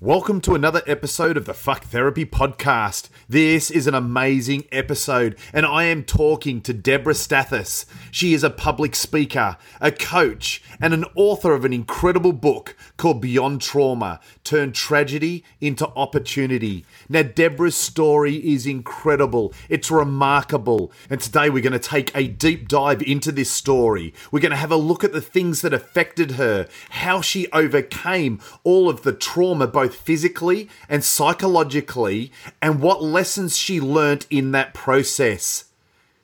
Welcome 0.00 0.40
to 0.42 0.54
another 0.54 0.82
episode 0.86 1.36
of 1.36 1.44
the 1.44 1.52
Fuck 1.52 1.82
Therapy 1.86 2.24
Podcast. 2.24 3.08
This 3.28 3.68
is 3.68 3.88
an 3.88 3.94
amazing 3.94 4.64
episode, 4.70 5.36
and 5.52 5.66
I 5.66 5.86
am 5.86 6.04
talking 6.04 6.60
to 6.60 6.72
Deborah 6.72 7.14
Stathis. 7.14 7.84
She 8.12 8.32
is 8.32 8.44
a 8.44 8.48
public 8.48 8.94
speaker, 8.94 9.56
a 9.80 9.90
coach, 9.90 10.62
and 10.80 10.94
an 10.94 11.04
author 11.16 11.52
of 11.52 11.64
an 11.64 11.72
incredible 11.72 12.32
book 12.32 12.76
called 12.96 13.20
Beyond 13.20 13.60
Trauma 13.60 14.20
Turn 14.44 14.70
Tragedy 14.70 15.42
into 15.60 15.88
Opportunity. 15.88 16.84
Now, 17.08 17.22
Deborah's 17.22 17.74
story 17.74 18.36
is 18.36 18.66
incredible, 18.66 19.52
it's 19.68 19.90
remarkable, 19.90 20.92
and 21.10 21.20
today 21.20 21.50
we're 21.50 21.60
going 21.60 21.72
to 21.72 21.80
take 21.80 22.16
a 22.16 22.28
deep 22.28 22.68
dive 22.68 23.02
into 23.02 23.32
this 23.32 23.50
story. 23.50 24.14
We're 24.30 24.38
going 24.38 24.52
to 24.52 24.56
have 24.56 24.70
a 24.70 24.76
look 24.76 25.02
at 25.02 25.12
the 25.12 25.20
things 25.20 25.60
that 25.62 25.74
affected 25.74 26.32
her, 26.32 26.68
how 26.90 27.20
she 27.20 27.50
overcame 27.50 28.40
all 28.62 28.88
of 28.88 29.02
the 29.02 29.12
trauma, 29.12 29.66
both 29.66 29.87
physically 29.94 30.68
and 30.88 31.04
psychologically, 31.04 32.32
and 32.60 32.80
what 32.80 33.02
lessons 33.02 33.56
she 33.56 33.80
learnt 33.80 34.26
in 34.30 34.52
that 34.52 34.74
process. 34.74 35.64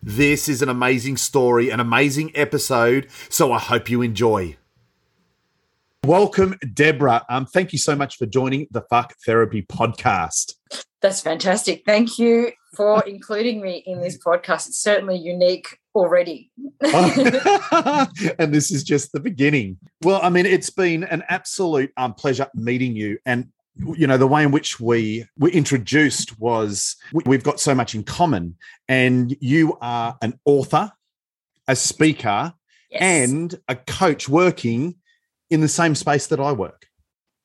This 0.03 0.49
is 0.49 0.61
an 0.61 0.69
amazing 0.69 1.17
story, 1.17 1.71
an 1.71 1.81
amazing 1.81 2.31
episode, 2.35 3.09
so 3.29 3.53
I 3.53 3.59
hope 3.59 3.89
you 3.89 4.03
enjoy. 4.03 4.57
Welcome, 6.05 6.59
Deborah. 6.75 7.25
Um, 7.31 7.47
thank 7.47 7.73
you 7.73 7.79
so 7.79 7.97
much 7.97 8.19
for 8.19 8.27
joining 8.27 8.67
the 8.71 8.83
Fuck 8.83 9.15
Therapy 9.25 9.63
podcast. 9.63 10.53
That's 11.01 11.23
fantastic. 11.23 11.85
Thank 11.87 12.19
you 12.19 12.53
for 12.75 13.03
including 13.07 13.61
me 13.61 13.83
in 13.87 14.01
this 14.01 14.19
podcast. 14.19 14.69
It's 14.69 14.79
certainly 14.79 15.17
unique 15.17 15.79
already. 15.95 16.51
and 16.81 18.53
this 18.55 18.71
is 18.71 18.85
just 18.85 19.13
the 19.13 19.21
beginning. 19.21 19.79
Well, 20.03 20.21
I 20.23 20.29
mean, 20.31 20.47
it's 20.47 20.71
been 20.71 21.05
an 21.05 21.23
absolute 21.29 21.93
um, 21.97 22.15
pleasure 22.15 22.49
meeting 22.55 22.97
you. 22.97 23.19
And 23.25 23.49
you 23.77 24.07
know 24.07 24.17
the 24.17 24.27
way 24.27 24.45
in 24.45 24.53
which 24.53 24.79
we 24.79 25.27
were 25.37 25.49
introduced 25.49 26.39
was 26.39 26.97
we've 27.27 27.43
got 27.43 27.59
so 27.59 27.75
much 27.75 27.95
in 27.95 28.05
common 28.05 28.57
and 28.89 29.37
you 29.41 29.77
are 29.81 30.17
an 30.23 30.39
author 30.45 30.93
a 31.67 31.75
speaker 31.75 32.55
yes. 32.91 33.03
and 33.03 33.61
a 33.67 33.75
coach 33.75 34.29
working 34.29 34.95
in 35.51 35.61
the 35.61 35.67
same 35.67 35.97
space 35.97 36.29
that 36.29 36.39
i 36.39 36.53
work 36.53 36.87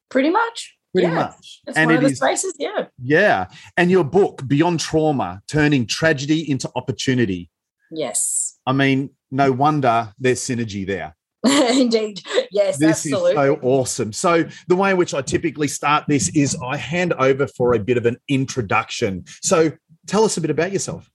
pretty 0.10 0.30
much 0.30 0.78
pretty 1.00 1.14
yeah. 1.14 1.14
much 1.14 1.62
it's 1.68 1.78
and 1.78 1.88
one 1.88 1.96
it 1.96 2.04
of 2.04 2.10
the 2.10 2.16
spaces 2.16 2.54
yeah 2.60 2.86
yeah 3.02 3.48
and 3.78 3.92
your 3.92 4.04
book 4.04 4.42
beyond 4.48 4.80
trauma 4.80 5.42
turning 5.48 5.86
tragedy 5.86 6.50
into 6.50 6.70
opportunity 6.76 7.50
yes 7.92 8.60
i 8.66 8.72
mean 8.72 9.10
no 9.32 9.52
wonder 9.52 10.14
there's 10.20 10.40
synergy 10.40 10.86
there 10.86 11.16
Indeed. 11.46 12.22
Yes, 12.52 12.78
this 12.78 12.90
absolutely. 13.06 13.32
is 13.32 13.36
so 13.38 13.60
awesome. 13.62 14.12
So, 14.12 14.44
the 14.68 14.76
way 14.76 14.92
in 14.92 14.98
which 14.98 15.14
I 15.14 15.22
typically 15.22 15.70
start 15.70 16.04
this 16.06 16.28
is 16.36 16.58
I 16.62 16.76
hand 16.76 17.14
over 17.14 17.48
for 17.48 17.76
a 17.76 17.80
bit 17.80 17.96
of 17.96 18.06
an 18.06 18.18
introduction. 18.28 19.24
So, 19.42 19.72
tell 20.06 20.26
us 20.26 20.36
a 20.36 20.42
bit 20.42 20.50
about 20.50 20.74
yourself. 20.74 21.10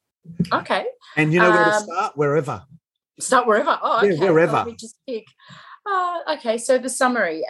Okay. 0.51 0.87
And 1.17 1.31
you 1.31 1.41
know 1.41 1.51
where 1.51 1.65
um, 1.65 1.73
to 1.73 1.81
start? 1.81 2.17
Wherever. 2.17 2.63
Start 3.21 3.47
wherever. 3.47 3.79
Oh, 3.83 3.99
okay. 3.99 4.15
Yeah, 4.15 4.31
wherever. 4.31 4.53
Let 4.53 4.67
me 4.67 4.77
just 4.77 4.97
pick. 5.07 5.27
Uh, 5.87 6.19
okay, 6.33 6.57
so 6.57 6.79
the 6.79 6.89
summary 6.89 7.45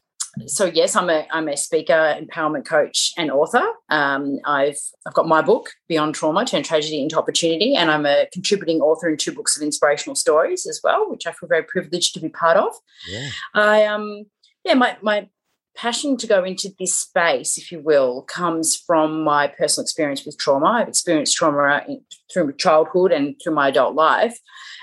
so 0.47 0.67
yes, 0.67 0.97
I'm 0.97 1.11
a 1.11 1.27
I'm 1.31 1.49
a 1.49 1.57
speaker, 1.57 2.19
empowerment 2.21 2.67
coach, 2.67 3.13
and 3.17 3.31
author. 3.31 3.65
Um, 3.89 4.39
I've 4.45 4.79
I've 5.07 5.15
got 5.15 5.29
my 5.29 5.43
book 5.43 5.71
Beyond 5.89 6.15
Trauma: 6.15 6.45
Turn 6.45 6.63
Tragedy 6.63 7.03
into 7.03 7.19
Opportunity, 7.19 7.75
and 7.75 7.91
I'm 7.91 8.07
a 8.07 8.27
contributing 8.33 8.81
author 8.81 9.09
in 9.09 9.17
two 9.17 9.33
books 9.33 9.57
of 9.57 9.63
inspirational 9.63 10.17
stories 10.17 10.67
as 10.67 10.81
well, 10.83 11.11
which 11.11 11.27
I 11.27 11.33
feel 11.33 11.49
very 11.49 11.63
privileged 11.63 12.15
to 12.15 12.21
be 12.21 12.29
part 12.29 12.57
of. 12.57 12.75
Yeah. 13.09 13.29
I 13.55 13.85
um 13.85 14.25
yeah 14.65 14.75
my 14.75 14.97
my 15.03 15.29
passion 15.77 16.17
to 16.17 16.27
go 16.29 16.45
into 16.45 16.71
this 16.79 16.97
space, 16.97 17.59
if 17.59 17.73
you 17.73 17.81
will, 17.81 18.23
comes 18.23 18.77
from 18.77 19.25
my 19.25 19.49
personal 19.49 19.83
experience 19.83 20.25
with 20.25 20.39
trauma. 20.39 20.67
I've 20.67 20.89
experienced 20.89 21.37
trauma 21.37 21.83
in, 21.89 22.01
through 22.33 22.53
childhood 22.55 23.11
and 23.11 23.35
through 23.43 23.55
my 23.55 23.69
adult 23.69 23.95
life, 23.95 24.39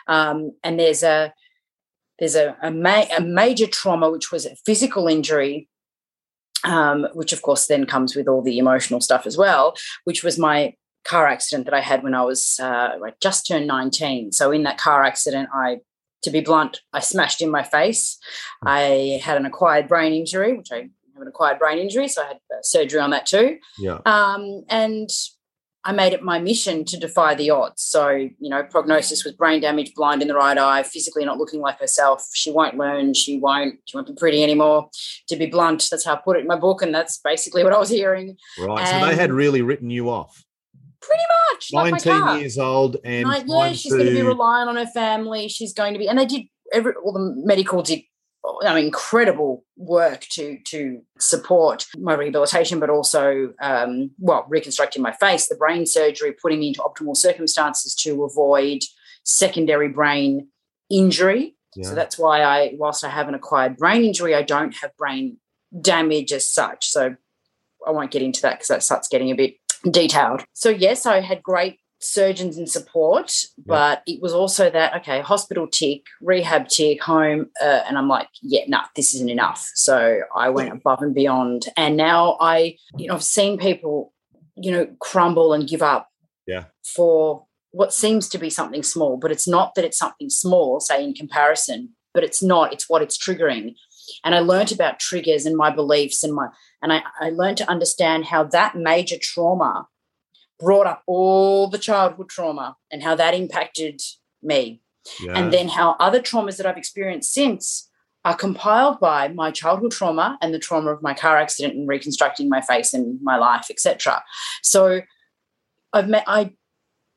um, 0.08 0.52
and 0.64 0.80
there's 0.80 1.04
a 1.04 1.34
there's 2.22 2.36
a, 2.36 2.56
a, 2.62 2.70
ma- 2.70 3.08
a 3.18 3.20
major 3.20 3.66
trauma, 3.66 4.12
which 4.12 4.32
was 4.32 4.46
a 4.46 4.56
physical 4.64 5.08
injury, 5.08 5.68
um, 6.64 7.08
which 7.14 7.34
of 7.34 7.42
course 7.42 7.66
then 7.66 7.88
comes 7.88 8.16
with 8.16 8.28
all 8.28 8.44
the 8.44 8.60
emotional 8.60 9.02
stuff 9.02 9.26
as 9.26 9.38
well, 9.38 9.76
which 10.04 10.24
was 10.24 10.38
my 10.38 10.76
car 11.04 11.26
accident 11.26 11.66
that 11.66 11.74
I 11.74 11.82
had 11.82 12.04
when 12.04 12.14
I 12.14 12.22
was 12.22 12.60
uh, 12.62 12.90
just 13.24 13.48
turned 13.48 13.66
19. 13.66 14.34
So 14.34 14.52
in 14.52 14.62
that 14.64 14.78
car 14.78 15.04
accident, 15.04 15.50
I, 15.52 15.80
to 16.22 16.30
be 16.30 16.42
blunt, 16.42 16.82
I 16.94 17.00
smashed 17.00 17.42
in 17.42 17.50
my 17.50 17.64
face. 17.64 18.20
I 18.64 19.20
had 19.24 19.38
an 19.38 19.48
acquired 19.48 19.88
brain 19.88 20.14
injury, 20.14 20.54
which 20.56 20.72
I 20.72 20.76
have 20.76 21.22
an 21.24 21.28
acquired 21.28 21.58
brain 21.58 21.80
injury, 21.80 22.08
so 22.08 22.22
I 22.22 22.28
had 22.28 22.38
uh, 22.54 22.62
surgery 22.62 23.00
on 23.00 23.10
that 23.10 23.26
too. 23.26 23.58
Yeah. 23.80 23.98
Um, 24.06 24.64
and 24.70 25.10
I 25.84 25.92
made 25.94 26.14
it 26.14 26.22
my 26.22 26.40
mission 26.40 26.86
to 26.86 26.98
defy 26.98 27.34
the 27.34 27.50
odds. 27.50 27.82
So, 27.82 28.10
you 28.10 28.50
know, 28.50 28.64
prognosis 28.64 29.24
was 29.24 29.34
brain 29.34 29.62
damage, 29.62 29.94
blind 29.96 30.22
in 30.22 30.28
the 30.28 30.36
right 30.36 30.58
eye, 30.58 30.84
physically 30.84 31.26
not 31.26 31.40
looking 31.40 31.60
like 31.60 31.80
herself. 31.80 32.28
She 32.34 32.52
won't 32.52 32.78
learn. 32.78 33.16
She 33.16 33.40
won't. 33.40 33.80
She 33.86 33.98
won't 33.98 34.08
be 34.08 34.14
pretty 34.14 34.44
anymore. 34.44 34.90
To 35.30 35.36
be 35.36 35.48
blunt, 35.48 35.88
that's 35.90 36.06
how 36.06 36.14
I 36.14 36.20
put 36.24 36.38
it 36.38 36.42
in 36.42 36.48
my 36.48 36.56
book, 36.58 36.84
and 36.84 36.94
that's 36.94 37.20
basically 37.24 37.64
what 37.64 37.74
I 37.74 37.80
was 37.80 37.90
hearing. 37.90 38.38
Right. 38.60 38.80
And 38.80 38.88
so 38.88 39.08
they 39.08 39.16
had 39.16 39.32
really 39.32 39.64
written 39.64 39.90
you 39.90 40.10
off. 40.10 40.44
Pretty 41.02 41.24
much. 41.52 41.70
Nineteen 41.74 42.40
years 42.40 42.60
old, 42.60 42.98
and 43.04 43.28
like, 43.28 43.46
yeah, 43.48 43.72
she's 43.72 43.92
to... 43.92 43.98
going 43.98 44.10
to 44.10 44.16
be 44.16 44.22
relying 44.22 44.68
on 44.70 44.76
her 44.76 44.86
family. 44.86 45.48
She's 45.48 45.74
going 45.74 45.94
to 45.94 46.00
be, 46.00 46.08
and 46.08 46.20
they 46.20 46.26
did. 46.26 46.44
Every 46.74 46.94
all 47.04 47.12
the 47.12 47.34
medical 47.44 47.82
did 47.82 48.02
I 48.64 48.74
mean, 48.74 48.86
incredible 48.86 49.64
work 49.78 50.22
to 50.32 50.58
to 50.66 51.02
support 51.20 51.86
my 51.98 52.16
rehabilitation, 52.16 52.80
but 52.80 52.90
also, 52.90 53.54
um, 53.62 54.12
well, 54.18 54.46
reconstructing 54.50 55.02
my 55.02 55.12
face, 55.12 55.48
the 55.48 55.56
brain 55.56 55.86
surgery, 55.86 56.34
putting 56.34 56.60
me 56.60 56.70
into 56.70 56.82
optimal 56.82 57.16
circumstances 57.16 57.94
to 57.96 58.24
avoid 58.24 58.80
secondary 59.24 59.90
brain 59.90 60.48
injury. 60.90 61.56
Yeah. 61.76 61.90
So 61.90 61.96
that's 61.96 62.18
why 62.18 62.42
I, 62.44 62.74
whilst 62.78 63.04
I 63.04 63.10
have 63.10 63.28
an 63.28 63.36
acquired 63.36 63.78
brain 63.78 64.04
injury, 64.04 64.36
I 64.36 64.42
don't 64.42 64.76
have 64.78 64.96
brain 64.98 65.38
damage 65.80 66.34
as 66.34 66.48
such. 66.50 66.88
So 66.88 67.16
I 67.88 67.92
won't 67.92 68.12
get 68.12 68.22
into 68.22 68.42
that 68.42 68.56
because 68.56 68.68
that 68.68 68.84
starts 68.84 69.08
getting 69.08 69.32
a 69.32 69.36
bit 69.36 69.56
detailed. 69.90 70.44
So 70.54 70.70
yes, 70.70 71.06
I 71.06 71.22
had 71.22 71.42
great 71.42 71.80
surgeons 72.02 72.58
in 72.58 72.68
support, 72.68 73.32
but 73.66 74.02
it 74.08 74.22
was 74.22 74.34
also 74.34 74.70
that 74.70 74.96
okay, 74.98 75.22
hospital 75.22 75.68
tick, 75.68 76.06
rehab 76.22 76.68
tick, 76.68 77.02
home, 77.04 77.50
uh, 77.62 77.82
and 77.88 77.98
I'm 77.98 78.08
like, 78.08 78.28
yeah, 78.42 78.64
no, 78.68 78.80
nah, 78.80 78.84
this 78.96 79.14
isn't 79.16 79.30
enough. 79.30 79.70
So 79.76 80.22
I 80.36 80.50
went 80.50 80.72
above 80.72 81.02
and 81.02 81.14
beyond, 81.14 81.68
and 81.78 81.96
now 81.96 82.38
I, 82.40 82.78
you 82.98 83.08
know, 83.08 83.16
I've 83.16 83.24
seen 83.24 83.58
people, 83.58 84.14
you 84.56 84.72
know, 84.72 84.88
crumble 85.00 85.54
and 85.54 85.68
give 85.68 85.82
up, 85.82 86.10
yeah, 86.48 86.66
for 86.84 87.46
what 87.72 87.94
seems 87.94 88.28
to 88.30 88.38
be 88.38 88.50
something 88.50 88.84
small, 88.84 89.18
but 89.18 89.32
it's 89.32 89.48
not 89.48 89.76
that 89.76 89.86
it's 89.86 89.98
something 89.98 90.30
small, 90.30 90.80
say 90.80 91.04
in 91.04 91.14
comparison, 91.14 91.90
but 92.14 92.24
it's 92.24 92.44
not. 92.44 92.74
It's 92.74 92.90
what 92.90 93.02
it's 93.02 93.18
triggering. 93.18 93.76
And 94.26 94.36
I 94.36 94.40
learned 94.40 94.72
about 94.72 95.00
triggers 95.00 95.46
and 95.46 95.56
my 95.56 95.70
beliefs 95.70 96.24
and 96.24 96.34
my 96.34 96.48
and 96.82 96.92
I, 96.92 97.04
I 97.20 97.30
learned 97.30 97.58
to 97.58 97.70
understand 97.70 98.26
how 98.26 98.44
that 98.46 98.76
major 98.76 99.16
trauma 99.22 99.88
brought 100.62 100.88
up 100.88 101.04
all 101.08 101.68
the 101.68 101.78
childhood 101.78 102.30
trauma 102.30 102.78
and 102.92 103.04
how 103.04 103.16
that 103.16 103.34
impacted 103.34 104.00
me. 104.42 104.82
Yeah. 105.20 105.38
And 105.38 105.52
then 105.52 105.68
how 105.68 105.96
other 106.00 106.22
traumas 106.22 106.58
that 106.58 106.66
I've 106.66 106.78
experienced 106.78 107.34
since 107.34 107.90
are 108.24 108.36
compiled 108.36 109.00
by 109.00 109.30
my 109.30 109.50
childhood 109.50 109.92
trauma 109.92 110.38
and 110.42 110.54
the 110.54 110.60
trauma 110.60 110.92
of 110.92 111.02
my 111.02 111.16
car 111.16 111.38
accident 111.38 111.74
and 111.76 111.88
reconstructing 111.88 112.48
my 112.48 112.62
face 112.62 112.94
and 112.94 113.20
my 113.24 113.36
life, 113.36 113.68
etc. 113.72 114.24
So 114.62 115.02
I've 115.92 116.08
met 116.08 116.24
I 116.28 116.52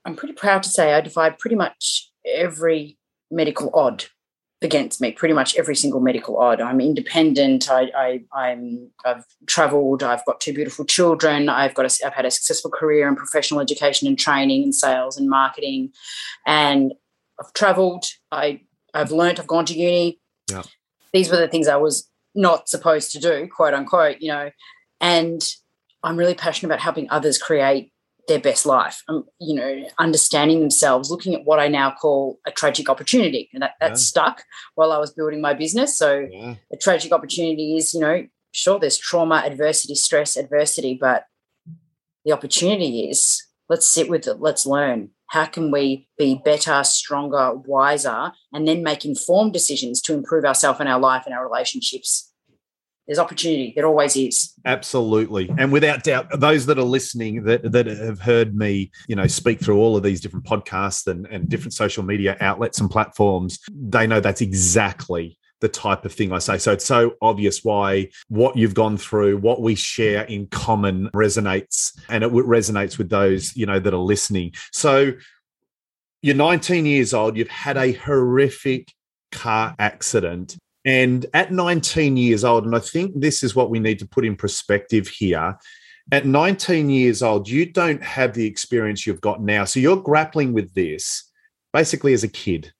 I'm 0.07 0.17
pretty 0.17 0.35
proud 0.35 0.63
to 0.63 0.69
say 0.71 0.95
I 0.95 1.01
defied 1.01 1.39
pretty 1.39 1.57
much 1.57 2.11
every 2.27 2.99
medical 3.31 3.71
odd 3.75 4.07
against 4.65 5.01
me 5.01 5.13
pretty 5.13 5.35
much 5.35 5.57
every 5.57 5.77
single 5.77 6.01
medical 6.01 6.37
odd. 6.39 6.61
I'm 6.61 6.81
independent. 6.81 7.71
I, 7.71 8.23
I 8.33 8.51
am 8.51 8.91
I've 9.05 9.25
travelled. 9.47 10.03
I've 10.03 10.25
got 10.25 10.41
two 10.41 10.53
beautiful 10.53 10.85
children. 10.85 11.49
I've 11.49 11.75
got 11.75 11.87
a, 11.87 12.07
I've 12.07 12.15
had 12.15 12.27
a 12.27 12.31
successful 12.31 12.71
career 12.71 13.09
in 13.09 13.17
professional 13.17 13.61
education 13.61 14.09
and 14.09 14.19
training 14.19 14.65
and 14.65 14.75
sales 14.75 15.17
and 15.17 15.29
marketing, 15.29 15.93
and 16.47 16.93
I've 17.41 17.53
travelled. 17.53 18.07
I 18.33 18.63
I've 18.93 19.13
learnt. 19.13 19.39
I've 19.39 19.47
gone 19.47 19.67
to 19.67 19.79
uni. 19.79 20.21
Yeah. 20.51 20.63
These 21.13 21.31
were 21.31 21.37
the 21.37 21.49
things 21.49 21.69
I 21.69 21.77
was 21.77 22.09
not 22.35 22.69
supposed 22.69 23.13
to 23.13 23.21
do, 23.21 23.49
quote 23.55 23.75
unquote. 23.75 24.19
You 24.21 24.29
know, 24.33 24.51
and 25.01 25.43
I'm 26.03 26.17
really 26.17 26.35
passionate 26.35 26.69
about 26.69 26.83
helping 26.83 27.09
others 27.11 27.39
create 27.39 27.93
their 28.29 28.41
best 28.41 28.67
life. 28.67 29.03
Um, 29.09 29.25
you 29.41 29.55
know, 29.55 29.89
understanding 29.99 30.61
themselves, 30.61 31.11
looking 31.11 31.35
at 31.35 31.45
what 31.45 31.61
I 31.61 31.69
now 31.69 31.91
call 31.91 32.39
a 32.47 32.51
tragic 32.51 32.89
opportunity. 32.89 33.51
And 33.53 33.63
that, 33.63 33.75
that 33.81 33.91
yeah. 33.91 33.97
stuck 33.97 34.45
while 34.75 34.93
I 34.93 34.99
was 34.99 35.13
building 35.13 35.41
my 35.41 35.55
business. 35.55 35.97
So 35.99 36.27
yeah. 36.31 36.55
a 36.73 36.77
tragic 36.77 37.13
opportunity 37.13 37.77
is, 37.77 37.95
you 37.95 38.01
know, 38.01 38.27
sure, 38.53 38.79
there's 38.79 38.99
trauma, 38.99 39.43
adversity, 39.45 39.95
stress, 39.95 40.37
adversity, 40.37 40.97
but 41.01 41.25
the 42.25 42.33
opportunity 42.33 43.11
is 43.11 43.43
let's 43.69 43.87
sit 43.87 44.09
with 44.09 44.27
it, 44.27 44.41
let's 44.41 44.67
learn. 44.67 45.11
How 45.29 45.47
can 45.47 45.71
we 45.71 46.09
be 46.17 46.41
better, 46.45 46.85
stronger, 46.85 47.55
wiser, 47.55 48.33
and 48.53 48.69
then 48.69 48.83
make 48.83 49.05
informed 49.05 49.53
decisions 49.53 50.01
to 50.03 50.15
improve 50.15 50.45
ourselves 50.45 50.81
and 50.81 50.89
our 50.89 51.01
life 51.01 51.25
and 51.27 51.35
our 51.35 51.45
relationships 51.45 52.31
There's 53.07 53.19
opportunity. 53.19 53.73
There 53.77 53.87
always 53.87 54.17
is. 54.17 54.55
Absolutely. 54.65 55.51
And 55.59 55.71
without 55.71 56.05
doubt, 56.05 56.29
those 56.41 56.65
that 56.67 56.79
are 56.79 56.83
listening 56.83 57.45
that, 57.45 57.71
that 57.73 57.87
have 57.87 58.21
heard 58.21 58.57
me, 58.57 58.91
you 59.09 59.17
know, 59.17 59.27
speak 59.27 59.61
through 59.61 59.79
all 59.79 59.97
of 59.97 60.03
these 60.03 60.21
different 60.21 60.47
podcasts 60.47 61.07
and, 61.07 61.27
and 61.27 61.49
different 61.49 61.75
social 61.75 62.03
media 62.03 62.37
outlets 62.41 62.81
and 62.81 62.91
platforms, 62.91 63.59
they 63.71 64.07
know 64.07 64.21
that's 64.21 64.41
exactly 64.41 65.39
the 65.61 65.69
type 65.69 66.05
of 66.05 66.13
thing 66.13 66.33
I 66.33 66.39
say. 66.39 66.59
So 66.59 66.73
it's 66.73 66.85
so 66.85 67.15
obvious 67.23 67.65
why 67.65 68.09
what 68.29 68.57
you've 68.57 68.75
gone 68.75 68.97
through, 68.97 69.39
what 69.39 69.63
we 69.63 69.75
share 69.75 70.25
in 70.25 70.47
common 70.49 71.09
resonates 71.15 71.99
and 72.09 72.25
it 72.25 72.31
resonates 72.31 72.99
with 72.99 73.09
those, 73.09 73.57
you 73.57 73.67
know, 73.67 73.79
that 73.81 73.95
are 73.95 73.99
listening. 73.99 74.53
So 74.73 75.13
you're 76.23 76.35
19 76.35 76.87
years 76.87 77.15
old, 77.15 77.37
you've 77.37 77.49
had 77.49 77.77
a 77.77 77.93
horrific 77.93 78.93
car 79.31 79.75
accident. 79.79 80.57
And 80.85 81.25
at 81.33 81.51
19 81.51 82.17
years 82.17 82.45
old, 82.45 82.67
and 82.67 82.77
I 82.77 82.79
think 82.79 83.13
this 83.15 83.43
is 83.43 83.55
what 83.55 83.71
we 83.71 83.79
need 83.79 83.99
to 84.01 84.07
put 84.07 84.25
in 84.25 84.37
perspective 84.37 85.09
here. 85.09 85.57
At 86.13 86.27
19 86.27 86.91
years 86.91 87.23
old, 87.23 87.49
you 87.49 87.65
don't 87.65 88.03
have 88.03 88.35
the 88.35 88.47
experience 88.47 89.07
you've 89.07 89.23
got 89.23 89.41
now. 89.41 89.65
So 89.65 89.81
you're 89.81 89.97
grappling 89.97 90.53
with 90.53 90.75
this 90.75 91.31
basically 91.73 92.13
as 92.13 92.23
a 92.23 92.29
kid 92.29 92.73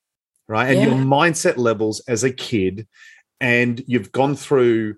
right? 0.47 0.69
And 0.69 0.79
yeah. 0.79 0.85
your 0.87 0.95
mindset 0.95 1.57
levels 1.57 2.01
as 2.07 2.23
a 2.23 2.31
kid, 2.31 2.87
and 3.39 3.83
you've 3.87 4.11
gone 4.11 4.35
through 4.35 4.95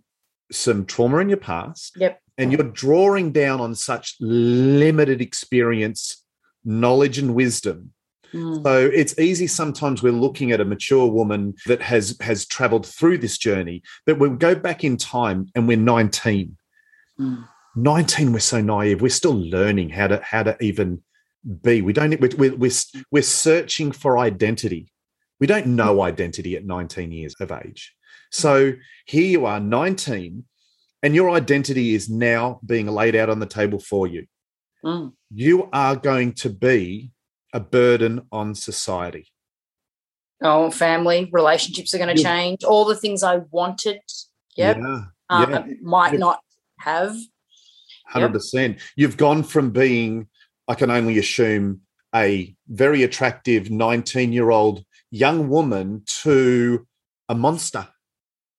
some 0.52 0.86
trauma 0.86 1.18
in 1.20 1.30
your 1.30 1.38
past. 1.38 1.94
Yep. 1.98 2.22
And 2.38 2.52
you're 2.52 2.64
drawing 2.64 3.32
down 3.32 3.60
on 3.60 3.74
such 3.74 4.16
limited 4.20 5.22
experience, 5.22 6.24
knowledge, 6.64 7.18
and 7.18 7.34
wisdom. 7.34 7.94
Mm. 8.34 8.64
So 8.64 8.90
it's 8.94 9.18
easy 9.20 9.48
sometimes 9.48 10.04
we're 10.04 10.12
looking 10.12 10.52
at 10.52 10.62
a 10.62 10.66
mature 10.66 11.08
woman 11.08 11.56
that 11.66 11.82
has 11.82 12.18
has 12.22 12.46
traveled 12.46 12.86
through 12.86 13.20
this 13.20 13.38
journey, 13.38 13.84
but 14.06 14.20
we 14.20 14.30
go 14.30 14.56
back 14.56 14.84
in 14.84 14.98
time 14.98 15.48
and 15.56 15.68
we're 15.68 15.78
19. 15.78 16.58
Mm. 17.20 17.48
19, 17.76 18.34
we're 18.34 18.40
so 18.40 18.60
naive. 18.60 19.02
We're 19.02 19.10
still 19.10 19.38
learning 19.38 19.90
how 19.90 20.08
to 20.08 20.20
how 20.24 20.44
to 20.44 20.58
even 20.62 21.04
be. 21.62 21.82
We 21.82 21.94
don't. 21.94 22.20
We're 22.20 22.56
we're, 22.56 22.72
we're 23.12 23.22
searching 23.22 23.92
for 23.92 24.18
identity. 24.18 24.92
We 25.40 25.48
don't 25.48 25.68
know 25.68 26.02
identity 26.02 26.56
at 26.56 26.66
19 26.66 27.12
years 27.12 27.36
of 27.40 27.52
age. 27.52 27.94
So 28.32 28.74
here 29.06 29.24
you 29.24 29.46
are, 29.46 29.60
19, 29.60 30.44
and 31.04 31.16
your 31.16 31.30
identity 31.30 31.94
is 31.94 32.10
now 32.10 32.60
being 32.66 32.88
laid 32.88 33.16
out 33.16 33.30
on 33.30 33.40
the 33.40 33.46
table 33.46 33.80
for 33.80 34.08
you. 34.08 34.26
Mm. 34.84 35.14
You 35.32 35.70
are 35.72 35.96
going 35.96 36.34
to 36.34 36.50
be 36.50 37.12
a 37.54 37.60
burden 37.60 38.22
on 38.32 38.56
society. 38.56 39.28
Oh, 40.42 40.70
family, 40.70 41.30
relationships 41.32 41.94
are 41.94 41.98
going 41.98 42.16
to 42.16 42.22
yeah. 42.22 42.28
change. 42.28 42.64
All 42.64 42.86
the 42.86 42.96
things 42.96 43.24
I 43.24 43.38
wanted, 43.52 44.02
yep, 44.56 44.78
yeah, 44.78 45.02
um, 45.30 45.52
yeah. 45.52 45.66
might 45.82 46.14
yeah. 46.14 46.20
not 46.20 46.40
have. 46.80 47.16
100%. 48.14 48.80
You've 48.96 49.18
gone 49.18 49.44
from 49.44 49.72
being, 49.72 50.28
I 50.68 50.76
can 50.76 50.92
only 50.92 51.18
assume, 51.18 51.82
a 52.16 52.56
very 52.68 53.04
attractive 53.04 53.70
19 53.70 54.32
year 54.32 54.50
old 54.50 54.84
young 55.12 55.50
woman 55.50 56.04
to 56.06 56.86
a 57.30 57.36
monster 57.36 57.88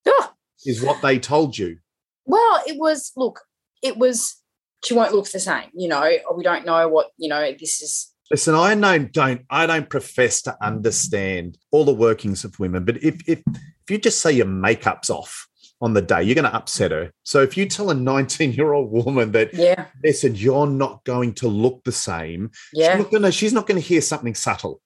oh. 0.06 0.32
is 0.64 0.82
what 0.82 1.00
they 1.02 1.18
told 1.18 1.56
you 1.56 1.78
well 2.24 2.62
it 2.66 2.78
was 2.78 3.12
look 3.16 3.40
it 3.82 3.96
was 3.96 4.36
she 4.84 4.94
won't 4.94 5.12
look 5.12 5.28
the 5.30 5.40
same 5.40 5.68
you 5.74 5.88
know 5.88 6.10
we 6.36 6.42
don't 6.42 6.64
know 6.64 6.88
what 6.88 7.08
you 7.16 7.28
know 7.28 7.52
this 7.58 7.82
is 7.82 8.12
listen 8.30 8.54
i 8.54 8.74
know 8.74 8.98
don't 8.98 9.42
i 9.50 9.66
don't 9.66 9.90
profess 9.90 10.42
to 10.42 10.56
understand 10.62 11.58
all 11.70 11.84
the 11.84 11.92
workings 11.92 12.44
of 12.44 12.58
women 12.58 12.84
but 12.84 13.02
if 13.02 13.20
if 13.28 13.42
if 13.46 13.90
you 13.90 13.98
just 13.98 14.20
say 14.20 14.32
your 14.32 14.46
makeup's 14.46 15.10
off 15.10 15.48
on 15.80 15.94
the 15.94 16.02
day, 16.02 16.22
you're 16.22 16.34
going 16.34 16.44
to 16.44 16.54
upset 16.54 16.90
her. 16.90 17.12
So 17.22 17.42
if 17.42 17.56
you 17.56 17.66
tell 17.66 17.90
a 17.90 17.94
19 17.94 18.52
year 18.52 18.72
old 18.72 18.90
woman 18.90 19.32
that, 19.32 19.54
yeah, 19.54 19.86
they 20.02 20.12
said 20.12 20.36
you're 20.36 20.66
not 20.66 21.04
going 21.04 21.34
to 21.34 21.48
look 21.48 21.84
the 21.84 21.92
same, 21.92 22.50
yeah, 22.72 22.96
she's 22.96 23.02
not 23.02 23.10
going 23.10 23.22
to, 23.22 23.32
she's 23.32 23.52
not 23.52 23.66
going 23.66 23.80
to 23.80 23.86
hear 23.86 24.00
something 24.00 24.34
subtle. 24.34 24.80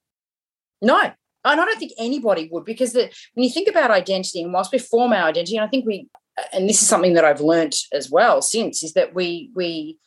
No, 0.81 0.99
and 1.01 1.13
I 1.45 1.55
don't 1.55 1.79
think 1.79 1.93
anybody 1.97 2.49
would 2.51 2.65
because 2.65 2.93
the, 2.93 3.11
when 3.33 3.43
you 3.43 3.49
think 3.49 3.67
about 3.67 3.91
identity, 3.91 4.41
and 4.43 4.53
whilst 4.53 4.71
we 4.71 4.79
form 4.79 5.13
our 5.13 5.29
identity, 5.29 5.57
and 5.57 5.65
I 5.65 5.69
think 5.69 5.85
we, 5.85 6.09
and 6.51 6.69
this 6.69 6.81
is 6.81 6.87
something 6.87 7.13
that 7.13 7.25
I've 7.25 7.41
learned 7.41 7.73
as 7.91 8.09
well 8.11 8.41
since, 8.41 8.83
is 8.83 8.93
that 8.93 9.15
we 9.15 9.51
we 9.55 9.97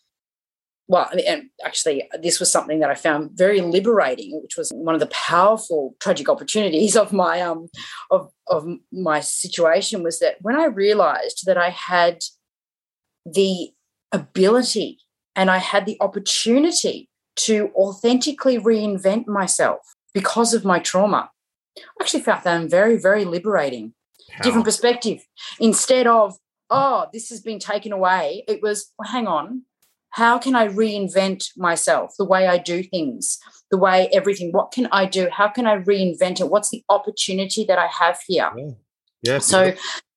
well, 0.88 1.11
and 1.27 1.50
actually, 1.65 2.09
this 2.23 2.38
was 2.38 2.50
something 2.50 2.79
that 2.81 2.91
I 2.91 2.94
found 2.94 3.31
very 3.35 3.61
liberating, 3.61 4.41
which 4.41 4.56
was 4.56 4.71
one 4.71 4.94
of 4.94 5.00
the 5.00 5.09
powerful 5.09 5.97
tragic 6.00 6.29
opportunities 6.29 6.97
of 6.97 7.12
my 7.12 7.41
um 7.41 7.69
of 8.11 8.31
of 8.49 8.67
my 8.93 9.21
situation 9.21 10.03
was 10.03 10.21
that 10.21 10.37
when 10.41 10.56
I 10.56 10.67
realized 10.67 11.44
that 11.47 11.59
I 11.59 11.71
had 11.71 12.21
the 13.25 13.71
ability 14.12 14.99
and 15.35 15.50
I 15.50 15.59
had 15.59 15.87
the 15.87 15.97
opportunity 16.00 17.11
to 17.37 17.71
authentically 17.75 18.59
reinvent 18.59 19.27
myself 19.27 19.81
because 20.15 20.55
of 20.55 20.65
my 20.65 20.79
trauma. 20.79 21.31
I 21.77 21.83
actually 22.00 22.23
found 22.23 22.44
that 22.44 22.71
very, 22.71 22.97
very 22.97 23.25
liberating. 23.25 23.93
How? 24.31 24.43
Different 24.43 24.65
perspective. 24.65 25.19
Instead 25.61 26.06
of, 26.06 26.37
oh, 26.71 27.06
this 27.12 27.29
has 27.29 27.41
been 27.41 27.59
taken 27.59 27.93
away, 27.93 28.44
it 28.49 28.62
was, 28.62 28.93
well, 28.99 29.11
hang 29.11 29.27
on, 29.27 29.62
how 30.17 30.39
can 30.39 30.57
I 30.57 30.69
reinvent 30.69 31.55
myself, 31.59 32.15
the 32.17 32.25
way 32.25 32.47
I 32.47 32.57
do 32.57 32.83
things, 32.83 33.39
the 33.71 33.77
way 33.77 34.09
everything, 34.15 34.51
what 34.51 34.73
can 34.73 34.89
I 34.91 35.05
do? 35.05 35.29
How 35.31 35.49
can 35.49 35.67
I 35.67 35.77
reinvent 35.77 36.41
it? 36.41 36.49
What's 36.49 36.71
the 36.71 36.83
opportunity 36.89 37.67
that 37.67 37.79
I 37.79 37.87
have 37.87 38.19
here? 38.27 38.51
Yeah. 38.57 38.71
yeah. 39.23 39.39
So, 39.41 39.75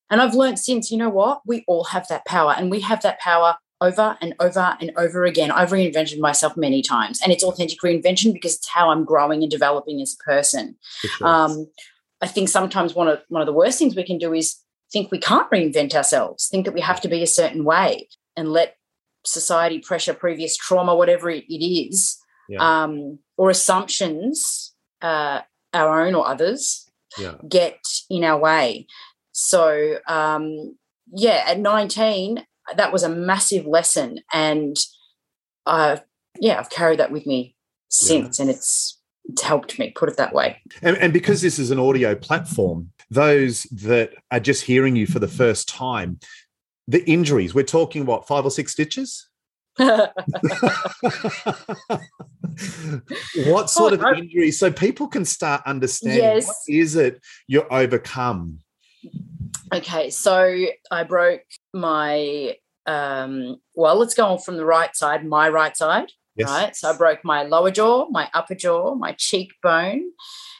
and 0.09 0.21
I've 0.21 0.35
learned 0.35 0.57
since, 0.57 0.89
you 0.89 0.97
know 0.97 1.09
what? 1.09 1.41
We 1.45 1.65
all 1.67 1.83
have 1.83 2.07
that 2.07 2.25
power 2.25 2.55
and 2.57 2.71
we 2.71 2.79
have 2.79 3.01
that 3.01 3.19
power 3.19 3.57
over 3.81 4.17
and 4.21 4.35
over 4.39 4.77
and 4.79 4.93
over 4.95 5.25
again. 5.25 5.51
I've 5.51 5.71
reinvented 5.71 6.17
myself 6.19 6.55
many 6.55 6.81
times, 6.81 7.19
and 7.21 7.33
it's 7.33 7.43
authentic 7.43 7.79
reinvention 7.79 8.31
because 8.31 8.55
it's 8.55 8.69
how 8.69 8.91
I'm 8.91 9.03
growing 9.03 9.41
and 9.41 9.51
developing 9.51 10.01
as 10.01 10.15
a 10.17 10.23
person. 10.23 10.77
Sure. 11.01 11.27
Um, 11.27 11.67
I 12.21 12.27
think 12.27 12.47
sometimes 12.47 12.95
one 12.95 13.09
of 13.09 13.21
one 13.27 13.41
of 13.41 13.47
the 13.47 13.53
worst 13.53 13.79
things 13.79 13.95
we 13.97 14.03
can 14.05 14.17
do 14.17 14.33
is 14.33 14.57
think 14.91 15.11
we 15.11 15.19
can't 15.19 15.49
reinvent 15.51 15.93
ourselves, 15.93 16.47
think 16.47 16.65
that 16.65 16.73
we 16.73 16.81
have 16.81 17.01
to 17.01 17.07
be 17.09 17.21
a 17.21 17.27
certain 17.27 17.63
way, 17.65 18.07
and 18.35 18.51
let 18.51 18.75
society 19.25 19.79
pressure, 19.79 20.13
previous 20.13 20.57
trauma, 20.57 20.95
whatever 20.95 21.29
it 21.29 21.45
is, 21.49 22.17
yeah. 22.47 22.83
um, 22.83 23.19
or 23.37 23.49
assumptions, 23.49 24.73
uh, 25.01 25.41
our 25.73 26.05
own 26.05 26.15
or 26.15 26.27
others, 26.27 26.89
yeah. 27.17 27.35
get 27.47 27.79
in 28.09 28.23
our 28.23 28.37
way. 28.37 28.87
So 29.31 29.99
um, 30.07 30.75
yeah, 31.11 31.43
at 31.47 31.59
19, 31.59 32.45
that 32.75 32.93
was 32.93 33.03
a 33.03 33.09
massive 33.09 33.65
lesson, 33.65 34.19
and 34.31 34.77
I've 35.65 36.01
yeah, 36.39 36.59
I've 36.59 36.69
carried 36.69 36.99
that 36.99 37.11
with 37.11 37.25
me 37.25 37.55
since, 37.89 38.39
yeah. 38.39 38.43
and 38.43 38.51
it's 38.51 38.99
it's 39.25 39.41
helped 39.41 39.77
me 39.77 39.91
put 39.91 40.09
it 40.09 40.17
that 40.17 40.33
way. 40.33 40.57
And, 40.81 40.97
and 40.97 41.13
because 41.13 41.41
this 41.41 41.59
is 41.59 41.71
an 41.71 41.79
audio 41.79 42.15
platform, 42.15 42.91
those 43.11 43.63
that 43.63 44.13
are 44.31 44.39
just 44.39 44.63
hearing 44.63 44.95
you 44.95 45.05
for 45.05 45.19
the 45.19 45.27
first 45.27 45.69
time, 45.69 46.19
the 46.89 47.09
injuries 47.09 47.53
we're 47.53 47.63
talking 47.63 48.05
what 48.05 48.27
five 48.27 48.45
or 48.45 48.51
six 48.51 48.71
stitches. 48.71 49.27
what 49.77 50.09
sort 53.69 53.93
oh, 53.93 53.95
of 53.95 54.03
injuries 54.17 54.59
so 54.59 54.69
people 54.69 55.07
can 55.07 55.23
start 55.23 55.61
understanding 55.65 56.21
yes. 56.21 56.45
what 56.45 56.55
is 56.67 56.97
it 56.97 57.21
you're 57.47 57.71
overcome 57.71 58.59
Okay, 59.73 60.09
so 60.09 60.65
I 60.91 61.03
broke 61.03 61.43
my 61.73 62.55
um, 62.85 63.57
well, 63.75 63.95
let's 63.95 64.15
go 64.15 64.25
on 64.25 64.39
from 64.39 64.57
the 64.57 64.65
right 64.65 64.95
side, 64.95 65.25
my 65.25 65.47
right 65.49 65.77
side. 65.77 66.11
Yes. 66.35 66.49
Right. 66.49 66.75
So 66.75 66.89
I 66.89 66.97
broke 66.97 67.19
my 67.23 67.43
lower 67.43 67.69
jaw, 67.69 68.07
my 68.09 68.29
upper 68.33 68.55
jaw, 68.55 68.95
my 68.95 69.13
cheekbone. 69.13 70.11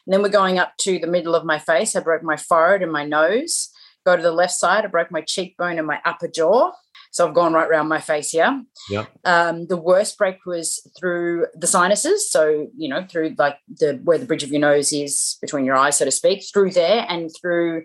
And 0.06 0.14
then 0.14 0.22
we're 0.22 0.30
going 0.30 0.60
up 0.60 0.74
to 0.82 1.00
the 1.00 1.08
middle 1.08 1.34
of 1.36 1.46
my 1.46 1.58
face. 1.58 1.96
I 1.96 2.02
broke 2.02 2.22
my 2.22 2.38
forehead 2.38 2.84
and 2.84 2.92
my 2.92 3.06
nose. 3.06 3.70
Go 4.10 4.16
to 4.16 4.24
the 4.24 4.32
left 4.32 4.54
side, 4.54 4.86
I 4.86 4.88
broke 4.88 5.12
my 5.12 5.22
cheekbone 5.22 5.78
and 5.78 5.86
my 5.86 6.02
upper 6.04 6.28
jaw. 6.28 6.72
So 7.12 7.28
I've 7.28 7.36
gone 7.36 7.54
right 7.54 7.70
around 7.70 7.90
my 7.90 8.00
face 8.00 8.32
here. 8.32 8.64
Yeah. 8.90 9.06
Um, 9.24 9.68
the 9.68 9.78
worst 9.78 10.18
break 10.18 10.38
was 10.48 10.82
through 11.00 11.46
the 11.54 11.68
sinuses. 11.68 12.32
So, 12.32 12.70
you 12.76 12.90
know, 12.90 13.06
through 13.08 13.36
like 13.38 13.58
the 13.68 14.00
where 14.04 14.18
the 14.18 14.26
bridge 14.26 14.42
of 14.42 14.50
your 14.50 14.62
nose 14.62 14.92
is 14.92 15.38
between 15.42 15.64
your 15.64 15.76
eyes, 15.76 15.98
so 15.98 16.06
to 16.06 16.12
speak, 16.12 16.44
through 16.52 16.72
there 16.72 17.06
and 17.08 17.30
through 17.40 17.84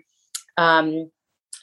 um, 0.57 1.11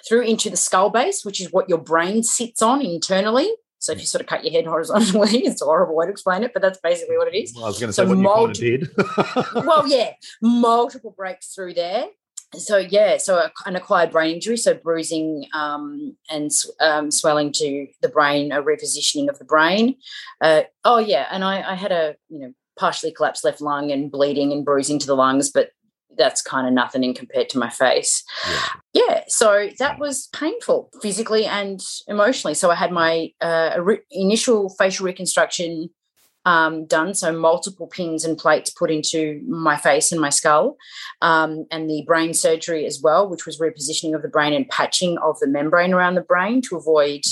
through 0.09 0.23
into 0.23 0.49
the 0.49 0.57
skull 0.57 0.91
base, 0.91 1.25
which 1.25 1.41
is 1.41 1.53
what 1.53 1.69
your 1.69 1.79
brain 1.79 2.23
sits 2.23 2.63
on 2.63 2.81
internally. 2.83 3.51
So 3.81 3.91
if 3.91 3.99
you 3.99 4.07
sort 4.07 4.21
of 4.21 4.29
cut 4.29 4.45
your 4.45 4.53
head 4.53 4.67
horizontally, 4.67 5.39
it's 5.45 5.61
a 5.61 5.65
horrible 5.65 5.97
way 5.97 6.07
to 6.07 6.13
explain 6.13 6.45
it, 6.45 6.53
but 6.53 6.63
that's 6.63 6.79
basically 6.79 7.19
what 7.19 7.27
it 7.27 7.37
is. 7.37 7.53
Well, 7.53 7.65
I 7.65 7.67
was 7.67 7.81
going 7.81 7.89
to 7.89 7.93
so 7.93 8.05
say 8.05 8.09
what 8.09 8.19
multi- 8.19 8.67
you 8.67 8.79
kind 8.79 9.27
of 9.27 9.55
did. 9.55 9.55
well, 9.67 9.89
yeah, 9.89 10.13
multiple 10.41 11.13
breaks 11.17 11.53
through 11.53 11.75
there. 11.75 12.07
So 12.55 12.77
yeah, 12.77 13.17
so 13.17 13.49
an 13.65 13.77
acquired 13.77 14.11
brain 14.11 14.35
injury, 14.35 14.57
so 14.57 14.75
bruising 14.75 15.47
um, 15.55 16.17
and 16.31 16.51
um, 16.81 17.11
swelling 17.11 17.53
to 17.53 17.87
the 18.03 18.09
brain, 18.09 18.53
a 18.53 18.63
repositioning 18.63 19.29
of 19.29 19.39
the 19.39 19.45
brain. 19.45 19.97
Uh, 20.41 20.63
oh 20.85 20.99
yeah, 20.99 21.29
and 21.31 21.45
I, 21.45 21.73
I 21.73 21.75
had 21.75 21.93
a 21.93 22.17
you 22.29 22.41
know 22.41 22.53
partially 22.79 23.13
collapsed 23.13 23.45
left 23.45 23.61
lung 23.61 23.91
and 23.91 24.11
bleeding 24.11 24.53
and 24.53 24.65
bruising 24.65 24.99
to 24.99 25.07
the 25.07 25.17
lungs, 25.17 25.51
but 25.51 25.71
that's 26.17 26.43
kind 26.43 26.67
of 26.67 26.73
nothing 26.73 27.05
in 27.05 27.15
compared 27.15 27.49
to 27.51 27.59
my 27.59 27.71
face. 27.71 28.23
Yeah. 28.47 28.69
Yeah, 28.95 29.21
so 29.29 29.69
that 29.79 29.99
was 29.99 30.29
painful 30.35 30.91
physically 31.01 31.47
and 31.47 31.83
emotionally. 32.07 32.55
So 32.55 32.71
I 32.71 32.75
had 32.75 32.93
my 32.93 33.33
uh, 33.41 33.77
re- 33.81 34.01
initial 34.11 34.69
facial 34.79 35.07
reconstruction 35.07 35.89
um, 36.45 36.87
done, 36.87 37.15
so 37.15 37.33
multiple 37.33 37.87
pins 37.87 38.25
and 38.25 38.37
plates 38.37 38.71
put 38.71 38.91
into 38.91 39.41
my 39.47 39.77
face 39.77 40.13
and 40.13 40.21
my 40.21 40.31
skull, 40.31 40.77
um, 41.21 41.67
and 41.71 41.89
the 41.89 42.03
brain 42.07 42.35
surgery 42.35 42.87
as 42.87 43.01
well, 43.03 43.29
which 43.29 43.47
was 43.47 43.59
repositioning 43.61 44.15
of 44.15 44.23
the 44.23 44.29
brain 44.29 44.53
and 44.53 44.69
patching 44.69 45.19
of 45.19 45.39
the 45.41 45.47
membrane 45.47 45.93
around 45.95 46.15
the 46.17 46.21
brain 46.23 46.61
to 46.63 46.77
avoid 46.77 47.23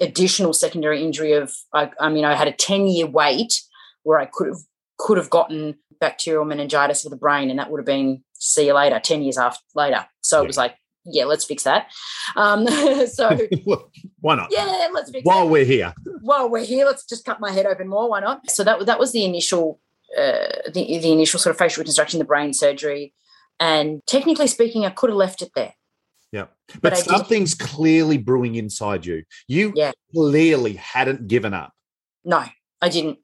additional 0.00 0.52
secondary 0.52 1.02
injury. 1.04 1.32
Of 1.32 1.52
I, 1.72 1.90
I 2.00 2.08
mean, 2.08 2.24
I 2.24 2.34
had 2.34 2.48
a 2.48 2.52
ten 2.52 2.86
year 2.86 3.06
wait 3.06 3.60
where 4.02 4.18
I 4.18 4.26
could 4.26 4.48
have 4.48 4.58
could 4.98 5.18
have 5.18 5.30
gotten 5.30 5.76
bacterial 6.00 6.44
meningitis 6.44 7.04
of 7.04 7.10
the 7.10 7.16
brain, 7.16 7.50
and 7.50 7.58
that 7.58 7.70
would 7.70 7.78
have 7.78 7.86
been 7.86 8.22
see 8.44 8.66
you 8.66 8.74
later, 8.74 9.00
10 9.00 9.22
years 9.22 9.38
after 9.38 9.62
later. 9.74 10.04
So 10.20 10.38
Yeah. 10.38 10.44
it 10.44 10.46
was 10.48 10.56
like, 10.58 10.76
yeah, 11.04 11.24
let's 11.24 11.44
fix 11.44 11.62
that. 11.64 11.90
Um, 12.36 12.66
so 13.06 13.38
Why 14.20 14.34
not? 14.36 14.48
yeah, 14.50 14.88
let's 14.92 15.10
fix 15.10 15.24
While 15.24 15.46
it. 15.46 15.50
we're 15.50 15.64
here. 15.64 15.94
While 16.22 16.48
we're 16.50 16.64
here, 16.64 16.86
let's 16.86 17.04
just 17.04 17.24
cut 17.24 17.40
my 17.40 17.50
head 17.50 17.66
open 17.66 17.88
more. 17.88 18.08
Why 18.08 18.20
not? 18.20 18.50
So 18.50 18.64
that 18.64 18.86
that 18.86 18.98
was 18.98 19.12
the 19.12 19.24
initial, 19.24 19.80
uh, 20.16 20.70
the 20.72 20.98
the 20.98 21.12
initial 21.12 21.38
sort 21.38 21.52
of 21.54 21.58
facial 21.58 21.80
reconstruction, 21.82 22.18
the 22.18 22.24
brain 22.24 22.52
surgery, 22.54 23.12
and 23.60 24.00
technically 24.06 24.46
speaking, 24.46 24.84
I 24.84 24.90
could 24.90 25.10
have 25.10 25.16
left 25.16 25.42
it 25.42 25.50
there. 25.54 25.74
Yeah. 26.32 26.46
But, 26.80 26.94
But 26.94 26.96
something's 26.98 27.54
clearly 27.54 28.18
brewing 28.18 28.56
inside 28.56 29.06
you. 29.06 29.22
You 29.46 29.72
Yeah. 29.76 29.92
clearly 30.12 30.74
hadn't 30.74 31.28
given 31.28 31.54
up. 31.54 31.72
No, 32.24 32.44
I 32.82 32.88
didn't. 32.88 33.18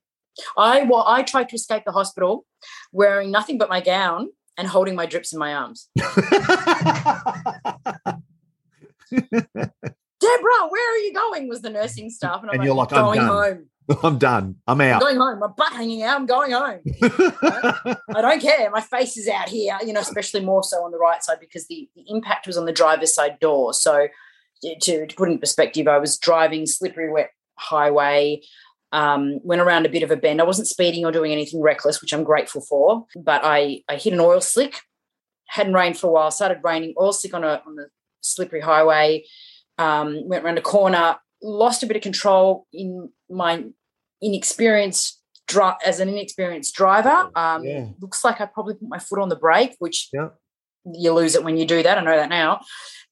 I 0.56 0.82
well, 0.82 1.04
I 1.06 1.22
tried 1.22 1.48
to 1.48 1.56
escape 1.56 1.84
the 1.84 1.92
hospital 1.92 2.44
wearing 2.92 3.30
nothing 3.30 3.58
but 3.58 3.68
my 3.68 3.80
gown 3.80 4.28
and 4.60 4.68
holding 4.68 4.94
my 4.94 5.06
drips 5.06 5.32
in 5.32 5.38
my 5.38 5.54
arms. 5.54 5.88
Deborah, 5.96 6.12
where 10.68 10.94
are 10.94 10.98
you 10.98 11.14
going? 11.14 11.48
Was 11.48 11.62
the 11.62 11.70
nursing 11.70 12.10
staff, 12.10 12.42
and 12.42 12.50
I'm 12.50 12.54
And 12.54 12.58
like, 12.60 12.66
you're 12.66 12.74
like, 12.74 12.92
I'm 12.92 13.04
going 13.04 13.18
done. 13.20 13.28
home. 13.28 13.66
I'm 14.04 14.18
done. 14.18 14.56
I'm 14.68 14.80
I'm 14.80 14.92
out. 14.92 15.00
going 15.00 15.16
home. 15.16 15.38
My 15.40 15.46
butt 15.48 15.72
hanging 15.72 16.02
out. 16.02 16.16
I'm 16.20 16.26
going 16.26 16.52
home. 16.52 16.80
I 18.14 18.20
don't 18.20 18.40
care. 18.40 18.70
My 18.70 18.82
face 18.82 19.16
is 19.16 19.26
out 19.28 19.48
here, 19.48 19.76
you 19.84 19.92
know, 19.94 20.00
especially 20.00 20.44
more 20.44 20.62
so 20.62 20.84
on 20.84 20.92
the 20.92 20.98
right 20.98 21.22
side 21.24 21.38
because 21.40 21.66
the, 21.66 21.88
the 21.96 22.04
impact 22.08 22.46
was 22.46 22.56
on 22.58 22.66
the 22.66 22.72
driver's 22.72 23.12
side 23.14 23.40
door. 23.40 23.72
So, 23.74 24.06
to, 24.62 25.06
to 25.06 25.14
put 25.16 25.30
in 25.30 25.38
perspective, 25.38 25.88
I 25.88 25.96
was 25.98 26.18
driving 26.18 26.66
slippery, 26.66 27.10
wet 27.10 27.30
highway, 27.56 28.42
um, 28.92 29.38
went 29.44 29.60
around 29.60 29.86
a 29.86 29.88
bit 29.88 30.02
of 30.02 30.10
a 30.10 30.16
bend. 30.16 30.40
I 30.40 30.44
wasn't 30.44 30.68
speeding 30.68 31.04
or 31.04 31.12
doing 31.12 31.32
anything 31.32 31.60
reckless, 31.62 32.00
which 32.00 32.12
I'm 32.12 32.24
grateful 32.24 32.60
for, 32.60 33.06
but 33.16 33.42
I, 33.44 33.82
I 33.88 33.96
hit 33.96 34.12
an 34.12 34.20
oil 34.20 34.40
slick. 34.40 34.80
Hadn't 35.48 35.74
rained 35.74 35.98
for 35.98 36.06
a 36.08 36.10
while, 36.12 36.30
started 36.30 36.58
raining, 36.62 36.94
oil 37.00 37.12
slick 37.12 37.34
on, 37.34 37.42
a, 37.44 37.60
on 37.66 37.74
the 37.76 37.88
slippery 38.20 38.60
highway, 38.60 39.24
um, 39.78 40.28
went 40.28 40.44
around 40.44 40.58
a 40.58 40.62
corner, 40.62 41.16
lost 41.42 41.82
a 41.82 41.86
bit 41.86 41.96
of 41.96 42.02
control 42.02 42.66
in 42.72 43.10
my 43.28 43.64
inexperienced 44.22 45.20
dri- 45.48 45.72
as 45.84 45.98
an 46.00 46.08
inexperienced 46.08 46.74
driver. 46.74 47.30
Um, 47.34 47.64
Yeah. 47.64 47.86
Looks 48.00 48.24
like 48.24 48.40
I 48.40 48.46
probably 48.46 48.74
put 48.74 48.88
my 48.88 48.98
foot 48.98 49.18
on 49.18 49.28
the 49.28 49.36
brake, 49.36 49.74
which 49.78 50.08
Yeah. 50.12 50.28
You 50.84 51.12
lose 51.12 51.34
it 51.34 51.44
when 51.44 51.56
you 51.56 51.66
do 51.66 51.82
that. 51.82 51.98
I 51.98 52.02
know 52.02 52.16
that 52.16 52.28
now. 52.28 52.60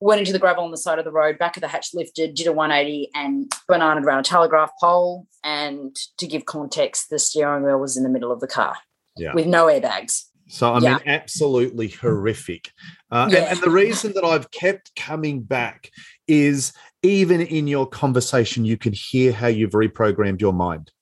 Went 0.01 0.21
into 0.21 0.33
the 0.33 0.39
gravel 0.39 0.63
on 0.65 0.71
the 0.71 0.77
side 0.77 1.01
of 1.01 1.05
the 1.05 1.11
road, 1.11 1.39
back 1.39 1.57
of 1.57 1.61
the 1.61 1.67
hatch 1.69 1.89
lifted, 1.93 2.35
did 2.35 2.47
a 2.47 2.53
180 2.53 3.11
and 3.15 3.53
banana 3.67 4.01
around 4.01 4.21
a 4.21 4.23
telegraph 4.23 4.71
pole. 4.81 5.27
And 5.43 5.97
to 6.19 6.27
give 6.27 6.45
context, 6.45 7.11
the 7.11 7.19
steering 7.19 7.65
wheel 7.65 7.79
was 7.79 7.97
in 7.97 8.05
the 8.05 8.09
middle 8.09 8.31
of 8.31 8.39
the 8.41 8.47
car 8.47 8.77
Yeah. 9.17 9.35
with 9.35 9.47
no 9.47 9.67
airbags. 9.67 10.25
So 10.49 10.73
I 10.73 10.79
Yeah. 10.81 10.91
mean, 10.95 11.03
absolutely 11.07 11.89
horrific. 11.89 12.71
Uh, 13.11 13.25
and- 13.31 13.35
and, 13.35 13.61
the 13.61 13.71
reason 13.71 14.13
that 14.15 14.25
I've 14.25 14.51
kept 14.53 14.95
coming 14.95 15.43
back 15.43 15.91
is 16.29 16.73
even 17.03 17.41
in 17.41 17.67
your 17.67 17.87
conversation, 17.87 18.65
you 18.65 18.77
can 18.77 18.93
hear 18.93 19.33
how 19.33 19.49
you've 19.49 19.73
reprogrammed 19.73 20.41
your 20.41 20.53
mind. 20.53 20.93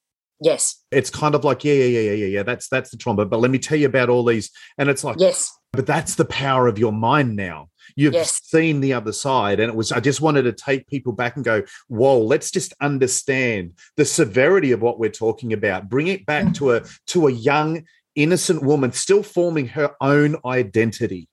Yes, 0.41 0.83
It's 0.91 1.09
kind 1.11 1.35
of 1.35 1.45
like, 1.45 1.65
yeah, 1.65 1.73
yeah, 1.75 1.85
yeah, 1.85 2.01
yeah, 2.01 2.13
yeah, 2.13 2.27
yeah. 2.27 2.43
That's 2.43 2.69
that's 2.69 2.91
the 2.91 2.97
trauma. 2.99 3.25
But 3.25 3.41
let 3.41 3.51
me 3.51 3.59
tell 3.59 3.79
you 3.79 3.87
about 3.87 4.11
all 4.11 4.23
these. 4.25 4.51
And 4.79 4.91
it's 4.91 5.03
like, 5.03 5.17
yes, 5.19 5.51
but 5.77 5.87
that's 5.87 6.15
the 6.17 6.25
power 6.25 6.67
of 6.67 6.79
your 6.79 6.93
mind 6.93 7.37
now. 7.37 7.69
You've 7.95 8.15
Yes. 8.15 8.41
seen 8.45 8.81
the 8.81 8.93
other 8.93 9.13
side. 9.13 9.61
And 9.61 9.71
it 9.71 9.77
was, 9.77 9.93
I 9.93 10.01
just 10.01 10.21
wanted 10.21 10.43
to 10.43 10.53
take 10.53 10.89
people 10.89 11.13
back 11.13 11.37
and 11.37 11.45
go, 11.45 11.63
whoa, 11.89 12.21
let's 12.21 12.51
just 12.51 12.75
understand 12.81 13.73
the 13.97 14.05
severity 14.05 14.73
of 14.73 14.83
what 14.83 14.99
we're 14.99 15.11
talking 15.11 15.53
about. 15.53 15.89
Bring 15.89 16.09
it 16.09 16.27
back 16.27 16.47
mm. 16.47 16.55
to 16.57 16.73
a 16.73 16.83
to 17.09 17.29
a 17.29 17.33
young, 17.33 17.85
innocent 18.15 18.63
woman 18.63 18.93
still 18.93 19.23
forming 19.23 19.69
her 19.69 19.95
own 20.01 20.37
identity. 20.45 21.29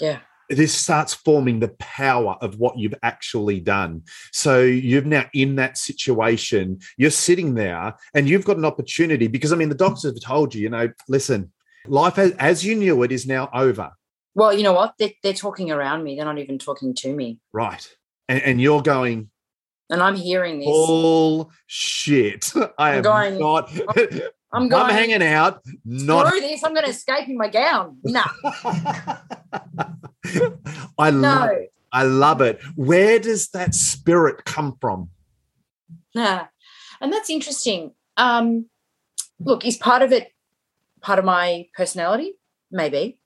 yeah, 0.00 0.20
This 0.48 0.72
starts 0.74 1.12
forming 1.12 1.60
the 1.60 1.74
power 1.78 2.36
of 2.40 2.58
what 2.58 2.78
you've 2.78 2.94
actually 3.02 3.58
done. 3.60 4.02
So 4.32 4.62
you've 4.62 5.06
now 5.06 5.24
in 5.32 5.56
that 5.56 5.76
situation, 5.76 6.78
you're 6.96 7.10
sitting 7.10 7.54
there 7.54 7.94
and 8.14 8.28
you've 8.28 8.44
got 8.44 8.58
an 8.58 8.64
opportunity 8.64 9.26
because 9.26 9.52
I 9.52 9.56
mean 9.56 9.70
the 9.70 9.74
doctors 9.74 10.04
have 10.04 10.20
told 10.20 10.54
you, 10.54 10.62
you 10.62 10.70
know, 10.70 10.88
listen, 11.08 11.52
life 11.88 12.18
as, 12.18 12.32
as 12.32 12.64
you 12.64 12.74
knew 12.74 13.02
it 13.02 13.12
is 13.12 13.26
now 13.26 13.48
over. 13.52 13.92
Well, 14.34 14.52
you 14.52 14.62
know 14.62 14.72
what? 14.74 14.94
They're, 14.98 15.12
they're 15.22 15.32
talking 15.32 15.70
around 15.70 16.02
me. 16.04 16.16
They're 16.16 16.24
not 16.24 16.38
even 16.38 16.58
talking 16.58 16.94
to 16.96 17.12
me. 17.14 17.38
Right. 17.52 17.88
And, 18.28 18.42
and 18.42 18.60
you're 18.60 18.82
going, 18.82 19.30
And 19.90 20.02
I'm 20.02 20.16
hearing 20.16 20.58
this. 20.58 20.66
bullshit. 20.66 22.52
I 22.78 22.90
I'm 22.90 22.96
am 22.98 23.02
going- 23.02 23.38
not. 23.38 23.70
I'm 24.52 24.68
going, 24.68 24.82
I'm 24.84 24.90
hanging 24.90 25.22
out. 25.22 25.62
Not. 25.84 26.26
screw 26.28 26.40
this. 26.40 26.62
I'm 26.64 26.74
going 26.74 26.84
to 26.84 26.90
escape 26.90 27.28
in 27.28 27.36
my 27.36 27.48
gown. 27.48 27.98
No, 28.04 28.22
I 30.98 31.10
love 31.10 31.50
it. 31.50 31.72
I 31.92 32.02
love 32.02 32.40
it. 32.40 32.60
Where 32.74 33.18
does 33.18 33.48
that 33.50 33.74
spirit 33.74 34.44
come 34.44 34.76
from? 34.80 35.10
nah. 36.14 36.46
And 37.00 37.12
that's 37.12 37.28
interesting. 37.30 37.92
Um, 38.16 38.66
look, 39.38 39.64
is 39.66 39.76
part 39.76 40.02
of 40.02 40.12
it 40.12 40.28
part 41.06 41.20
of 41.20 41.24
my 41.24 41.68
personality? 41.74 42.32
Maybe, 42.72 43.20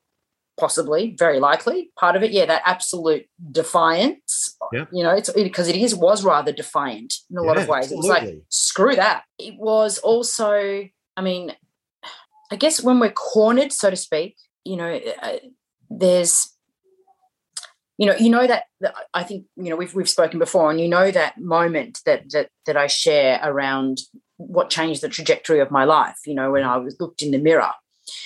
possibly, 0.59 1.15
very 1.17 1.39
likely. 1.39 1.91
Part 1.99 2.15
of 2.15 2.21
it, 2.21 2.31
yeah, 2.31 2.45
that 2.45 2.61
absolute 2.63 3.25
defiance. 3.51 4.55
Yeah. 4.71 4.85
You 4.93 5.03
know, 5.03 5.15
it's 5.15 5.31
because 5.31 5.67
it 5.67 5.75
is 5.75 5.95
was 5.95 6.23
rather 6.23 6.51
defiant 6.51 7.15
in 7.31 7.37
a 7.37 7.41
lot 7.41 7.57
of 7.57 7.67
ways. 7.67 7.91
It 7.91 7.97
was 7.97 8.07
like, 8.07 8.43
screw 8.49 8.95
that. 8.95 9.23
It 9.39 9.55
was 9.57 9.97
also, 9.97 10.87
I 11.17 11.21
mean, 11.21 11.55
I 12.51 12.55
guess 12.55 12.83
when 12.83 12.99
we're 12.99 13.11
cornered, 13.11 13.73
so 13.73 13.89
to 13.89 13.95
speak, 13.95 14.35
you 14.63 14.77
know, 14.77 14.99
uh, 15.23 15.37
there's, 15.89 16.55
you 17.97 18.05
know, 18.05 18.15
you 18.15 18.29
know 18.29 18.45
that, 18.45 18.65
that 18.81 18.93
I 19.13 19.23
think 19.23 19.45
you 19.55 19.69
know 19.69 19.75
we've 19.75 19.93
we've 19.93 20.09
spoken 20.09 20.39
before, 20.39 20.71
and 20.71 20.79
you 20.79 20.87
know 20.87 21.11
that 21.11 21.39
moment 21.39 22.01
that 22.05 22.29
that 22.31 22.49
that 22.65 22.75
I 22.75 22.87
share 22.87 23.39
around 23.43 23.99
what 24.47 24.69
changed 24.69 25.01
the 25.01 25.09
trajectory 25.09 25.59
of 25.59 25.71
my 25.71 25.83
life. 25.83 26.17
You 26.25 26.35
know, 26.35 26.51
when 26.51 26.63
I 26.63 26.77
was 26.77 26.97
looked 26.99 27.21
in 27.21 27.31
the 27.31 27.37
mirror, 27.37 27.71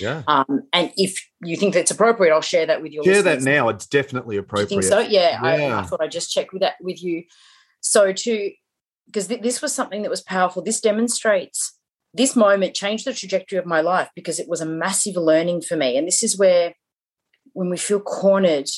Yeah. 0.00 0.22
um, 0.26 0.62
and 0.72 0.92
if 0.96 1.24
you 1.42 1.56
think 1.56 1.74
that's 1.74 1.90
appropriate, 1.90 2.32
I'll 2.32 2.40
share 2.40 2.66
that 2.66 2.82
with 2.82 2.92
your 2.92 3.04
Share 3.04 3.22
that 3.22 3.42
now. 3.42 3.68
It's 3.68 3.86
definitely 3.86 4.36
you 4.36 4.40
appropriate. 4.40 4.68
think 4.68 4.82
so? 4.84 4.98
Yeah, 5.00 5.38
I, 5.42 5.56
Yeah. 5.58 5.78
I 5.78 5.82
thought 5.82 6.00
I'd 6.02 6.10
just 6.10 6.30
check 6.32 6.52
with 6.52 6.62
that 6.62 6.74
with 6.80 7.02
you. 7.02 7.24
So 7.80 8.12
to 8.12 8.50
because 9.06 9.28
th- 9.28 9.42
this 9.42 9.62
was 9.62 9.72
something 9.72 10.02
that 10.02 10.10
was 10.10 10.20
powerful. 10.22 10.62
This 10.62 10.80
demonstrates 10.80 11.78
this 12.12 12.34
moment 12.34 12.74
changed 12.74 13.04
the 13.04 13.12
trajectory 13.12 13.58
of 13.58 13.66
my 13.66 13.80
life 13.80 14.08
because 14.16 14.40
it 14.40 14.48
was 14.48 14.60
a 14.60 14.66
massive 14.66 15.16
learning 15.16 15.60
for 15.60 15.76
me. 15.76 15.96
And 15.96 16.06
this 16.08 16.22
is 16.22 16.36
where 16.36 16.74
when 17.52 17.70
we 17.70 17.76
feel 17.76 18.00
cornered, 18.00 18.68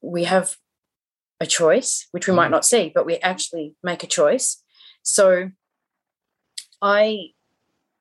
we 0.00 0.24
have 0.24 0.56
a 1.40 1.46
choice, 1.46 2.08
which 2.10 2.26
we 2.26 2.34
might 2.34 2.48
Mm. 2.48 2.52
not 2.52 2.64
see, 2.64 2.90
but 2.92 3.06
we 3.06 3.16
actually 3.18 3.76
make 3.82 4.02
a 4.02 4.06
choice. 4.08 4.62
So 5.02 5.50
I 6.84 7.30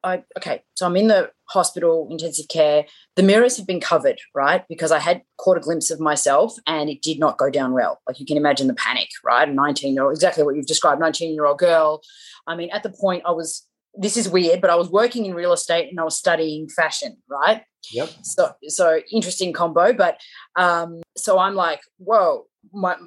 I 0.04 0.24
okay, 0.38 0.62
so 0.76 0.86
I'm 0.86 0.98
in 0.98 1.08
the 1.08 1.32
hospital, 1.46 2.08
intensive 2.12 2.48
care. 2.50 2.86
The 3.16 3.24
mirrors 3.24 3.56
have 3.58 3.66
been 3.66 3.80
covered, 3.80 4.20
right? 4.36 4.66
Because 4.68 4.92
I 4.92 5.00
had 5.00 5.22
caught 5.38 5.58
a 5.58 5.62
glimpse 5.62 5.90
of 5.90 6.00
myself 6.02 6.56
and 6.68 6.90
it 6.90 7.02
did 7.02 7.20
not 7.20 7.38
go 7.38 7.50
down 7.50 7.72
well. 7.74 8.02
Like 8.06 8.20
you 8.20 8.26
can 8.26 8.36
imagine 8.36 8.68
the 8.68 8.74
panic, 8.74 9.08
right? 9.24 9.48
A 9.48 9.54
19 9.54 9.94
year 9.94 10.04
old, 10.04 10.14
exactly 10.14 10.44
what 10.44 10.56
you've 10.56 10.68
described, 10.68 11.00
19 11.00 11.34
year 11.34 11.46
old 11.46 11.58
girl. 11.58 12.02
I 12.46 12.56
mean, 12.56 12.70
at 12.72 12.84
the 12.84 12.90
point 12.90 13.24
I 13.26 13.32
was, 13.32 13.66
this 13.96 14.18
is 14.18 14.28
weird, 14.28 14.60
but 14.60 14.70
I 14.70 14.76
was 14.76 14.90
working 14.90 15.26
in 15.26 15.34
real 15.34 15.54
estate 15.54 15.90
and 15.90 16.00
I 16.00 16.04
was 16.04 16.18
studying 16.18 16.68
fashion, 16.68 17.18
right? 17.30 17.64
Yep. 17.94 18.10
So, 18.24 18.52
so 18.68 19.00
interesting 19.12 19.54
combo. 19.54 19.94
But 19.94 20.20
um, 20.58 21.02
so 21.16 21.40
I'm 21.40 21.56
like, 21.56 21.82
whoa, 21.98 22.48
my 22.74 22.98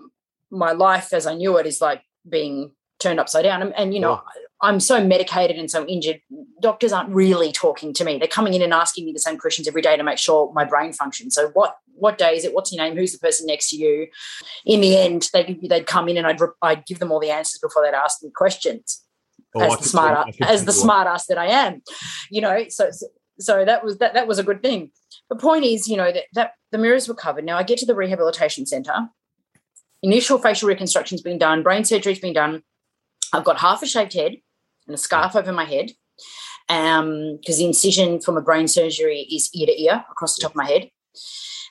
my 0.51 0.73
life 0.73 1.13
as 1.13 1.27
I 1.27 1.35
knew 1.35 1.59
it 1.59 1.67
is 1.67 1.81
like 1.81 2.03
being 2.27 2.71
turned 3.01 3.19
upside 3.21 3.45
down. 3.45 3.63
And, 3.63 3.75
and 3.75 3.93
you 3.93 4.01
know, 4.01 4.23
I'm 4.63 4.81
so 4.81 5.05
medicated 5.05 5.57
and 5.57 5.71
so 5.71 5.85
injured. 5.87 6.21
Doctors 6.63 6.93
aren't 6.93 7.11
really 7.11 7.53
talking 7.53 7.93
to 7.93 8.05
me. 8.05 8.19
They're 8.19 8.27
coming 8.27 8.55
in 8.55 8.63
and 8.63 8.73
asking 8.73 9.05
me 9.05 9.13
the 9.13 9.19
same 9.19 9.37
questions 9.39 9.69
every 9.69 9.83
day 9.83 9.97
to 9.97 10.03
make 10.03 10.19
sure 10.19 10.51
my 10.55 10.65
brain 10.65 10.93
functions. 10.93 11.35
So 11.35 11.51
what 11.51 11.77
what 11.99 12.19
day 12.19 12.37
is 12.37 12.45
it? 12.45 12.55
What's 12.55 12.73
your 12.73 12.83
name? 12.85 12.97
Who's 12.97 13.13
the 13.13 13.19
person 13.19 13.47
next 13.47 13.71
to 13.71 13.77
you? 13.77 14.09
In 14.65 14.81
the 14.81 14.97
end, 14.97 15.29
they 15.33 15.59
they'd 15.63 15.87
come 15.87 16.09
in 16.09 16.17
and 16.17 16.27
I'd 16.27 16.39
I'd 16.63 16.87
give 16.87 17.01
them 17.01 17.13
all 17.13 17.21
the 17.21 17.31
answers 17.31 17.59
before 17.61 17.85
they'd 17.85 17.97
ask 17.97 18.23
me 18.23 18.31
questions 18.35 19.03
Oh, 19.55 19.61
as 19.61 19.79
the 19.79 19.85
smart 19.85 20.27
could 20.27 20.47
as 20.47 20.65
the 20.65 20.73
smart 20.73 21.07
ass 21.07 21.27
that 21.27 21.39
I 21.39 21.47
am, 21.47 21.83
you 22.31 22.41
know. 22.41 22.65
So, 22.69 22.91
so 22.91 23.07
So 23.39 23.65
that 23.65 23.85
was 23.85 23.99
that 23.99 24.15
that 24.15 24.27
was 24.27 24.39
a 24.39 24.43
good 24.43 24.63
thing. 24.63 24.91
The 25.29 25.37
point 25.37 25.65
is, 25.65 25.89
you 25.89 25.97
know, 25.97 26.13
that, 26.13 26.25
that 26.35 26.53
the 26.73 26.79
mirrors 26.79 27.09
were 27.09 27.15
covered. 27.15 27.45
Now 27.45 27.59
I 27.59 27.63
get 27.63 27.79
to 27.79 27.87
the 27.87 27.95
rehabilitation 27.95 28.65
center. 28.67 29.09
Initial 30.03 30.39
facial 30.39 30.69
reconstruction's 30.69 31.23
been 31.23 31.39
done, 31.39 31.63
brain 31.63 31.85
surgery's 31.85 32.21
been 32.21 32.33
done. 32.33 32.63
I've 33.33 33.45
got 33.45 33.59
half 33.59 33.83
a 33.83 33.87
shaved 33.87 34.15
head 34.15 34.37
and 34.87 34.95
a 34.95 34.99
scarf 34.99 35.37
over 35.37 35.53
my 35.53 35.65
head. 35.65 35.93
Um, 36.69 37.37
because 37.41 37.59
the 37.59 37.65
incision 37.65 38.21
from 38.21 38.37
a 38.37 38.43
brain 38.43 38.67
surgery 38.67 39.21
is 39.31 39.51
ear 39.55 39.67
to 39.67 39.83
ear 39.83 40.05
across 40.11 40.35
the 40.35 40.43
top 40.43 40.53
of 40.53 40.57
my 40.57 40.67
head. 40.67 40.91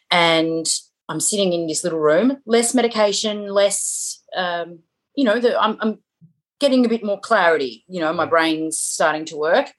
And 0.09 0.65
I'm 1.09 1.19
sitting 1.19 1.51
in 1.51 1.67
this 1.67 1.83
little 1.83 1.99
room, 1.99 2.37
less 2.45 2.73
medication, 2.73 3.49
less 3.49 4.23
um, 4.35 4.79
you 5.15 5.23
know, 5.23 5.39
the, 5.39 5.59
I'm, 5.59 5.77
I'm 5.81 5.99
getting 6.59 6.85
a 6.85 6.89
bit 6.89 7.03
more 7.03 7.19
clarity. 7.19 7.83
You 7.87 8.01
know, 8.01 8.13
my 8.13 8.25
brain's 8.25 8.77
starting 8.77 9.25
to 9.25 9.37
work. 9.37 9.71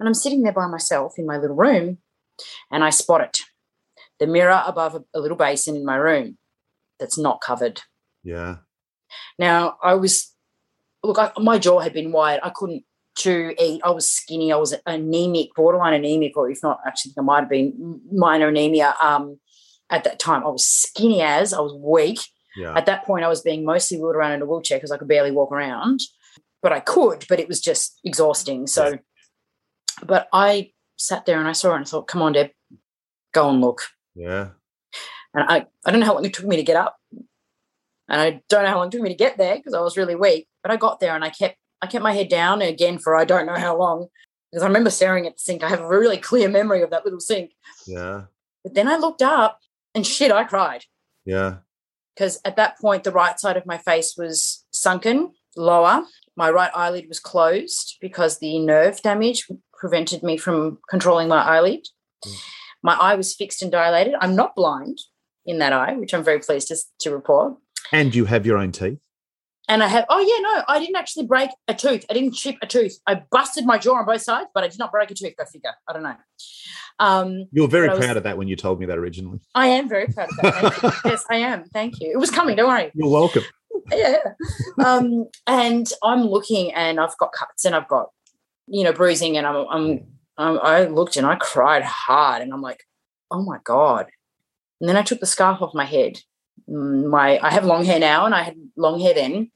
And 0.00 0.08
I'm 0.08 0.14
sitting 0.14 0.42
there 0.42 0.52
by 0.52 0.66
myself 0.66 1.14
in 1.18 1.26
my 1.26 1.38
little 1.38 1.56
room 1.56 1.98
and 2.70 2.84
I 2.84 2.90
spot 2.90 3.20
it 3.20 3.40
the 4.18 4.26
mirror 4.26 4.62
above 4.66 4.94
a, 4.94 5.04
a 5.14 5.20
little 5.20 5.36
basin 5.36 5.76
in 5.76 5.84
my 5.84 5.96
room 5.96 6.38
that's 6.98 7.18
not 7.18 7.40
covered. 7.40 7.82
Yeah. 8.24 8.56
Now, 9.38 9.76
I 9.82 9.94
was, 9.94 10.34
look, 11.08 11.18
I, 11.18 11.32
my 11.40 11.58
jaw 11.58 11.80
had 11.80 11.92
been 11.92 12.12
wired. 12.12 12.40
I 12.42 12.50
couldn't 12.50 12.84
chew, 13.16 13.54
eat. 13.58 13.80
I 13.82 13.90
was 13.90 14.08
skinny. 14.08 14.52
I 14.52 14.56
was 14.56 14.74
anemic, 14.86 15.48
borderline 15.56 15.94
anemic, 15.94 16.36
or 16.36 16.48
if 16.50 16.62
not, 16.62 16.80
actually, 16.86 17.12
I 17.18 17.22
might 17.22 17.40
have 17.40 17.48
been 17.48 18.00
minor 18.12 18.48
anemia. 18.48 18.94
Um, 19.02 19.40
at 19.90 20.04
that 20.04 20.18
time, 20.18 20.44
I 20.44 20.50
was 20.50 20.66
skinny 20.66 21.22
as 21.22 21.52
I 21.52 21.60
was 21.60 21.74
weak. 21.74 22.20
Yeah. 22.56 22.74
At 22.76 22.86
that 22.86 23.04
point, 23.04 23.24
I 23.24 23.28
was 23.28 23.40
being 23.40 23.64
mostly 23.64 23.98
wheeled 23.98 24.14
around 24.16 24.32
in 24.32 24.42
a 24.42 24.46
wheelchair 24.46 24.78
because 24.78 24.92
I 24.92 24.98
could 24.98 25.08
barely 25.08 25.30
walk 25.30 25.50
around, 25.50 26.00
but 26.62 26.72
I 26.72 26.80
could, 26.80 27.24
but 27.28 27.40
it 27.40 27.48
was 27.48 27.60
just 27.60 27.98
exhausting. 28.04 28.66
So, 28.66 28.88
Yeah. 28.88 28.96
but 30.04 30.28
I 30.32 30.72
sat 30.96 31.24
there 31.24 31.38
and 31.38 31.48
I 31.48 31.52
saw 31.52 31.72
it 31.72 31.76
and 31.76 31.84
I 31.86 31.88
thought, 31.88 32.08
come 32.08 32.20
on, 32.22 32.32
Deb, 32.32 32.50
go 33.32 33.48
and 33.48 33.60
look. 33.60 33.82
Yeah. 34.14 34.48
And 35.34 35.44
I, 35.48 35.66
I 35.86 35.90
don't 35.90 36.00
know 36.00 36.06
how 36.06 36.14
long 36.14 36.24
it 36.24 36.34
took 36.34 36.46
me 36.46 36.56
to 36.56 36.62
get 36.62 36.76
up. 36.76 36.96
And 38.10 38.20
I 38.20 38.40
don't 38.48 38.64
know 38.64 38.70
how 38.70 38.78
long 38.78 38.88
it 38.88 38.92
took 38.92 39.02
me 39.02 39.10
to 39.10 39.14
get 39.14 39.36
there 39.38 39.56
because 39.56 39.74
I 39.74 39.80
was 39.80 39.96
really 39.96 40.14
weak. 40.16 40.48
But 40.68 40.74
I 40.74 40.76
got 40.76 41.00
there 41.00 41.14
and 41.14 41.24
I 41.24 41.30
kept 41.30 41.56
I 41.80 41.86
kept 41.86 42.02
my 42.02 42.12
head 42.12 42.28
down 42.28 42.60
again 42.60 42.98
for 42.98 43.16
I 43.16 43.24
don't 43.24 43.46
know 43.46 43.54
how 43.54 43.78
long. 43.78 44.08
Because 44.52 44.62
I 44.62 44.66
remember 44.66 44.90
staring 44.90 45.26
at 45.26 45.34
the 45.36 45.40
sink. 45.40 45.62
I 45.62 45.68
have 45.70 45.80
a 45.80 45.88
really 45.88 46.18
clear 46.18 46.48
memory 46.48 46.82
of 46.82 46.90
that 46.90 47.04
little 47.04 47.20
sink. 47.20 47.52
Yeah. 47.86 48.24
But 48.62 48.74
then 48.74 48.86
I 48.86 48.96
looked 48.96 49.22
up 49.22 49.60
and 49.94 50.06
shit, 50.06 50.30
I 50.30 50.44
cried. 50.44 50.84
Yeah. 51.24 51.58
Because 52.14 52.38
at 52.44 52.56
that 52.56 52.78
point 52.78 53.04
the 53.04 53.12
right 53.12 53.40
side 53.40 53.56
of 53.56 53.64
my 53.64 53.78
face 53.78 54.14
was 54.18 54.66
sunken, 54.70 55.32
lower. 55.56 56.04
My 56.36 56.50
right 56.50 56.70
eyelid 56.74 57.06
was 57.08 57.18
closed 57.18 57.96
because 58.02 58.38
the 58.38 58.58
nerve 58.58 59.00
damage 59.00 59.48
prevented 59.72 60.22
me 60.22 60.36
from 60.36 60.80
controlling 60.90 61.28
my 61.28 61.42
eyelid. 61.42 61.86
Mm. 62.26 62.40
My 62.82 62.94
eye 62.94 63.14
was 63.14 63.34
fixed 63.34 63.62
and 63.62 63.72
dilated. 63.72 64.14
I'm 64.20 64.36
not 64.36 64.54
blind 64.54 64.98
in 65.46 65.58
that 65.60 65.72
eye, 65.72 65.94
which 65.94 66.12
I'm 66.12 66.22
very 66.22 66.40
pleased 66.40 66.68
to, 66.68 66.76
to 67.00 67.10
report. 67.10 67.54
And 67.90 68.14
you 68.14 68.26
have 68.26 68.44
your 68.44 68.58
own 68.58 68.72
teeth. 68.72 68.98
And 69.70 69.82
I 69.82 69.88
have, 69.88 70.06
oh 70.08 70.18
yeah, 70.18 70.40
no, 70.42 70.64
I 70.66 70.78
didn't 70.78 70.96
actually 70.96 71.26
break 71.26 71.50
a 71.68 71.74
tooth. 71.74 72.04
I 72.10 72.14
didn't 72.14 72.32
chip 72.34 72.56
a 72.62 72.66
tooth. 72.66 72.98
I 73.06 73.22
busted 73.30 73.66
my 73.66 73.76
jaw 73.78 73.96
on 73.96 74.06
both 74.06 74.22
sides, 74.22 74.48
but 74.54 74.64
I 74.64 74.68
did 74.68 74.78
not 74.78 74.90
break 74.90 75.10
a 75.10 75.14
tooth. 75.14 75.36
Go 75.36 75.44
figure. 75.44 75.72
I 75.86 75.92
don't 75.92 76.02
know. 76.02 76.16
Um, 76.98 77.46
You 77.52 77.62
were 77.62 77.68
very 77.68 77.88
I 77.88 77.94
was- 77.94 78.04
proud 78.04 78.16
of 78.16 78.22
that 78.24 78.38
when 78.38 78.48
you 78.48 78.56
told 78.56 78.80
me 78.80 78.86
that 78.86 78.96
originally. 78.98 79.40
I 79.54 79.66
am 79.68 79.88
very 79.88 80.06
proud 80.08 80.28
of 80.30 80.36
that. 80.42 80.54
Thank 80.74 80.82
you. 80.82 80.90
yes, 81.10 81.24
I 81.30 81.36
am. 81.36 81.64
Thank 81.72 82.00
you. 82.00 82.10
It 82.12 82.16
was 82.18 82.30
coming. 82.30 82.56
Don't 82.56 82.68
worry. 82.68 82.90
You're 82.94 83.10
welcome. 83.10 83.42
yeah. 83.92 84.18
Um, 84.84 85.26
and 85.46 85.90
I'm 86.02 86.22
looking, 86.22 86.72
and 86.72 86.98
I've 86.98 87.16
got 87.18 87.32
cuts, 87.32 87.64
and 87.64 87.74
I've 87.74 87.88
got, 87.88 88.08
you 88.66 88.84
know, 88.84 88.92
bruising, 88.92 89.36
and 89.36 89.46
I'm, 89.46 89.66
I'm, 89.70 90.00
I'm, 90.38 90.58
I 90.62 90.84
looked 90.84 91.16
and 91.16 91.26
I 91.26 91.36
cried 91.36 91.82
hard, 91.84 92.42
and 92.42 92.52
I'm 92.52 92.62
like, 92.62 92.84
oh 93.30 93.42
my 93.42 93.58
god. 93.64 94.06
And 94.80 94.88
then 94.88 94.96
I 94.96 95.02
took 95.02 95.20
the 95.20 95.26
scarf 95.26 95.60
off 95.60 95.74
my 95.74 95.84
head. 95.84 96.18
Mm, 96.68 97.10
My, 97.10 97.38
I 97.40 97.50
have 97.50 97.64
long 97.64 97.84
hair 97.84 97.98
now, 98.00 98.24
and 98.26 98.34
I 98.34 98.42
had 98.42 98.56
long 98.76 98.98
hair 99.00 99.14
then, 99.14 99.50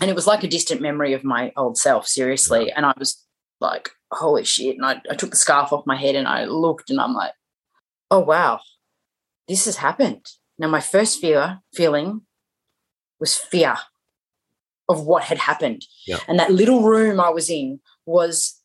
and 0.00 0.10
it 0.10 0.14
was 0.14 0.26
like 0.26 0.42
a 0.42 0.48
distant 0.48 0.80
memory 0.80 1.12
of 1.12 1.24
my 1.24 1.52
old 1.56 1.78
self. 1.78 2.06
Seriously, 2.06 2.72
and 2.72 2.86
I 2.86 2.94
was 2.98 3.24
like, 3.60 3.90
holy 4.10 4.44
shit! 4.44 4.76
And 4.76 4.86
I, 4.86 5.00
I 5.10 5.14
took 5.14 5.30
the 5.30 5.36
scarf 5.36 5.72
off 5.72 5.86
my 5.86 5.96
head, 5.96 6.14
and 6.16 6.26
I 6.26 6.44
looked, 6.44 6.90
and 6.90 7.00
I'm 7.00 7.14
like, 7.14 7.32
oh 8.10 8.20
wow, 8.20 8.60
this 9.48 9.64
has 9.66 9.76
happened. 9.76 10.26
Now 10.58 10.68
my 10.68 10.80
first 10.80 11.20
fear 11.20 11.60
feeling 11.74 12.22
was 13.18 13.36
fear 13.36 13.76
of 14.88 15.06
what 15.06 15.24
had 15.24 15.38
happened. 15.38 15.86
Yeah. 16.06 16.18
And 16.26 16.38
that 16.38 16.52
little 16.52 16.82
room 16.82 17.20
I 17.20 17.30
was 17.30 17.48
in 17.48 17.80
was 18.06 18.60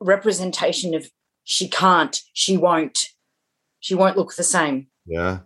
representation 0.00 0.94
of 0.94 1.10
she 1.44 1.68
can't, 1.68 2.20
she 2.34 2.56
won't, 2.56 3.08
she 3.80 3.94
won't 3.94 4.16
look 4.16 4.34
the 4.34 4.44
same. 4.44 4.88
Yeah. 5.06 5.40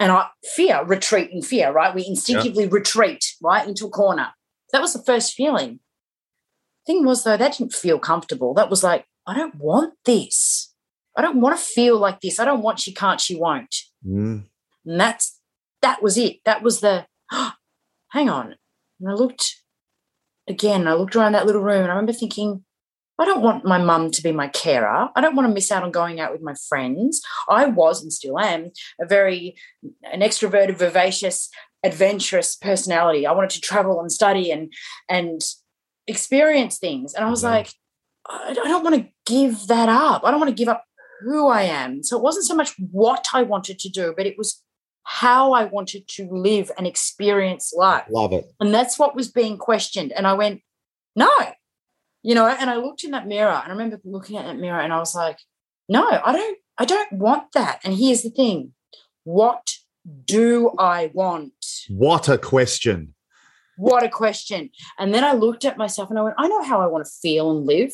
And 0.00 0.10
I 0.10 0.26
fear, 0.54 0.84
retreat 0.84 1.30
in 1.30 1.42
fear, 1.42 1.70
right? 1.70 1.94
We 1.94 2.04
instinctively 2.06 2.66
retreat, 2.66 3.24
right, 3.40 3.66
into 3.66 3.86
a 3.86 3.90
corner. 3.90 4.32
That 4.72 4.80
was 4.80 4.92
the 4.92 5.02
first 5.02 5.34
feeling. 5.34 5.80
Thing 6.86 7.04
was 7.04 7.24
though, 7.24 7.36
that 7.36 7.56
didn't 7.56 7.72
feel 7.72 7.98
comfortable. 7.98 8.54
That 8.54 8.70
was 8.70 8.82
like, 8.82 9.06
I 9.26 9.34
don't 9.34 9.54
want 9.54 9.94
this. 10.04 10.74
I 11.16 11.22
don't 11.22 11.40
want 11.40 11.56
to 11.56 11.64
feel 11.64 11.98
like 11.98 12.20
this. 12.20 12.38
I 12.38 12.44
don't 12.44 12.62
want 12.62 12.80
she 12.80 12.92
can't, 12.92 13.20
she 13.20 13.36
won't. 13.36 13.74
Mm. 14.06 14.46
And 14.84 15.00
that's 15.00 15.38
that 15.80 16.02
was 16.02 16.18
it. 16.18 16.38
That 16.44 16.62
was 16.62 16.80
the 16.80 17.06
hang 17.30 18.28
on. 18.28 18.56
And 19.00 19.08
I 19.08 19.12
looked 19.12 19.62
again, 20.48 20.88
I 20.88 20.94
looked 20.94 21.16
around 21.16 21.32
that 21.32 21.46
little 21.46 21.62
room 21.62 21.82
and 21.82 21.90
I 21.90 21.94
remember 21.94 22.12
thinking, 22.12 22.64
I 23.18 23.24
don't 23.24 23.42
want 23.42 23.64
my 23.64 23.78
mum 23.78 24.10
to 24.10 24.22
be 24.22 24.32
my 24.32 24.48
carer. 24.48 25.08
I 25.14 25.20
don't 25.20 25.36
want 25.36 25.48
to 25.48 25.54
miss 25.54 25.70
out 25.70 25.84
on 25.84 25.92
going 25.92 26.18
out 26.20 26.32
with 26.32 26.42
my 26.42 26.54
friends. 26.68 27.22
I 27.48 27.66
was 27.66 28.02
and 28.02 28.12
still 28.12 28.38
am 28.38 28.72
a 29.00 29.06
very 29.06 29.56
an 30.12 30.20
extroverted, 30.20 30.76
vivacious, 30.76 31.48
adventurous 31.84 32.56
personality. 32.56 33.26
I 33.26 33.32
wanted 33.32 33.50
to 33.50 33.60
travel 33.60 34.00
and 34.00 34.10
study 34.10 34.50
and 34.50 34.72
and 35.08 35.40
experience 36.06 36.78
things. 36.78 37.14
And 37.14 37.24
I 37.24 37.30
was 37.30 37.42
Yeah. 37.42 37.50
like, 37.50 37.68
I 38.28 38.50
I 38.50 38.54
don't 38.54 38.82
want 38.84 38.96
to 38.96 39.08
give 39.26 39.68
that 39.68 39.88
up. 39.88 40.22
I 40.24 40.30
don't 40.30 40.40
want 40.40 40.50
to 40.50 40.56
give 40.62 40.68
up 40.68 40.84
who 41.20 41.46
I 41.48 41.62
am. 41.62 42.02
So 42.02 42.16
it 42.16 42.22
wasn't 42.22 42.46
so 42.46 42.54
much 42.54 42.74
what 42.90 43.26
I 43.32 43.42
wanted 43.42 43.78
to 43.80 43.88
do, 43.88 44.12
but 44.16 44.26
it 44.26 44.36
was 44.36 44.62
how 45.04 45.52
I 45.52 45.64
wanted 45.66 46.08
to 46.08 46.28
live 46.30 46.70
and 46.76 46.86
experience 46.86 47.72
life. 47.74 48.04
Love 48.10 48.32
it. 48.32 48.52
And 48.58 48.74
that's 48.74 48.98
what 48.98 49.14
was 49.14 49.30
being 49.30 49.56
questioned. 49.58 50.12
And 50.12 50.26
I 50.26 50.32
went, 50.32 50.62
no, 51.14 51.30
you 52.24 52.34
know, 52.34 52.46
and 52.48 52.70
I 52.70 52.76
looked 52.76 53.04
in 53.04 53.10
that 53.10 53.26
mirror 53.28 53.52
and 53.52 53.66
I 53.70 53.74
remember 53.76 54.00
looking 54.02 54.38
at 54.38 54.46
that 54.46 54.58
mirror 54.58 54.80
and 54.80 54.92
I 54.92 54.98
was 54.98 55.14
like, 55.14 55.38
no, 55.90 56.02
I 56.08 56.32
don't, 56.32 56.58
I 56.78 56.86
don't 56.86 57.12
want 57.12 57.52
that. 57.52 57.80
And 57.84 57.94
here's 57.94 58.22
the 58.22 58.30
thing. 58.30 58.72
What 59.24 59.74
do 60.24 60.72
I 60.78 61.10
want? 61.12 61.52
What 61.88 62.28
a 62.30 62.38
question. 62.38 63.14
What 63.76 64.02
a 64.02 64.08
question. 64.08 64.70
And 64.98 65.12
then 65.12 65.22
I 65.22 65.32
looked 65.34 65.66
at 65.66 65.76
myself 65.76 66.08
and 66.08 66.18
I 66.18 66.22
went, 66.22 66.36
I 66.38 66.48
know 66.48 66.62
how 66.62 66.80
I 66.80 66.86
want 66.86 67.04
to 67.04 67.10
feel 67.22 67.50
and 67.50 67.66
live. 67.66 67.92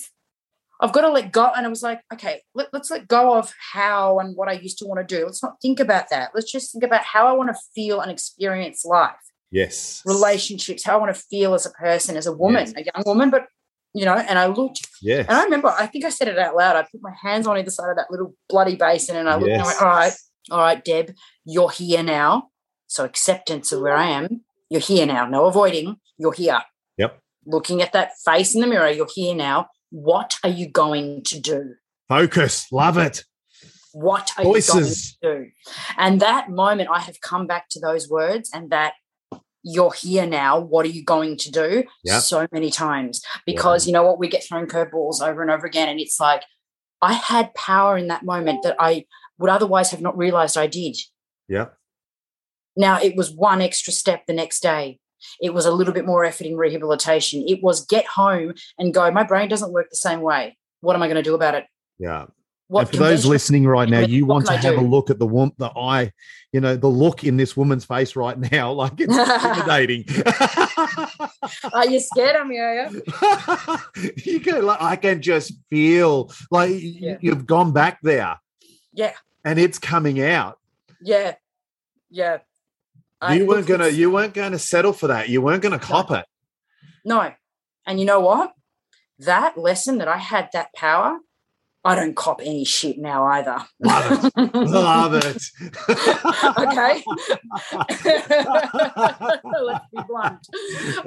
I've 0.81 0.93
got 0.93 1.01
to 1.01 1.11
let 1.11 1.33
go. 1.33 1.51
And 1.57 1.67
I 1.67 1.69
was 1.69 1.83
like, 1.83 2.01
okay, 2.13 2.43
let, 2.55 2.73
us 2.73 2.91
let 2.91 3.09
go 3.09 3.35
of 3.37 3.53
how 3.73 4.21
and 4.21 4.37
what 4.37 4.49
I 4.49 4.53
used 4.53 4.79
to 4.79 4.87
want 4.87 5.07
to 5.07 5.17
do. 5.17 5.27
Let's 5.27 5.43
not 5.43 5.57
think 5.61 5.81
about 5.81 6.09
that. 6.11 6.31
Let's 6.35 6.53
just 6.53 6.71
think 6.73 6.85
about 6.85 7.03
how 7.03 7.27
I 7.27 7.33
want 7.33 7.51
to 7.51 7.59
feel 7.75 8.01
and 8.01 8.11
experience 8.13 8.85
life, 8.85 9.17
Yes. 9.51 10.03
relationships, 10.07 10.85
how 10.85 10.95
I 10.95 11.01
want 11.01 11.15
to 11.15 11.21
feel 11.21 11.55
as 11.55 11.67
a 11.67 11.71
person, 11.71 12.17
as 12.17 12.27
a 12.29 12.33
woman, 12.33 12.67
Yes. 12.67 12.75
a 12.77 12.85
young 12.95 13.05
woman. 13.05 13.31
But, 13.31 13.47
you 13.95 14.05
know, 14.05 14.15
and 14.15 14.39
I 14.39 14.47
looked 14.47 14.87
Yes. 15.03 15.27
and 15.29 15.37
I 15.37 15.45
remember, 15.45 15.69
I 15.69 15.87
think 15.87 16.05
I 16.05 16.11
said 16.11 16.29
it 16.29 16.39
out 16.39 16.55
loud. 16.57 16.77
I 16.77 16.83
put 16.83 17.01
my 17.03 17.15
hands 17.23 17.47
on 17.47 17.57
either 17.59 17.71
side 17.71 17.91
of 17.91 17.97
that 17.97 18.11
little 18.11 18.35
bloody 18.49 18.77
basin 18.77 19.17
and 19.17 19.29
I 19.29 19.37
looked 19.37 19.51
and 19.51 19.63
I 19.63 19.67
went, 19.67 19.83
all 19.83 19.89
right, 19.89 20.13
all 20.51 20.59
right, 20.61 20.85
Deb, 20.85 21.15
you're 21.45 21.71
here 21.71 22.03
now. 22.03 22.49
So 22.87 23.05
acceptance 23.05 23.73
of 23.73 23.81
where 23.81 23.97
I 23.97 24.11
am. 24.11 24.43
You're 24.69 24.81
here 24.81 25.07
now. 25.07 25.27
No 25.27 25.47
avoiding. 25.47 25.97
You're 26.19 26.33
here. 26.33 26.61
Yep. 26.99 27.19
Looking 27.47 27.83
at 27.83 27.93
that 27.93 28.13
face 28.25 28.55
in 28.55 28.61
the 28.61 28.67
mirror, 28.67 28.91
you're 28.91 29.09
here 29.13 29.35
now. 29.35 29.69
What 29.91 30.35
are 30.45 30.51
you 30.51 30.69
going 30.69 31.23
to 31.25 31.41
do? 31.41 31.75
Focus. 32.09 32.67
Love 32.71 32.99
it. 32.99 33.25
What 33.93 34.33
are 34.39 34.45
Voices. 34.45 35.17
you 35.23 35.29
going 35.29 35.39
to 35.39 35.45
do? 35.47 35.51
And 35.99 36.21
that 36.21 36.49
moment, 36.51 36.91
I 36.93 37.01
have 37.01 37.21
come 37.21 37.47
back 37.47 37.69
to 37.71 37.81
those 37.81 38.09
words 38.09 38.51
and 38.55 38.71
that 38.71 38.93
you're 39.63 39.93
here 39.93 40.27
now. 40.27 40.59
What 40.59 40.87
are 40.87 40.91
you 40.91 41.05
going 41.05 41.37
to 41.39 41.51
do? 41.51 41.85
Yep. 42.05 42.23
So 42.23 42.47
many 42.53 42.71
times 42.71 43.23
because 43.47 43.87
you 43.87 43.93
know 43.93 44.03
what? 44.03 44.19
We 44.19 44.29
get 44.29 44.45
thrown 44.45 44.67
curveballs 44.67 45.21
over 45.21 45.43
and 45.43 45.51
over 45.51 45.67
again. 45.67 45.89
And 45.89 46.01
it's 46.01 46.19
like, 46.21 46.43
I 47.03 47.15
had 47.15 47.55
power 47.55 47.97
in 47.97 48.09
that 48.09 48.25
moment 48.25 48.63
that 48.63 48.77
I 48.79 49.07
would 49.39 49.51
otherwise 49.51 49.91
have 49.91 50.01
not 50.01 50.17
realized 50.17 50.59
I 50.59 50.67
did. 50.67 50.97
yeah 51.49 51.69
Now, 52.77 53.01
it 53.01 53.17
was 53.17 53.31
one 53.31 53.63
extra 53.63 53.93
step 53.93 54.27
the 54.27 54.35
next 54.35 54.61
day. 54.61 54.99
It 55.41 55.53
was 55.53 55.67
a 55.67 55.73
little 55.73 55.93
bit 55.93 56.07
more 56.07 56.25
effort 56.25 56.47
in 56.47 56.57
rehabilitation. 56.57 57.45
It 57.47 57.63
was 57.63 57.85
get 57.85 58.07
home 58.07 58.55
and 58.79 58.95
go, 58.95 59.11
my 59.11 59.23
brain 59.23 59.49
doesn't 59.49 59.73
work 59.73 59.91
the 59.91 59.97
same 59.97 60.21
way. 60.21 60.57
What 60.81 60.97
am 60.97 61.03
I 61.03 61.07
going 61.07 61.17
to 61.17 61.23
do 61.23 61.35
about 61.35 61.55
it? 61.55 61.67
Yeah. 61.99 62.27
What 62.71 62.81
and 62.83 62.91
for 62.91 62.97
those 62.99 63.27
listening 63.27 63.67
right 63.67 63.89
now, 63.89 64.01
you 64.01 64.25
want 64.27 64.47
to 64.47 64.57
have 64.57 64.77
a 64.77 64.81
look 64.81 65.11
at 65.11 65.19
the 65.19 65.27
woman, 65.27 65.53
the 65.59 65.71
eye, 65.77 66.13
you 66.53 66.61
know, 66.61 66.77
the 66.77 66.87
look 66.89 67.25
in 67.25 67.37
this 67.37 67.57
woman's 67.57 67.85
face 67.85 68.15
right 68.17 68.39
now, 68.53 68.73
like 68.73 68.93
it's 68.99 69.17
intimidating. 69.17 70.05
Are 71.73 71.87
you 71.87 72.01
scared 72.01 72.37
of 72.37 72.47
me? 72.47 72.59
Are 72.59 72.89
you? 72.91 73.03
you 74.25 74.41
go 74.41 74.61
like 74.61 74.81
I 74.81 74.97
can 74.97 75.21
just 75.23 75.53
feel 75.69 76.31
like 76.51 76.71
Yeah. 76.75 77.17
you've 77.21 77.47
gone 77.47 77.73
back 77.73 77.99
there. 78.03 78.39
Yeah. 78.93 79.13
And 79.45 79.59
it's 79.59 79.79
coming 79.79 80.23
out. 80.23 80.59
Yeah, 81.03 81.35
yeah. 82.11 82.39
I- 83.21 83.35
you 83.35 83.47
weren't 83.47 83.67
gonna 83.67 83.89
you 83.89 84.11
weren't 84.11 84.35
gonna 84.35 84.59
settle 84.59 84.93
for 84.93 85.09
that. 85.09 85.29
You 85.29 85.43
weren't 85.43 85.63
gonna 85.63 85.79
cop 85.79 86.11
it. 86.11 86.25
No. 87.05 87.33
And 87.87 87.99
you 87.99 88.07
know 88.07 88.21
what? 88.21 88.53
That 89.19 89.59
lesson 89.59 89.99
that 89.99 90.09
I 90.09 90.19
had 90.19 90.51
that 90.53 90.73
power, 90.75 91.19
I 91.83 91.95
don't 91.95 92.15
cop 92.15 92.41
any 92.43 92.65
shit 92.65 92.99
now 92.99 93.25
either. 93.25 93.59
Love 93.81 94.25
it. 94.25 94.33
Love 94.55 95.15
it. 95.15 95.43
okay. 96.59 97.03
Let's 99.63 99.87
be 99.95 100.03
blunt. 100.07 100.47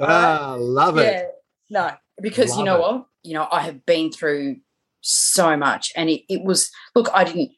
Ah, 0.00 0.56
love 0.58 0.98
it. 0.98 1.02
Yeah. 1.02 1.22
No, 1.70 1.92
because 2.20 2.58
you 2.58 2.64
know 2.64 2.78
Love 2.78 2.96
what? 2.96 3.06
You 3.22 3.34
know, 3.34 3.48
I 3.50 3.62
have 3.62 3.86
been 3.86 4.10
through 4.10 4.56
so 5.00 5.56
much. 5.56 5.92
And 5.94 6.10
it, 6.10 6.22
it 6.28 6.42
was, 6.42 6.70
look, 6.94 7.08
I 7.14 7.24
didn't 7.24 7.52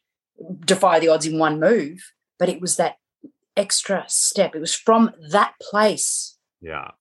defy 0.65 0.99
the 0.99 1.09
odds 1.09 1.25
in 1.25 1.39
one 1.39 1.59
move, 1.59 1.99
but 2.37 2.49
it 2.49 2.61
was 2.61 2.77
that 2.77 2.97
extra 3.55 4.05
step. 4.07 4.55
It 4.55 4.59
was 4.59 4.75
from 4.75 5.11
that 5.31 5.53
place. 5.61 6.37
Yeah. 6.61 6.91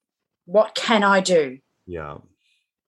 What 0.46 0.74
can 0.74 1.02
I 1.02 1.20
do? 1.20 1.58
Yeah. 1.86 2.18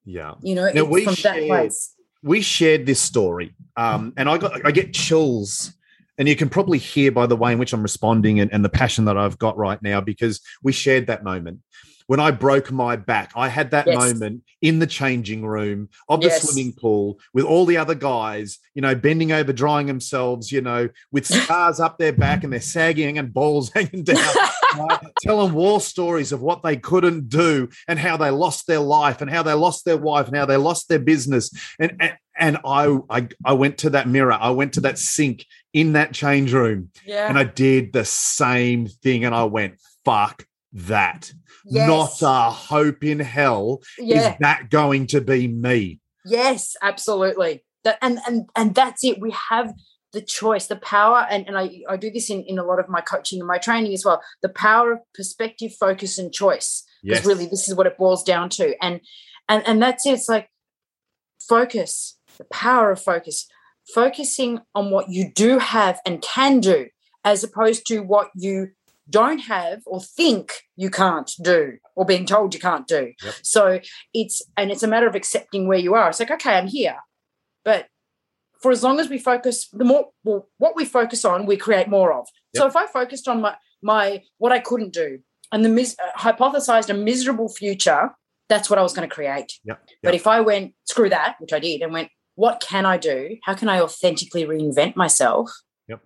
Yeah. 0.05 0.35
You 0.43 0.55
know, 0.55 0.71
Now, 0.73 0.85
we 0.85 1.05
from 1.05 1.15
that 1.23 1.47
place. 1.47 1.95
We 2.23 2.41
shared 2.41 2.87
this 2.87 3.01
story 3.01 3.55
um, 3.77 4.13
and 4.17 4.29
i 4.29 4.37
got 4.39 4.65
i 4.67 4.71
get 4.71 4.93
chills 4.93 5.73
and 6.19 6.29
you 6.29 6.35
can 6.35 6.49
probably 6.49 6.79
hear 6.79 7.13
by 7.13 7.27
the 7.27 7.37
way 7.37 7.53
in 7.53 7.59
which 7.59 7.73
i'm 7.73 7.83
responding 7.83 8.41
and, 8.41 8.53
and 8.53 8.65
the 8.65 8.69
passion 8.69 9.05
that 9.05 9.17
i've 9.17 9.39
got 9.39 9.57
right 9.57 9.81
now 9.83 10.01
because 10.01 10.41
we 10.63 10.73
shared 10.73 11.07
that 11.07 11.23
moment 11.23 11.61
when 12.07 12.19
i 12.21 12.31
broke 12.31 12.73
my 12.73 12.97
back 12.97 13.31
i 13.37 13.49
had 13.49 13.71
that 13.71 13.87
Yes. 13.87 13.95
moment 13.97 14.43
in 14.63 14.81
the 14.81 14.87
changing 14.87 15.47
room 15.47 15.89
of 16.09 16.21
the 16.21 16.27
Yes. 16.29 16.43
swimming 16.43 16.73
pool 16.73 17.19
with 17.35 17.45
all 17.45 17.65
the 17.67 17.77
other 17.77 17.95
guys 17.95 18.59
you 18.75 18.83
know 18.83 18.95
bending 18.95 19.31
over 19.31 19.53
drying 19.53 19.87
themselves 19.87 20.51
you 20.51 20.61
know 20.61 20.89
with 21.13 21.25
scars 21.27 21.79
up 21.79 21.99
their 21.99 22.13
back 22.13 22.43
and 22.43 22.53
they're 22.53 22.61
sagging 22.61 23.19
and 23.19 23.33
balls 23.33 23.71
hanging 23.75 24.03
down 24.03 24.35
telling 25.23 25.53
war 25.53 25.81
stories 25.81 26.33
of 26.33 26.43
what 26.43 26.63
they 26.63 26.77
couldn't 26.77 27.29
do 27.29 27.69
and 27.87 27.99
how 27.99 28.17
they 28.17 28.31
lost 28.31 28.67
their 28.67 28.81
life 28.81 29.21
and 29.21 29.31
how 29.31 29.43
they 29.43 29.53
lost 29.53 29.85
their 29.85 29.97
wife 29.97 30.29
and 30.29 30.37
how 30.37 30.47
they 30.47 30.57
lost 30.57 30.89
their 30.89 30.99
business 30.99 31.51
and 31.79 31.97
and, 32.01 32.17
and 32.41 32.59
I, 32.65 32.99
I 33.11 33.29
I 33.45 33.53
went 33.55 33.79
to 33.79 33.91
that 33.91 34.09
mirror 34.09 34.33
I 34.33 34.51
went 34.51 34.75
to 34.75 34.81
that 34.83 34.99
sink 34.99 35.45
in 35.73 35.95
that 35.95 36.13
change 36.13 36.53
room 36.53 36.91
yeah. 37.05 37.29
and 37.29 37.39
I 37.39 37.45
did 37.45 37.93
the 37.93 38.05
same 38.05 38.87
thing 38.87 39.25
and 39.25 39.35
I 39.35 39.45
went 39.45 39.81
fuck 40.05 40.47
that 40.73 41.33
yes. 41.65 41.89
not 41.89 42.23
a 42.23 42.51
hope 42.51 43.03
in 43.03 43.19
hell 43.19 43.83
yeah. 43.99 44.33
is 44.33 44.37
that 44.41 44.71
going 44.71 45.07
to 45.09 45.21
be 45.21 45.49
me 45.49 46.01
Yes, 46.29 46.77
absolutely. 46.83 47.65
That 47.85 47.99
and 48.03 48.19
and 48.27 48.49
and 48.57 48.75
that's 48.75 49.05
it. 49.05 49.21
We 49.21 49.35
have 49.51 49.73
the 50.13 50.23
choice, 50.23 50.67
the 50.67 50.77
power, 50.77 51.27
and, 51.31 51.47
and 51.47 51.59
I, 51.59 51.83
I 51.89 51.97
do 51.97 52.11
this 52.11 52.31
in, 52.31 52.43
in 52.45 52.59
a 52.59 52.65
lot 52.65 52.81
of 52.81 52.89
my 52.89 53.01
coaching 53.01 53.41
and 53.41 53.49
my 53.49 53.59
training 53.59 53.93
as 53.93 54.05
well. 54.05 54.23
The 54.43 54.49
power 54.49 54.93
of 54.93 54.99
perspective, 55.15 55.73
focus, 55.79 56.19
and 56.19 56.33
choice. 56.33 56.85
Because 57.03 57.19
yes 57.19 57.27
really 57.27 57.47
this 57.47 57.69
is 57.69 57.75
what 57.75 57.87
it 57.87 57.99
boils 57.99 58.25
down 58.25 58.49
to. 58.51 58.75
And 58.83 59.01
and 59.49 59.63
and 59.67 59.83
that's 59.83 60.07
it. 60.07 60.13
It's 60.13 60.29
like 60.29 60.51
focus, 61.49 62.19
the 62.39 62.45
power 62.45 62.91
of 62.91 63.01
focus, 63.01 63.47
focusing 63.95 64.61
on 64.75 64.91
what 64.91 65.11
you 65.11 65.31
do 65.33 65.59
have 65.59 66.01
and 66.05 66.23
can 66.23 66.61
do, 66.61 66.89
as 67.25 67.45
opposed 67.45 67.87
to 67.87 68.01
what 68.01 68.31
you 68.35 68.69
don't 69.11 69.39
have 69.41 69.81
or 69.87 70.01
think 70.01 70.53
you 70.77 70.91
can't 70.91 71.31
do 71.43 71.79
or 71.97 72.05
being 72.05 72.27
told 72.27 72.55
you 72.55 72.61
can't 72.61 72.87
do. 72.87 73.13
Yep. 73.23 73.35
So 73.43 73.81
it's 74.13 74.43
and 74.57 74.71
it's 74.71 74.83
a 74.83 74.89
matter 74.89 75.07
of 75.07 75.15
accepting 75.15 75.67
where 75.67 75.79
you 75.79 75.95
are. 75.95 76.09
It's 76.09 76.21
like, 76.21 76.31
okay, 76.31 76.55
I'm 76.55 76.67
here. 76.67 76.97
But 77.65 77.87
for 78.61 78.71
as 78.71 78.83
long 78.83 79.01
as 79.01 79.09
we 79.09 79.19
focus, 79.19 79.69
the 79.73 79.85
more 79.85 80.09
well, 80.25 80.49
what 80.59 80.77
we 80.77 80.85
focus 80.85 81.25
on, 81.25 81.47
we 81.47 81.57
create 81.57 81.89
more 81.89 82.13
of. 82.13 82.27
So 82.57 82.67
if 82.67 82.77
I 82.77 82.87
focused 82.87 83.29
on 83.29 83.41
my 83.41 83.57
my 83.83 84.23
what 84.39 84.53
I 84.53 84.59
couldn't 84.59 84.93
do 84.93 85.21
and 85.53 85.65
the 85.65 85.69
mis- 85.69 85.97
uh, 86.03 86.19
hypothesized 86.19 86.91
a 86.91 86.95
miserable 86.95 87.49
future, 87.49 88.11
that's 88.49 88.69
what 88.69 88.79
I 88.79 88.83
was 88.83 88.93
going 88.93 89.09
to 89.09 89.15
create. 89.15 89.53
Yep, 89.65 89.89
But 90.03 90.15
if 90.15 90.27
I 90.27 90.41
went 90.41 90.75
screw 90.85 91.09
that, 91.11 91.37
which 91.39 91.53
I 91.53 91.59
did, 91.59 91.83
and 91.83 91.93
went, 91.93 92.11
what 92.35 92.61
can 92.61 92.87
I 92.87 92.97
do? 92.97 93.37
How 93.45 93.55
can 93.55 93.69
I 93.69 93.81
authentically 93.81 94.45
reinvent 94.45 94.97
myself? 94.97 95.51
Yep. 95.89 96.01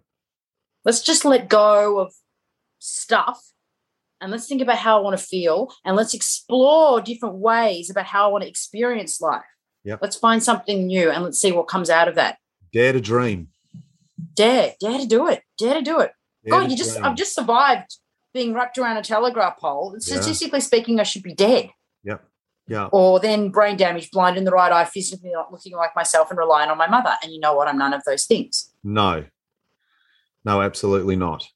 Let's 0.84 1.02
just 1.02 1.24
let 1.24 1.48
go 1.48 1.98
of 2.00 2.12
stuff 2.78 3.40
and 4.20 4.30
let's 4.30 4.46
think 4.46 4.62
about 4.62 4.78
how 4.78 4.98
I 4.98 5.02
want 5.02 5.18
to 5.18 5.24
feel 5.24 5.72
and 5.84 5.96
let's 5.96 6.14
explore 6.14 7.00
different 7.00 7.36
ways 7.36 7.90
about 7.90 8.06
how 8.06 8.28
I 8.28 8.32
want 8.32 8.42
to 8.42 8.48
experience 8.48 9.20
life. 9.20 9.42
Yep. 9.84 9.98
Let's 10.00 10.16
find 10.16 10.42
something 10.42 10.86
new 10.86 11.10
and 11.10 11.24
let's 11.24 11.40
see 11.40 11.52
what 11.52 11.68
comes 11.68 11.90
out 11.90 12.08
of 12.08 12.14
that. 12.14 12.38
Dare 12.72 12.92
to 12.92 13.00
dream 13.00 13.48
Dare, 14.34 14.74
dare 14.80 14.98
to 14.98 15.06
do 15.06 15.28
it. 15.28 15.42
Dare 15.58 15.74
to 15.74 15.82
do 15.82 16.00
it. 16.00 16.12
Dare 16.44 16.60
God, 16.60 16.70
you 16.70 16.76
just 16.76 16.94
dream. 16.94 17.04
I've 17.04 17.16
just 17.16 17.34
survived 17.34 17.96
being 18.32 18.54
wrapped 18.54 18.78
around 18.78 18.96
a 18.96 19.02
telegraph 19.02 19.58
pole. 19.58 19.92
Yeah. 19.94 19.98
Statistically 20.00 20.60
speaking, 20.60 21.00
I 21.00 21.02
should 21.02 21.22
be 21.22 21.34
dead. 21.34 21.70
Yeah. 22.02 22.18
Yeah 22.66 22.88
Or 22.92 23.20
then 23.20 23.50
brain 23.50 23.76
damage, 23.76 24.10
blind 24.10 24.36
in 24.36 24.44
the 24.44 24.50
right 24.50 24.72
eye, 24.72 24.84
physically 24.84 25.30
not 25.32 25.52
looking 25.52 25.74
like 25.74 25.94
myself 25.94 26.30
and 26.30 26.38
relying 26.38 26.70
on 26.70 26.78
my 26.78 26.88
mother. 26.88 27.14
And 27.22 27.32
you 27.32 27.40
know 27.40 27.54
what? 27.54 27.68
I'm 27.68 27.78
none 27.78 27.92
of 27.92 28.02
those 28.04 28.24
things. 28.24 28.72
No, 28.82 29.24
no, 30.44 30.62
absolutely 30.62 31.16
not. 31.16 31.46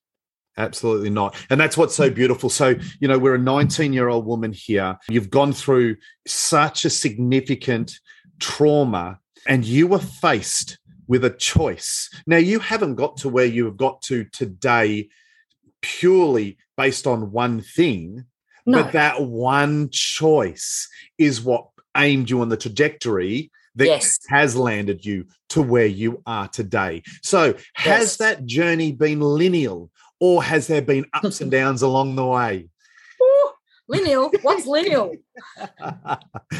Absolutely 0.59 1.11
not. 1.11 1.37
And 1.51 1.61
that's 1.61 1.77
what's 1.77 1.95
so 1.95 2.09
hmm. 2.09 2.15
beautiful. 2.15 2.49
So, 2.51 2.75
you 3.01 3.09
know, 3.09 3.19
we're 3.19 3.35
a 3.35 3.39
19 3.39 3.93
year 3.93 4.09
old 4.09 4.27
woman 4.27 4.53
here. 4.53 4.99
You've 5.09 5.31
gone 5.31 5.53
through 5.53 5.97
such 6.27 6.85
a 6.85 6.91
significant 6.91 7.99
trauma 8.39 9.19
and 9.47 9.65
you 9.65 9.87
were 9.87 9.99
faced 9.99 10.79
with 11.09 11.25
a 11.25 11.31
choice. 11.31 12.11
Now, 12.27 12.37
you 12.39 12.59
haven't 12.59 12.97
got 12.97 13.17
to 13.19 13.29
where 13.29 13.47
you 13.47 13.65
have 13.67 13.77
got 13.77 14.03
to 14.03 14.25
today 14.25 15.09
purely 15.83 16.59
based 16.77 17.07
on 17.07 17.33
one 17.33 17.61
thing, 17.61 18.25
No. 18.67 18.83
but 18.83 18.93
that 18.93 19.23
one 19.23 19.89
choice 19.91 20.89
is 21.19 21.41
what 21.41 21.69
aimed 21.97 22.29
you 22.31 22.41
on 22.41 22.49
the 22.49 22.57
trajectory 22.57 23.51
that 23.77 23.87
Yes. 23.87 24.19
has 24.29 24.57
landed 24.57 25.05
you 25.05 25.27
to 25.51 25.63
where 25.63 25.87
you 25.87 26.23
are 26.27 26.49
today. 26.49 27.03
So, 27.23 27.55
has 27.75 28.01
Yes. 28.01 28.17
that 28.19 28.47
journey 28.47 28.93
been 28.93 29.21
lineal 29.21 29.91
or 30.19 30.43
has 30.43 30.67
there 30.67 30.83
been 30.83 31.05
ups 31.13 31.41
and 31.41 31.51
downs 31.59 31.83
along 31.83 32.17
the 32.17 32.27
way? 32.27 32.69
Lineal. 33.89 34.31
What's 34.43 34.67
lineal? 34.67 35.13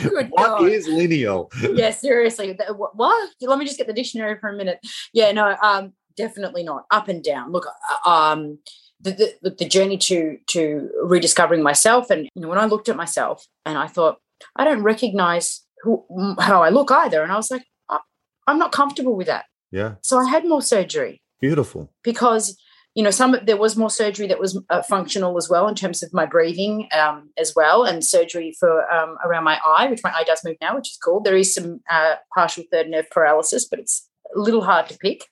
Good 0.03 0.29
What 0.31 0.59
God. 0.59 0.69
is 0.69 0.87
lineal? 0.87 1.51
yeah, 1.75 1.91
seriously. 1.91 2.57
What? 2.69 3.31
Let 3.41 3.59
me 3.59 3.65
just 3.65 3.79
get 3.79 3.87
the 3.87 3.93
dictionary 3.93 4.39
for 4.39 4.49
a 4.49 4.57
minute. 4.57 4.79
Yeah, 5.13 5.33
no, 5.33 5.57
um, 5.63 5.93
definitely 6.17 6.63
not. 6.63 6.85
Up 6.91 7.09
and 7.09 7.23
down. 7.23 7.53
Look, 7.53 7.67
uh, 7.67 8.09
um, 8.11 8.59
the, 9.01 9.35
the 9.43 9.51
the 9.51 9.65
journey 9.69 9.99
to 9.99 10.39
to 10.49 10.91
rediscovering 11.03 11.63
myself, 11.63 12.11
and 12.11 12.25
you 12.35 12.43
know, 12.43 12.49
when 12.49 12.59
I 12.59 12.67
looked 12.67 12.89
at 12.89 12.97
myself, 12.97 13.47
and 13.65 13.77
I 13.77 13.87
thought, 13.89 14.19
I 14.57 14.65
don't 14.65 14.83
recognize 14.83 15.63
who 15.83 16.05
how 16.39 16.63
I 16.63 16.71
look 16.71 16.91
either, 16.91 17.23
and 17.23 17.33
I 17.33 17.37
was 17.37 17.51
like, 17.51 17.65
I, 17.89 17.99
I'm 18.47 18.59
not 18.59 18.73
comfortable 18.73 19.17
with 19.17 19.27
that. 19.27 19.45
Yeah, 19.73 19.95
So 20.01 20.17
I 20.19 20.29
had 20.29 20.47
more 20.47 20.63
surgery 20.63 21.21
beautiful. 21.41 21.91
because 22.05 22.57
you 22.97 23.03
know 23.03 23.11
some 23.11 23.37
there 23.45 23.59
was 23.59 23.77
more 23.77 23.91
surgery 23.91 24.27
that 24.27 24.41
was 24.41 24.59
uh, 24.71 24.83
functional 24.83 25.37
as 25.37 25.49
well 25.49 25.69
in 25.69 25.75
terms 25.77 26.03
of 26.03 26.13
my 26.13 26.25
breathing 26.27 26.89
um, 26.93 27.29
as 27.39 27.53
well 27.55 27.85
and 27.85 28.03
surgery 28.03 28.57
for 28.59 28.91
um, 28.93 29.17
around 29.25 29.45
my 29.45 29.61
eye 29.67 29.87
which 29.89 30.01
my 30.03 30.11
eye 30.13 30.25
does 30.25 30.43
move 30.45 30.57
now 30.61 30.75
which 30.75 30.89
is 30.91 30.99
cool 31.05 31.21
there 31.21 31.37
is 31.37 31.55
some 31.55 31.81
uh, 31.91 32.15
partial 32.35 32.65
third 32.73 32.89
nerve 32.89 33.09
paralysis 33.11 33.69
but 33.69 33.79
it's 33.79 34.09
a 34.35 34.39
little 34.41 34.63
hard 34.65 34.89
to 34.89 34.99
pick 34.99 35.27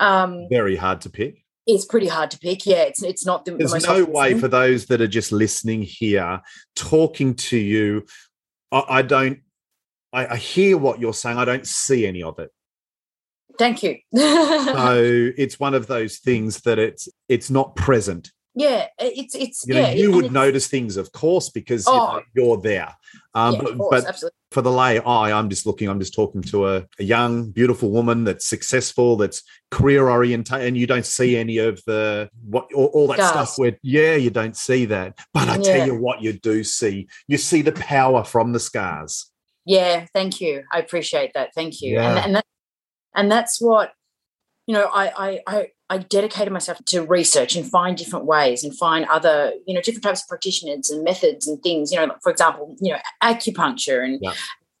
um, 0.00 0.46
Very 0.50 0.76
hard 0.76 1.02
to 1.02 1.10
pick. 1.10 1.44
it's 1.66 1.84
pretty 1.84 2.08
hard 2.08 2.30
to 2.30 2.38
pick 2.38 2.64
yeah 2.66 2.82
it's 2.82 3.02
it's 3.02 3.24
not 3.26 3.44
the, 3.44 3.52
the 3.52 3.58
There's 3.58 3.72
most 3.72 3.86
no 3.86 4.04
way 4.06 4.30
thing. 4.32 4.40
for 4.40 4.48
those 4.48 4.86
that 4.86 5.00
are 5.00 5.06
just 5.06 5.30
listening 5.30 5.82
here, 5.82 6.40
talking 6.74 7.34
to 7.34 7.56
you. 7.58 8.06
I, 8.72 8.82
I 8.88 9.02
don't. 9.02 9.40
I, 10.12 10.26
I 10.26 10.36
hear 10.36 10.78
what 10.78 11.00
you're 11.00 11.14
saying. 11.14 11.38
I 11.38 11.44
don't 11.44 11.66
see 11.66 12.06
any 12.06 12.22
of 12.22 12.38
it. 12.38 12.50
Thank 13.58 13.82
you 13.82 13.96
So 14.12 15.32
it's 15.36 15.58
one 15.60 15.74
of 15.74 15.86
those 15.86 16.18
things 16.18 16.60
that 16.62 16.78
it's 16.78 17.08
it's 17.28 17.50
not 17.50 17.76
present. 17.76 18.30
yeah 18.54 18.86
it's 18.98 19.34
it's 19.34 19.66
You 19.66 19.74
know, 19.74 19.80
yeah 19.80 19.92
you 19.92 20.12
would 20.12 20.32
notice 20.32 20.66
things, 20.68 20.96
of 20.96 21.10
course, 21.12 21.50
because 21.50 21.86
you 21.86 21.92
Oh. 21.92 22.16
know, 22.16 22.22
you're 22.34 22.60
there. 22.60 22.94
Um, 23.34 23.54
yeah, 23.54 23.60
but, 23.62 23.76
course, 23.78 24.04
but 24.04 24.32
for 24.52 24.62
the 24.62 24.70
lay 24.70 25.00
eye, 25.00 25.32
I'm 25.36 25.50
just 25.50 25.66
looking, 25.66 25.88
I'm 25.88 25.98
just 25.98 26.14
talking 26.14 26.40
to 26.52 26.68
a, 26.68 26.86
a 27.00 27.04
young, 27.04 27.50
beautiful 27.50 27.90
woman 27.90 28.22
that's 28.22 28.46
successful, 28.46 29.16
that's 29.16 29.42
career 29.72 30.08
oriented, 30.08 30.60
and 30.60 30.76
you 30.76 30.86
don't 30.86 31.04
see 31.06 31.36
any 31.36 31.58
of 31.58 31.82
the 31.86 32.28
what 32.48 32.72
all, 32.72 32.86
all 32.94 33.06
that 33.08 33.18
stuff 33.18 33.58
where 33.58 33.76
yeah, 33.82 34.14
you 34.14 34.30
don't 34.30 34.56
see 34.56 34.84
that. 34.86 35.18
But 35.32 35.48
I 35.48 35.58
tell 35.58 35.84
you 35.86 35.96
what 35.96 36.22
you 36.22 36.32
do 36.34 36.62
see. 36.62 37.08
You 37.26 37.38
see 37.38 37.62
the 37.62 37.72
power 37.72 38.22
from 38.22 38.52
the 38.52 38.60
scars. 38.60 39.30
Yeah, 39.66 40.06
thank 40.14 40.40
you. 40.40 40.62
I 40.70 40.78
appreciate 40.78 41.32
that. 41.34 41.54
Thank 41.54 41.80
you. 41.82 41.94
Yeah. 41.94 42.08
And, 42.10 42.18
and 42.26 42.34
that, 42.36 42.44
and 43.14 43.30
that's 43.30 43.60
what 43.60 43.92
you 44.66 44.74
know 44.74 44.88
I, 44.92 45.06
I 45.06 45.40
i 45.46 45.68
i 45.90 45.98
dedicated 45.98 46.52
myself 46.52 46.78
to 46.86 47.02
research 47.02 47.56
and 47.56 47.68
find 47.68 47.96
different 47.96 48.26
ways 48.26 48.64
and 48.64 48.76
find 48.76 49.04
other 49.06 49.52
you 49.66 49.74
know 49.74 49.80
different 49.80 50.04
types 50.04 50.22
of 50.22 50.28
practitioners 50.28 50.90
and 50.90 51.04
methods 51.04 51.46
and 51.46 51.62
things 51.62 51.92
you 51.92 51.98
know 51.98 52.14
for 52.22 52.30
example 52.30 52.76
you 52.80 52.92
know 52.92 52.98
acupuncture 53.22 54.04
and 54.04 54.18
yeah. 54.22 54.34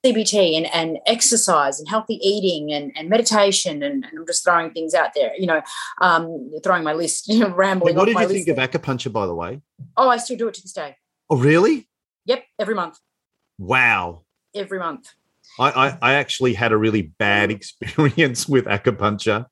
CBT 0.04 0.54
and, 0.56 0.66
and 0.74 0.98
exercise 1.06 1.78
and 1.78 1.88
healthy 1.88 2.16
eating 2.16 2.70
and, 2.70 2.92
and 2.94 3.08
meditation 3.08 3.82
and, 3.82 4.04
and, 4.04 4.18
I'm 4.18 4.26
just 4.26 4.44
throwing 4.44 4.70
things 4.70 4.92
out 4.92 5.14
there, 5.14 5.32
you 5.38 5.46
know, 5.46 5.62
um, 6.02 6.50
throwing 6.62 6.84
my 6.84 6.92
list, 6.92 7.26
you 7.32 7.38
know, 7.38 7.48
rambling. 7.48 7.96
what 7.96 8.04
did 8.04 8.18
you 8.18 8.28
think 8.28 8.48
of 8.48 8.58
acupuncture, 8.58 9.10
by 9.10 9.26
the 9.26 9.34
way? 9.34 9.62
Oh, 9.96 10.10
I 10.10 10.18
still 10.18 10.36
do 10.36 10.46
it 10.48 10.54
to 10.54 10.60
this 10.62 10.74
day. 10.74 10.96
Oh, 11.30 11.38
really? 11.38 11.88
Yep, 12.26 12.44
every 12.58 12.74
month. 12.74 12.98
Wow. 13.58 14.24
Every 14.54 14.78
month. 14.78 15.08
I, 15.58 15.70
I, 15.70 15.98
I 16.02 16.14
actually 16.14 16.54
had 16.54 16.72
a 16.72 16.76
really 16.76 17.02
bad 17.02 17.50
experience 17.50 18.48
with 18.48 18.64
acupuncture. 18.66 19.46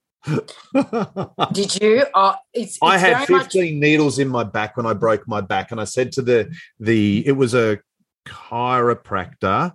Did 1.53 1.81
you? 1.81 2.05
Uh, 2.15 2.37
it's, 2.55 2.77
it's 2.77 2.79
I 2.83 2.97
had 2.97 3.27
15 3.27 3.31
much- 3.31 3.55
needles 3.55 4.19
in 4.19 4.29
my 4.29 4.45
back 4.45 4.77
when 4.77 4.87
I 4.87 4.93
broke 4.93 5.27
my 5.27 5.41
back, 5.41 5.73
and 5.73 5.81
I 5.81 5.85
said 5.85 6.13
to 6.13 6.23
the 6.23 6.55
the 6.79 7.27
it 7.27 7.33
was 7.33 7.55
a 7.55 7.81
chiropractor, 8.27 9.73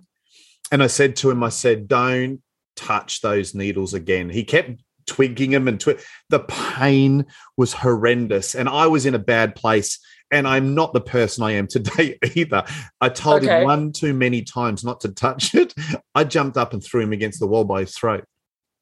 and 0.72 0.82
I 0.82 0.86
said 0.86 1.16
to 1.16 1.30
him, 1.30 1.42
I 1.42 1.50
said, 1.50 1.86
"Don't 1.86 2.40
touch 2.76 3.20
those 3.20 3.54
needles 3.54 3.92
again." 3.92 4.30
He 4.30 4.42
kept 4.42 4.80
twigging 5.08 5.50
them 5.50 5.66
and 5.66 5.80
twi- 5.80 5.98
the 6.28 6.40
pain 6.40 7.26
was 7.56 7.72
horrendous, 7.72 8.54
and 8.54 8.68
I 8.68 8.86
was 8.86 9.06
in 9.06 9.14
a 9.14 9.18
bad 9.18 9.54
place. 9.54 9.98
And 10.30 10.46
I'm 10.46 10.74
not 10.74 10.92
the 10.92 11.00
person 11.00 11.42
I 11.42 11.52
am 11.52 11.66
today 11.66 12.18
either. 12.34 12.62
I 13.00 13.08
told 13.08 13.44
okay. 13.44 13.60
him 13.60 13.64
one 13.64 13.92
too 13.92 14.12
many 14.12 14.42
times 14.42 14.84
not 14.84 15.00
to 15.00 15.08
touch 15.08 15.54
it. 15.54 15.72
I 16.14 16.24
jumped 16.24 16.58
up 16.58 16.74
and 16.74 16.84
threw 16.84 17.00
him 17.00 17.14
against 17.14 17.40
the 17.40 17.46
wall 17.46 17.64
by 17.64 17.80
his 17.80 17.96
throat. 17.96 18.26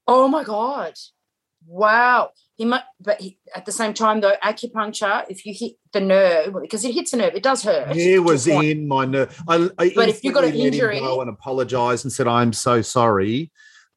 Oh 0.08 0.26
my 0.26 0.42
god! 0.42 0.94
Wow. 1.66 2.30
He 2.56 2.64
might, 2.64 2.84
but 2.98 3.20
he, 3.20 3.38
at 3.54 3.66
the 3.66 3.72
same 3.72 3.92
time, 3.92 4.22
though, 4.22 4.32
acupuncture, 4.42 5.26
if 5.28 5.44
you 5.44 5.52
hit 5.54 5.72
the 5.92 6.00
nerve, 6.00 6.54
because 6.62 6.86
it 6.86 6.94
hits 6.94 7.12
a 7.12 7.18
nerve, 7.18 7.34
it 7.34 7.42
does 7.42 7.62
hurt. 7.62 7.94
He 7.94 8.18
was 8.18 8.46
in 8.46 8.88
my 8.88 9.04
nerve. 9.04 9.38
I, 9.46 9.68
I 9.78 9.92
but 9.94 10.08
if 10.08 10.24
you 10.24 10.32
got 10.32 10.44
an 10.44 10.54
injury, 10.54 11.00
go 11.00 11.20
and 11.20 11.28
apologized 11.28 12.06
and 12.06 12.12
said, 12.12 12.26
"I'm 12.26 12.54
so 12.54 12.80
sorry," 12.80 13.52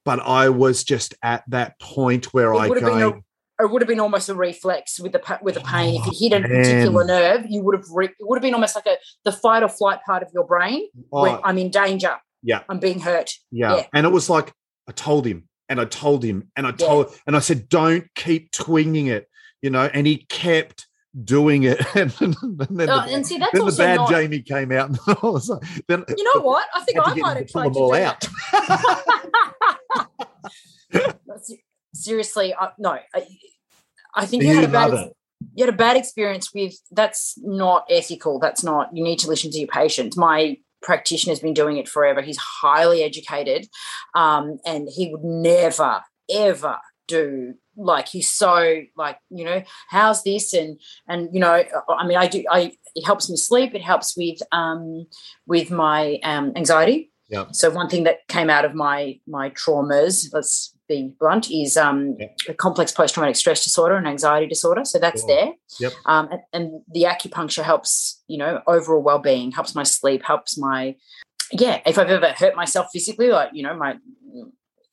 but 0.09 0.21
I 0.21 0.49
was 0.49 0.83
just 0.83 1.13
at 1.21 1.43
that 1.49 1.79
point 1.79 2.33
where 2.33 2.55
I 2.55 2.67
go. 2.67 3.21
it 3.59 3.69
would 3.69 3.83
have 3.83 3.87
been 3.87 3.99
almost 3.99 4.27
a 4.27 4.33
reflex 4.33 4.99
with 4.99 5.11
the 5.11 5.39
with 5.43 5.53
the 5.53 5.61
pain. 5.61 6.01
Oh, 6.01 6.09
if 6.09 6.19
you 6.19 6.29
hit 6.29 6.33
a 6.33 6.43
oh, 6.43 6.49
man. 6.49 6.63
particular 6.63 7.05
nerve, 7.05 7.45
you 7.47 7.61
would 7.61 7.75
have 7.75 7.85
re, 7.93 8.07
it 8.07 8.15
would 8.21 8.37
have 8.37 8.41
been 8.41 8.55
almost 8.55 8.75
like 8.75 8.87
a 8.87 8.97
the 9.23 9.31
fight 9.31 9.61
or 9.61 9.69
flight 9.69 9.99
part 10.03 10.23
of 10.23 10.29
your 10.33 10.47
brain. 10.47 10.87
Oh, 11.13 11.39
I'm 11.43 11.59
in 11.59 11.69
danger. 11.69 12.15
Yeah, 12.41 12.63
I'm 12.67 12.79
being 12.79 13.01
hurt. 13.01 13.33
Yeah. 13.51 13.75
yeah, 13.75 13.85
and 13.93 14.07
it 14.07 14.09
was 14.09 14.31
like 14.31 14.51
I 14.87 14.93
told 14.93 15.27
him 15.27 15.47
and 15.69 15.79
I 15.79 15.85
told 15.85 16.23
him, 16.23 16.49
and 16.55 16.65
I 16.65 16.71
told, 16.71 17.09
yeah. 17.11 17.17
and 17.27 17.35
I 17.35 17.39
said, 17.39 17.69
don't 17.69 18.07
keep 18.15 18.51
twinging 18.51 19.09
it, 19.09 19.29
you 19.61 19.69
know, 19.69 19.91
and 19.93 20.07
he 20.07 20.25
kept 20.27 20.87
doing 21.23 21.63
it. 21.63 21.79
and, 21.95 22.11
then, 22.11 22.35
then, 22.69 22.89
oh, 22.89 23.05
the, 23.05 23.13
and 23.13 23.25
see, 23.25 23.37
that's 23.37 23.51
then 23.53 23.65
the 23.65 23.71
bad 23.71 23.95
not... 23.97 24.09
Jamie 24.09 24.41
came 24.41 24.71
out, 24.71 24.89
and 24.89 24.99
I 25.07 25.15
was 25.23 25.49
like, 25.49 25.63
then 25.87 26.03
you 26.15 26.23
know 26.23 26.41
what? 26.41 26.67
I 26.73 26.81
think 26.83 26.99
I 27.01 27.13
might 27.15 27.37
have 27.37 27.47
tried 27.47 27.73
to 27.73 27.79
all 27.79 27.93
out. 27.93 28.27
Seriously, 31.93 32.53
I, 32.53 32.69
no, 32.77 32.91
I, 32.91 33.27
I 34.15 34.25
think 34.25 34.43
you, 34.43 34.49
you 34.49 34.55
had 34.55 34.65
a 34.65 34.67
bad. 34.67 35.11
You 35.55 35.65
had 35.65 35.73
a 35.73 35.77
bad 35.77 35.95
experience 35.95 36.53
with 36.53 36.75
that's 36.91 37.35
not 37.37 37.85
ethical. 37.89 38.39
That's 38.39 38.63
not. 38.63 38.89
You 38.95 39.03
need 39.03 39.19
to 39.19 39.27
listen 39.27 39.51
to 39.51 39.57
your 39.57 39.67
patients. 39.69 40.17
My 40.17 40.57
practitioner's 40.81 41.39
been 41.39 41.53
doing 41.53 41.77
it 41.77 41.87
forever. 41.87 42.21
He's 42.21 42.37
highly 42.37 43.03
educated, 43.03 43.67
um, 44.15 44.59
and 44.65 44.89
he 44.93 45.09
would 45.11 45.23
never, 45.23 46.01
ever 46.29 46.77
do 47.07 47.55
like 47.79 48.07
he's 48.07 48.29
so 48.29 48.81
like 48.97 49.17
you 49.29 49.45
know 49.45 49.63
how's 49.89 50.23
this 50.23 50.53
and 50.53 50.79
and 51.07 51.29
you 51.33 51.39
know 51.39 51.63
i 51.89 52.05
mean 52.05 52.17
i 52.17 52.27
do 52.27 52.43
i 52.51 52.71
it 52.95 53.05
helps 53.05 53.29
me 53.29 53.37
sleep 53.37 53.73
it 53.73 53.81
helps 53.81 54.15
with 54.17 54.39
um 54.51 55.05
with 55.47 55.71
my 55.71 56.19
um 56.23 56.51
anxiety 56.55 57.11
yeah 57.29 57.45
so 57.51 57.69
one 57.69 57.89
thing 57.89 58.03
that 58.03 58.27
came 58.27 58.49
out 58.49 58.65
of 58.65 58.73
my 58.75 59.19
my 59.27 59.49
traumas 59.51 60.27
let's 60.33 60.75
be 60.89 61.13
blunt, 61.17 61.49
is 61.49 61.77
um, 61.77 62.17
a 62.49 62.53
complex 62.53 62.91
post 62.91 63.13
traumatic 63.13 63.37
stress 63.37 63.63
disorder 63.63 63.95
and 63.95 64.07
anxiety 64.07 64.47
disorder. 64.47 64.83
So 64.83 64.99
that's 64.99 65.23
there. 65.25 65.51
Yep. 65.79 65.93
Um, 66.05 66.29
and, 66.31 66.41
and, 66.51 66.81
the 66.91 67.03
acupuncture 67.03 67.63
helps, 67.63 68.21
you 68.27 68.37
know, 68.37 68.61
overall 68.67 69.01
well 69.01 69.19
being, 69.19 69.51
helps 69.51 69.75
my 69.75 69.83
sleep, 69.83 70.23
helps 70.25 70.57
my, 70.57 70.95
yeah, 71.51 71.79
if 71.85 71.97
I've 71.97 72.09
ever 72.09 72.33
hurt 72.35 72.55
myself 72.55 72.87
physically, 72.91 73.29
like, 73.29 73.51
you 73.53 73.63
know, 73.63 73.75
my, 73.75 73.97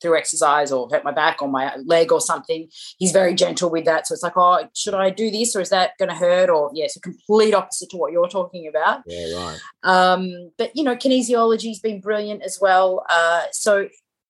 through 0.01 0.17
exercise 0.17 0.71
or 0.71 0.89
hurt 0.89 1.03
my 1.03 1.11
back 1.11 1.41
or 1.41 1.47
my 1.47 1.75
leg 1.85 2.11
or 2.11 2.21
something. 2.21 2.67
He's 2.97 3.11
very 3.11 3.33
gentle 3.33 3.69
with 3.69 3.85
that. 3.85 4.07
So 4.07 4.13
it's 4.13 4.23
like, 4.23 4.37
oh, 4.37 4.67
should 4.75 4.93
I 4.93 5.09
do 5.09 5.31
this 5.31 5.55
or 5.55 5.61
is 5.61 5.69
that 5.69 5.91
going 5.99 6.09
to 6.09 6.15
hurt? 6.15 6.49
Or 6.49 6.71
yes, 6.73 6.95
yeah, 6.95 6.99
a 6.99 7.01
complete 7.01 7.53
opposite 7.53 7.89
to 7.91 7.97
what 7.97 8.11
you're 8.11 8.29
talking 8.29 8.67
about. 8.67 9.01
Yeah, 9.05 9.35
right. 9.35 9.59
Um, 9.83 10.51
but 10.57 10.75
you 10.75 10.83
know, 10.83 10.95
kinesiology's 10.95 11.79
been 11.79 12.01
brilliant 12.01 12.43
as 12.43 12.59
well. 12.61 13.05
Uh, 13.09 13.43
so 13.51 13.87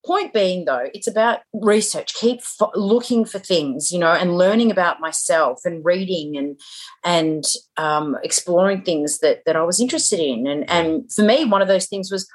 point 0.08 0.34
being 0.34 0.64
though 0.64 0.88
it's 0.94 1.08
about 1.08 1.40
research 1.54 2.14
keep 2.14 2.40
f- 2.40 2.70
looking 2.76 3.26
for 3.26 3.40
things 3.40 3.92
you 3.92 4.00
know 4.00 4.14
and 4.14 4.38
learning 4.38 4.72
about 4.72 5.02
myself 5.02 5.60
and 5.66 5.84
reading 5.84 6.38
and 6.38 6.58
and 7.04 7.44
um, 7.76 8.16
exploring 8.24 8.82
things 8.82 9.20
that 9.20 9.42
that 9.46 9.58
i 9.58 9.62
was 9.62 9.82
interested 9.82 10.20
in 10.20 10.48
and 10.48 10.70
and 10.70 11.12
for 11.12 11.24
me 11.24 11.44
one 11.44 11.62
of 11.62 11.68
those 11.68 11.88
things 11.88 12.10
was 12.10 12.30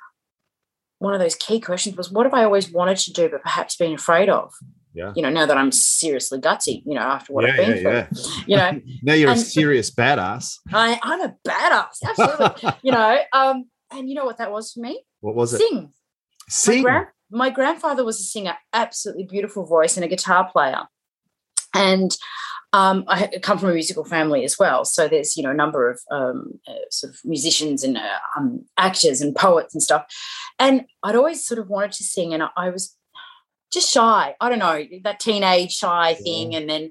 one 1.02 1.14
of 1.14 1.20
those 1.20 1.34
key 1.34 1.60
questions 1.60 1.96
was 1.96 2.10
what 2.10 2.26
have 2.26 2.34
i 2.34 2.44
always 2.44 2.70
wanted 2.70 2.96
to 2.96 3.12
do 3.12 3.28
but 3.28 3.42
perhaps 3.42 3.76
been 3.76 3.92
afraid 3.92 4.28
of? 4.28 4.52
Yeah. 4.94 5.12
you 5.16 5.22
know 5.22 5.30
now 5.30 5.46
that 5.46 5.56
i'm 5.56 5.72
seriously 5.72 6.38
gutsy 6.38 6.82
you 6.84 6.94
know 6.94 7.00
after 7.00 7.32
what 7.32 7.44
yeah, 7.44 7.50
i've 7.52 7.56
been 7.56 7.82
yeah, 7.82 8.04
through 8.04 8.22
yeah. 8.46 8.72
you 8.72 8.78
know? 8.78 8.80
Now 9.02 9.14
you're 9.14 9.30
and, 9.30 9.40
a 9.40 9.42
serious 9.42 9.90
badass. 9.90 10.58
I, 10.70 11.00
i'm 11.02 11.20
a 11.22 11.34
badass 11.48 12.02
absolutely. 12.06 12.70
You 12.82 12.92
know 12.92 13.18
um 13.32 13.64
and 13.92 14.08
you 14.08 14.14
know 14.14 14.24
what 14.24 14.38
that 14.38 14.50
was 14.50 14.72
for 14.72 14.80
me? 14.80 15.02
What 15.20 15.34
was 15.34 15.54
it? 15.54 15.58
Sing. 15.58 15.92
Sing. 16.48 16.86
my 17.30 17.50
grandfather 17.50 18.04
was 18.04 18.20
a 18.20 18.24
singer, 18.24 18.56
absolutely 18.72 19.24
beautiful 19.24 19.64
voice 19.64 19.96
and 19.96 20.04
a 20.04 20.08
guitar 20.08 20.50
player. 20.50 20.82
And 21.74 22.14
um, 22.72 23.04
I 23.08 23.28
come 23.42 23.58
from 23.58 23.70
a 23.70 23.74
musical 23.74 24.04
family 24.04 24.44
as 24.44 24.58
well. 24.58 24.84
So 24.84 25.08
there's, 25.08 25.36
you 25.36 25.42
know, 25.42 25.50
a 25.50 25.54
number 25.54 25.90
of 25.90 26.00
um, 26.10 26.60
uh, 26.66 26.74
sort 26.90 27.12
of 27.12 27.20
musicians 27.24 27.84
and 27.84 27.96
uh, 27.96 28.18
um, 28.36 28.64
actors 28.78 29.20
and 29.20 29.34
poets 29.34 29.74
and 29.74 29.82
stuff. 29.82 30.06
And 30.58 30.84
I'd 31.02 31.16
always 31.16 31.44
sort 31.44 31.58
of 31.58 31.68
wanted 31.68 31.92
to 31.92 32.04
sing, 32.04 32.32
and 32.32 32.42
I, 32.42 32.48
I 32.56 32.70
was 32.70 32.96
just 33.72 33.90
shy. 33.90 34.34
I 34.40 34.48
don't 34.48 34.58
know, 34.58 34.84
that 35.04 35.20
teenage 35.20 35.72
shy 35.72 36.14
thing. 36.14 36.54
And 36.54 36.68
then 36.68 36.90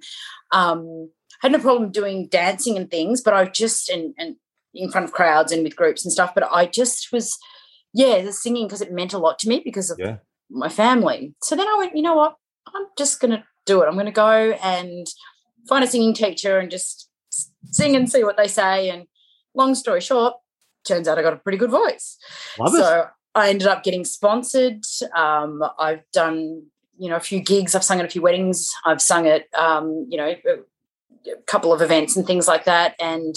um, 0.52 1.10
had 1.42 1.52
no 1.52 1.60
problem 1.60 1.92
doing 1.92 2.28
dancing 2.28 2.78
and 2.78 2.90
things, 2.90 3.22
but 3.22 3.34
I 3.34 3.46
just, 3.46 3.90
and, 3.90 4.14
and 4.18 4.36
in 4.74 4.90
front 4.90 5.06
of 5.06 5.14
crowds 5.14 5.52
and 5.52 5.64
with 5.64 5.76
groups 5.76 6.04
and 6.06 6.12
stuff, 6.12 6.34
but 6.34 6.48
I 6.52 6.66
just 6.66 7.12
was, 7.12 7.38
yeah, 7.94 8.22
the 8.22 8.34
singing 8.34 8.68
because 8.68 8.82
it 8.82 8.92
meant 8.92 9.14
a 9.14 9.18
lot 9.18 9.38
to 9.40 9.50
me 9.50 9.62
because 9.64 9.90
of 9.90 10.00
yeah 10.00 10.18
my 10.52 10.70
family. 10.70 11.34
So 11.42 11.56
then 11.56 11.68
I 11.68 11.76
went, 11.78 11.96
you 11.96 12.02
know 12.02 12.16
what? 12.16 12.36
I'm 12.68 12.86
just 12.98 13.20
going 13.20 13.32
to 13.32 13.44
do 13.66 13.82
it. 13.82 13.88
I'm 13.88 13.94
going 13.94 14.06
to 14.06 14.12
go 14.12 14.52
and 14.64 15.08
find 15.68 15.84
a 15.84 15.88
singing 15.88 16.14
teacher 16.14 16.60
and 16.60 16.72
just 16.72 17.10
sing 17.66 17.96
and 17.96 18.10
see 18.10 18.24
what 18.24 18.38
they 18.38 18.48
say. 18.48 18.90
And 18.90 19.06
long 19.54 19.76
story 19.76 20.02
short, 20.02 20.34
turns 20.86 21.08
out 21.08 21.18
I 21.18 21.22
got 21.22 21.34
a 21.34 21.38
pretty 21.38 21.58
good 21.58 21.72
voice. 21.72 22.18
Love 22.60 22.74
so 22.74 23.00
it. 23.02 23.06
I 23.36 23.50
ended 23.50 23.68
up 23.68 23.84
getting 23.84 24.06
sponsored. 24.06 24.84
Um, 25.16 25.64
I've 25.80 26.04
done, 26.12 26.64
you 26.98 27.10
know, 27.10 27.16
a 27.16 27.22
few 27.22 27.40
gigs. 27.40 27.76
I've 27.76 27.84
sung 27.84 28.00
at 28.00 28.06
a 28.06 28.10
few 28.10 28.22
weddings. 28.22 28.72
I've 28.86 29.02
sung 29.02 29.28
at, 29.28 29.46
um, 29.54 30.08
you 30.10 30.18
know, 30.18 30.36
a 30.46 31.42
couple 31.48 31.72
of 31.72 31.82
events 31.82 32.18
and 32.18 32.26
things 32.26 32.48
like 32.48 32.66
that. 32.66 32.96
And 33.00 33.36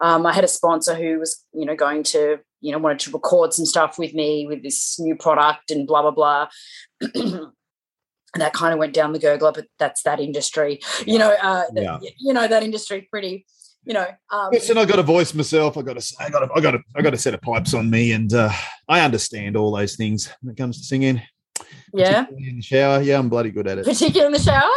um, 0.00 0.26
I 0.26 0.32
had 0.32 0.44
a 0.44 0.48
sponsor 0.48 0.94
who 0.94 1.18
was, 1.18 1.44
you 1.52 1.64
know, 1.64 1.76
going 1.76 2.02
to 2.04 2.38
you 2.60 2.72
know, 2.72 2.78
wanted 2.78 2.98
to 2.98 3.10
record 3.12 3.52
some 3.52 3.64
stuff 3.64 3.98
with 3.98 4.12
me 4.14 4.46
with 4.46 4.62
this 4.62 4.98
new 4.98 5.14
product 5.14 5.70
and 5.70 5.86
blah, 5.86 6.02
blah, 6.02 6.10
blah. 6.10 6.48
and 8.36 8.42
that 8.42 8.52
kind 8.52 8.74
of 8.74 8.78
went 8.78 8.92
down 8.92 9.14
the 9.14 9.18
gurgler, 9.18 9.54
but 9.54 9.66
that's 9.78 10.02
that 10.02 10.20
industry, 10.20 10.78
you 11.06 11.18
know, 11.18 11.34
uh, 11.42 11.64
yeah. 11.74 11.98
you 12.18 12.34
know, 12.34 12.46
that 12.46 12.62
industry 12.62 13.08
pretty, 13.10 13.46
you 13.82 13.94
know. 13.94 14.06
Um, 14.30 14.50
Listen, 14.52 14.76
I 14.76 14.84
got 14.84 14.98
a 14.98 15.02
voice 15.02 15.32
myself. 15.32 15.78
I 15.78 15.80
got 15.80 15.96
a, 15.96 16.04
I 16.20 16.28
got 16.28 16.42
a, 16.42 16.48
I 16.54 16.60
got 16.60 16.74
a, 16.74 16.80
I 16.94 17.00
got 17.00 17.14
a 17.14 17.16
set 17.16 17.32
of 17.32 17.40
pipes 17.40 17.72
on 17.72 17.88
me, 17.88 18.12
and 18.12 18.30
uh, 18.34 18.52
I 18.90 19.00
understand 19.00 19.56
all 19.56 19.74
those 19.74 19.96
things 19.96 20.30
when 20.42 20.52
it 20.52 20.58
comes 20.58 20.76
to 20.76 20.84
singing. 20.84 21.22
Yeah. 21.94 22.26
In 22.36 22.56
the 22.56 22.62
shower, 22.62 23.00
yeah, 23.00 23.18
I'm 23.18 23.30
bloody 23.30 23.50
good 23.50 23.66
at 23.66 23.78
it. 23.78 23.86
Particularly 23.86 24.26
in 24.26 24.32
the 24.32 24.38
shower, 24.38 24.70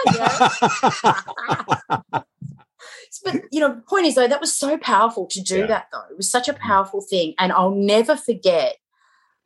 yeah. 2.13 2.21
but 3.25 3.41
you 3.51 3.59
know, 3.59 3.75
the 3.75 3.81
point 3.81 4.05
is 4.05 4.15
though, 4.15 4.29
that 4.29 4.39
was 4.39 4.55
so 4.55 4.77
powerful 4.77 5.27
to 5.31 5.41
do 5.41 5.57
yeah. 5.57 5.65
that 5.65 5.87
though. 5.91 6.05
It 6.09 6.15
was 6.15 6.31
such 6.31 6.47
a 6.47 6.53
mm. 6.53 6.59
powerful 6.59 7.01
thing. 7.01 7.33
And 7.39 7.51
I'll 7.51 7.75
never 7.75 8.15
forget 8.15 8.77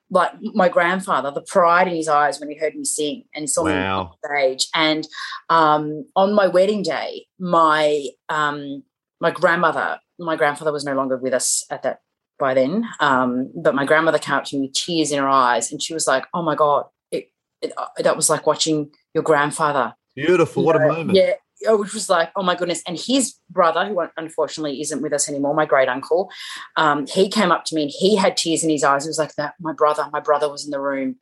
like 0.09 0.31
my 0.41 0.69
grandfather, 0.69 1.31
the 1.31 1.41
pride 1.41 1.87
in 1.87 1.95
his 1.95 2.07
eyes 2.07 2.39
when 2.39 2.49
he 2.49 2.57
heard 2.57 2.75
me 2.75 2.85
sing 2.85 3.23
and 3.33 3.43
he 3.43 3.47
saw 3.47 3.63
wow. 3.63 3.71
me 3.71 3.83
on 3.83 4.11
stage. 4.25 4.67
And 4.75 5.07
um, 5.49 6.05
on 6.15 6.33
my 6.33 6.47
wedding 6.47 6.83
day, 6.83 7.25
my 7.39 8.07
um, 8.29 8.83
my 9.19 9.31
grandmother, 9.31 9.99
my 10.19 10.35
grandfather 10.35 10.71
was 10.71 10.83
no 10.83 10.93
longer 10.93 11.17
with 11.17 11.33
us 11.33 11.65
at 11.69 11.83
that 11.83 12.01
by 12.39 12.53
then, 12.53 12.85
um, 12.99 13.51
but 13.55 13.75
my 13.75 13.85
grandmother 13.85 14.19
came 14.19 14.35
up 14.35 14.43
to 14.45 14.57
me 14.57 14.67
with 14.67 14.73
tears 14.73 15.11
in 15.11 15.19
her 15.19 15.29
eyes, 15.29 15.71
and 15.71 15.81
she 15.81 15.93
was 15.93 16.07
like, 16.07 16.25
"Oh 16.33 16.41
my 16.41 16.55
god, 16.55 16.85
it, 17.11 17.31
it, 17.61 17.71
uh, 17.77 17.85
that 17.99 18.15
was 18.15 18.29
like 18.29 18.45
watching 18.45 18.91
your 19.13 19.23
grandfather. 19.23 19.93
Beautiful. 20.15 20.63
What 20.63 20.75
a 20.75 20.79
moment. 20.79 21.17
Yeah. 21.17 21.33
Oh, 21.67 21.77
which 21.77 21.93
was 21.93 22.09
like, 22.09 22.31
oh 22.35 22.43
my 22.43 22.55
goodness. 22.55 22.81
And 22.87 22.97
his 22.97 23.35
brother, 23.49 23.85
who 23.85 24.01
unfortunately 24.17 24.81
isn't 24.81 25.01
with 25.01 25.13
us 25.13 25.29
anymore, 25.29 25.53
my 25.53 25.65
great 25.65 25.89
uncle, 25.89 26.29
um, 26.77 27.07
he 27.07 27.29
came 27.29 27.51
up 27.51 27.65
to 27.65 27.75
me 27.75 27.83
and 27.83 27.91
he 27.91 28.15
had 28.15 28.37
tears 28.37 28.63
in 28.63 28.69
his 28.69 28.83
eyes. 28.83 29.05
It 29.05 29.09
was 29.09 29.19
like 29.19 29.35
that. 29.35 29.55
My 29.59 29.73
brother, 29.73 30.07
my 30.11 30.19
brother 30.19 30.49
was 30.49 30.65
in 30.65 30.71
the 30.71 30.79
room 30.79 31.17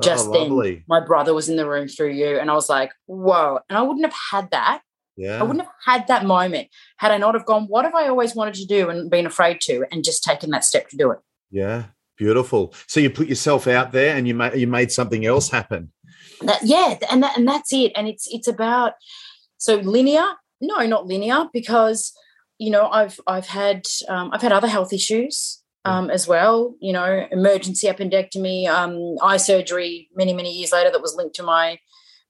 just 0.00 0.28
oh, 0.28 0.62
then. 0.62 0.84
My 0.88 1.00
brother 1.00 1.34
was 1.34 1.48
in 1.48 1.56
the 1.56 1.68
room 1.68 1.88
through 1.88 2.12
you. 2.12 2.38
And 2.38 2.50
I 2.50 2.54
was 2.54 2.68
like, 2.68 2.92
whoa. 3.06 3.60
And 3.68 3.78
I 3.78 3.82
wouldn't 3.82 4.04
have 4.04 4.16
had 4.30 4.50
that. 4.50 4.82
Yeah. 5.16 5.38
I 5.38 5.42
wouldn't 5.42 5.64
have 5.64 5.72
had 5.84 6.06
that 6.08 6.24
moment 6.24 6.68
had 6.96 7.12
I 7.12 7.18
not 7.18 7.34
have 7.34 7.46
gone, 7.46 7.66
what 7.68 7.84
have 7.84 7.94
I 7.94 8.08
always 8.08 8.34
wanted 8.34 8.54
to 8.54 8.66
do 8.66 8.88
and 8.90 9.10
been 9.10 9.26
afraid 9.26 9.60
to 9.62 9.84
and 9.92 10.02
just 10.02 10.24
taken 10.24 10.50
that 10.50 10.64
step 10.64 10.88
to 10.88 10.96
do 10.96 11.10
it. 11.12 11.20
Yeah. 11.50 11.84
Beautiful. 12.16 12.74
So 12.86 13.00
you 13.00 13.10
put 13.10 13.28
yourself 13.28 13.66
out 13.66 13.92
there 13.92 14.16
and 14.16 14.28
you 14.28 14.34
made 14.34 14.54
you 14.54 14.66
made 14.66 14.92
something 14.92 15.26
else 15.26 15.50
happen. 15.50 15.92
That, 16.42 16.60
yeah, 16.62 16.96
and 17.10 17.22
that, 17.22 17.36
and 17.36 17.46
that's 17.46 17.72
it. 17.72 17.92
And 17.96 18.06
it's 18.06 18.28
it's 18.30 18.46
about 18.46 18.92
so 19.64 19.76
linear. 19.76 20.24
No, 20.60 20.86
not 20.86 21.06
linear 21.06 21.48
because 21.52 22.12
you 22.58 22.70
know 22.70 22.88
I've 22.88 23.18
I've 23.26 23.46
had 23.46 23.82
um, 24.08 24.30
I've 24.32 24.42
had 24.42 24.52
other 24.52 24.68
health 24.68 24.92
issues 24.92 25.62
um, 25.86 26.10
as 26.10 26.28
well. 26.28 26.74
You 26.80 26.92
know, 26.92 27.26
emergency 27.30 27.86
appendectomy, 27.86 28.68
um, 28.68 29.16
eye 29.22 29.38
surgery 29.38 30.10
many 30.14 30.34
many 30.34 30.52
years 30.52 30.70
later 30.70 30.90
that 30.90 31.00
was 31.00 31.14
linked 31.14 31.36
to 31.36 31.42
my 31.42 31.78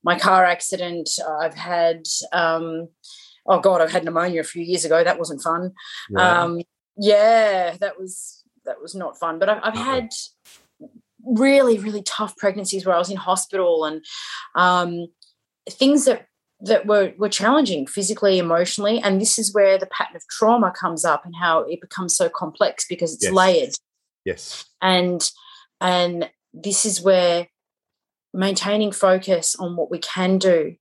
my 0.04 0.16
car 0.16 0.44
accident. 0.44 1.10
I've 1.40 1.54
had 1.54 2.04
um, 2.32 2.88
oh 3.46 3.58
god, 3.58 3.80
I've 3.80 3.92
had 3.92 4.04
pneumonia 4.04 4.40
a 4.40 4.44
few 4.44 4.62
years 4.62 4.84
ago. 4.84 5.02
That 5.02 5.18
wasn't 5.18 5.42
fun. 5.42 5.72
Um, 6.16 6.62
yeah, 6.96 7.76
that 7.80 7.98
was 7.98 8.44
that 8.64 8.80
was 8.80 8.94
not 8.94 9.18
fun. 9.18 9.40
But 9.40 9.48
I've, 9.48 9.60
I've 9.64 9.74
had 9.74 10.10
really 11.26 11.78
really 11.78 12.02
tough 12.02 12.36
pregnancies 12.36 12.86
where 12.86 12.94
I 12.94 12.98
was 12.98 13.10
in 13.10 13.16
hospital 13.16 13.84
and 13.84 14.04
um, 14.54 15.08
things 15.68 16.04
that 16.04 16.28
that 16.60 16.86
were 16.86 17.12
were 17.18 17.28
challenging 17.28 17.86
physically, 17.86 18.38
emotionally, 18.38 19.00
and 19.00 19.20
this 19.20 19.38
is 19.38 19.52
where 19.54 19.78
the 19.78 19.86
pattern 19.86 20.16
of 20.16 20.22
trauma 20.28 20.72
comes 20.72 21.04
up 21.04 21.24
and 21.24 21.34
how 21.40 21.60
it 21.60 21.80
becomes 21.80 22.16
so 22.16 22.28
complex 22.28 22.86
because 22.88 23.14
it's 23.14 23.24
Yes. 23.24 23.32
layered 23.32 23.74
Yes. 24.24 24.64
and 24.80 25.30
and 25.80 26.30
this 26.52 26.86
is 26.86 27.00
where 27.02 27.48
maintaining 28.32 28.92
focus 28.92 29.54
on 29.56 29.76
what 29.76 29.90
we 29.90 29.98
can 29.98 30.38
do 30.38 30.76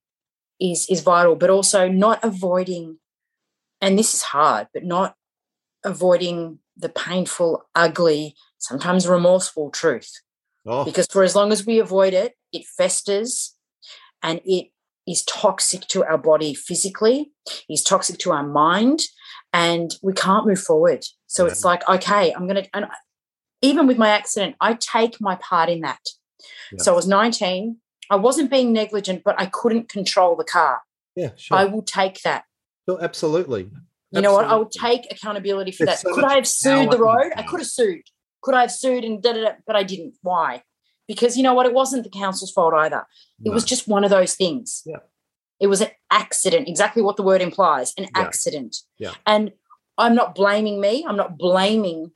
is 0.59 0.87
is 0.89 1.01
vital 1.01 1.35
but 1.35 1.49
also 1.49 1.87
not 1.87 2.23
avoiding 2.23 2.97
and 3.81 3.97
this 3.97 4.13
is 4.13 4.21
hard 4.21 4.67
but 4.73 4.83
not 4.83 5.15
avoiding 5.83 6.59
the 6.77 6.89
painful 6.89 7.63
ugly 7.75 8.35
sometimes 8.57 9.07
remorseful 9.07 9.69
truth 9.71 10.21
Oh, 10.65 10.85
because 10.85 11.07
for 11.11 11.23
as 11.23 11.35
long 11.35 11.51
as 11.51 11.65
we 11.65 11.79
avoid 11.79 12.13
it 12.13 12.35
it 12.53 12.65
festers 12.65 13.55
and 14.21 14.39
it 14.45 14.67
is 15.07 15.23
toxic 15.25 15.81
to 15.87 16.03
our 16.03 16.17
body 16.17 16.53
physically 16.53 17.31
is 17.69 17.83
toxic 17.83 18.17
to 18.19 18.31
our 18.31 18.45
mind 18.47 19.01
and 19.51 19.95
we 20.01 20.13
can't 20.13 20.47
move 20.47 20.59
forward 20.59 21.03
so 21.27 21.45
Yeah. 21.45 21.51
it's 21.51 21.63
like 21.65 21.87
okay 21.89 22.33
i'm 22.33 22.47
going 22.47 22.63
to 22.63 22.69
and 22.73 22.85
even 23.61 23.87
with 23.87 23.97
my 23.97 24.09
accident 24.09 24.55
i 24.61 24.73
take 24.73 25.19
my 25.19 25.35
part 25.35 25.69
in 25.69 25.81
that 25.81 25.99
Yeah. 26.71 26.81
so 26.83 26.93
i 26.93 26.95
was 26.95 27.07
19 27.07 27.77
i 28.09 28.15
wasn't 28.15 28.49
being 28.49 28.71
negligent 28.73 29.23
but 29.23 29.35
i 29.39 29.45
couldn't 29.45 29.89
control 29.89 30.35
the 30.35 30.43
car 30.45 30.81
yeah, 31.15 31.31
sure. 31.35 31.57
i 31.57 31.65
will 31.65 31.83
take 31.83 32.21
that 32.23 32.43
Sure, 32.87 33.01
absolutely. 33.01 33.69
you 34.11 34.19
know 34.21 34.33
what? 34.33 34.45
I 34.45 34.55
will 34.55 34.65
take 34.69 35.09
accountability 35.09 35.71
for 35.71 35.85
that. 35.85 35.99
so 35.99 36.13
Could 36.13 36.25
I 36.25 36.33
have 36.35 36.45
sued 36.45 36.91
the 36.91 36.97
road? 36.97 37.31
I 37.37 37.43
could 37.43 37.61
have 37.61 37.67
sued. 37.69 38.01
Could 38.41 38.55
I 38.55 38.61
have 38.61 38.73
sued 38.73 39.05
and 39.05 39.23
da 39.23 39.31
da 39.31 39.41
da? 39.41 39.51
But 39.65 39.77
I 39.77 39.83
didn't. 39.83 40.15
Why? 40.21 40.63
Because 41.07 41.35
you 41.37 41.43
know 41.43 41.53
what? 41.53 41.65
It 41.65 41.73
wasn't 41.73 42.03
the 42.03 42.09
council's 42.09 42.51
fault 42.51 42.73
either. 42.73 43.05
It 43.43 43.49
was 43.49 43.65
just 43.65 43.87
one 43.87 44.03
of 44.03 44.09
those 44.09 44.35
things. 44.35 44.81
Yeah. 44.85 44.97
It 45.59 45.67
was 45.67 45.81
an 45.81 45.89
accident, 46.11 46.67
exactly 46.67 47.01
what 47.01 47.17
the 47.17 47.23
word 47.23 47.41
implies 47.41 47.93
an 47.97 48.03
Yeah. 48.05 48.09
accident. 48.21 48.77
Yeah. 48.97 49.13
And 49.25 49.51
I'm 49.97 50.15
not 50.15 50.33
blaming 50.35 50.79
me. 50.81 51.05
I'm 51.07 51.17
not 51.17 51.37
blaming 51.37 52.11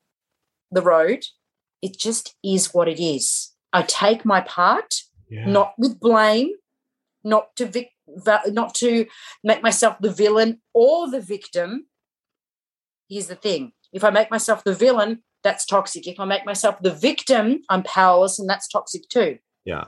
the 0.72 0.82
road. 0.82 1.26
It 1.82 1.98
just 1.98 2.36
is 2.44 2.74
what 2.74 2.88
it 2.88 3.00
is. 3.00 3.54
I 3.74 3.84
take 3.84 4.26
my 4.26 4.42
part, 4.42 4.96
Yeah. 5.30 5.46
not 5.46 5.74
with 5.78 6.00
blame, 6.00 6.52
not 7.24 7.56
to 7.58 7.66
vic- 7.66 7.94
not 8.48 8.74
to 8.76 9.06
make 9.44 9.62
myself 9.62 9.98
the 10.00 10.12
villain 10.12 10.62
or 10.74 11.10
the 11.12 11.20
victim. 11.22 11.88
Here's 13.10 13.28
the 13.28 13.36
thing: 13.36 13.74
if 13.92 14.04
I 14.04 14.10
make 14.12 14.32
myself 14.32 14.64
the 14.64 14.74
villain, 14.74 15.24
that's 15.44 15.66
toxic. 15.66 16.08
If 16.08 16.20
I 16.20 16.26
make 16.26 16.46
myself 16.46 16.78
the 16.82 16.94
victim, 16.94 17.62
I'm 17.70 17.84
powerless, 17.84 18.40
and 18.40 18.50
that's 18.50 18.68
toxic 18.68 19.08
too. 19.10 19.40
yeah. 19.66 19.86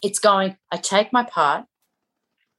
It's 0.00 0.20
going. 0.20 0.56
I 0.70 0.76
take 0.76 1.12
my 1.12 1.24
part. 1.24 1.64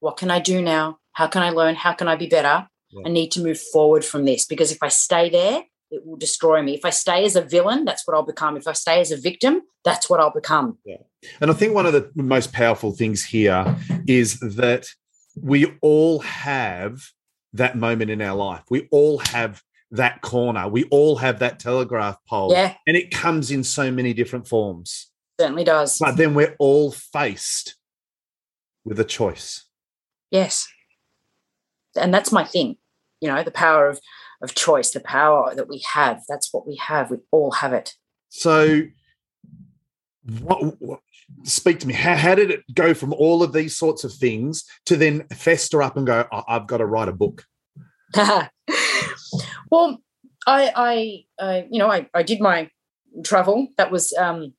What 0.02 0.18
can 0.18 0.30
I 0.30 0.40
do 0.40 0.62
now? 0.62 1.00
How 1.14 1.28
can 1.28 1.42
I 1.42 1.52
learn? 1.52 1.76
How 1.76 1.94
can 1.94 2.10
I 2.10 2.18
be 2.18 2.28
better? 2.28 2.68
Yeah. 2.92 3.04
I 3.06 3.10
need 3.10 3.32
to 3.32 3.42
move 3.42 3.58
forward 3.58 4.04
from 4.04 4.26
this 4.26 4.46
because 4.46 4.72
if 4.72 4.80
I 4.84 4.90
stay 4.90 5.30
there, 5.30 5.64
it 5.90 6.06
will 6.06 6.18
destroy 6.18 6.62
me. 6.62 6.74
If 6.76 6.84
I 6.84 6.90
stay 6.90 7.24
as 7.24 7.38
a 7.38 7.42
villain, 7.42 7.86
that's 7.86 8.06
what 8.06 8.14
I'll 8.16 8.26
become. 8.26 8.58
If 8.58 8.68
I 8.68 8.74
stay 8.74 9.00
as 9.00 9.12
a 9.12 9.18
victim, 9.18 9.62
that's 9.86 10.10
what 10.10 10.20
I'll 10.20 10.34
become. 10.34 10.80
Yeah. 10.86 10.98
And 11.40 11.50
I 11.50 11.54
think 11.54 11.74
one 11.74 11.86
of 11.86 11.94
the 11.94 12.12
most 12.16 12.52
powerful 12.52 12.92
things 12.92 13.24
here 13.24 13.74
is 14.06 14.40
that 14.42 14.88
we 15.42 15.72
all 15.82 16.20
have 16.20 17.00
that 17.54 17.78
moment 17.78 18.12
in 18.12 18.22
our 18.22 18.36
life. 18.36 18.64
We 18.70 18.88
all 18.92 19.20
have 19.20 19.64
that 19.92 20.22
corner. 20.22 20.68
We 20.68 20.84
all 20.86 21.16
have 21.18 21.40
that 21.40 21.60
telegraph 21.60 22.18
pole. 22.28 22.52
Yeah, 22.52 22.76
And 22.88 22.96
it 22.96 23.12
comes 23.12 23.50
in 23.52 23.64
so 23.64 23.92
many 23.92 24.14
different 24.14 24.48
forms. 24.48 25.12
certainly 25.40 25.64
does. 25.64 25.98
But 26.00 26.18
then 26.18 26.34
we're 26.36 26.56
all 26.60 26.92
faced 26.92 27.76
with 28.86 29.00
a 29.00 29.04
choice. 29.06 29.66
Yes. 30.32 30.68
And 31.96 32.14
that's 32.14 32.32
my 32.32 32.44
thing. 32.44 32.78
You 33.22 33.30
know, 33.30 33.44
the 33.44 33.52
power 33.52 33.90
of 33.90 34.00
of 34.42 34.56
choice, 34.56 34.92
the 34.92 35.02
power 35.02 35.54
that 35.54 35.68
we 35.68 35.84
have. 35.94 36.22
That's 36.30 36.54
what 36.54 36.66
we 36.66 36.78
have. 36.78 37.12
We 37.12 37.18
all 37.30 37.52
have 37.52 37.74
it. 37.74 37.96
So, 38.30 38.84
what, 40.42 40.80
what, 40.82 41.02
speak 41.44 41.80
to 41.80 41.88
me. 41.88 41.94
How, 41.94 42.16
how 42.16 42.36
did 42.36 42.50
it 42.50 42.64
go 42.74 42.94
from 42.94 43.12
all 43.14 43.44
of 43.44 43.52
these 43.52 43.76
sorts 43.76 44.06
of 44.06 44.14
things 44.14 44.64
to 44.86 44.96
then 44.96 45.28
fester 45.34 45.82
up 45.82 45.98
and 45.98 46.08
go, 46.08 46.26
"I- 46.32 46.44
I've 46.48 46.68
got 46.68 46.78
to 46.78 46.86
write 46.86 47.10
a 47.10 47.12
book? 47.12 47.44
well, 49.70 50.02
I, 50.48 50.72
I, 50.76 51.44
uh, 51.44 51.62
you 51.70 51.80
know, 51.80 51.92
I, 51.92 52.08
I 52.14 52.24
did 52.24 52.40
my 52.40 52.70
travel. 53.24 53.68
That 53.78 53.92
was 53.92 54.14
um, 54.14 54.54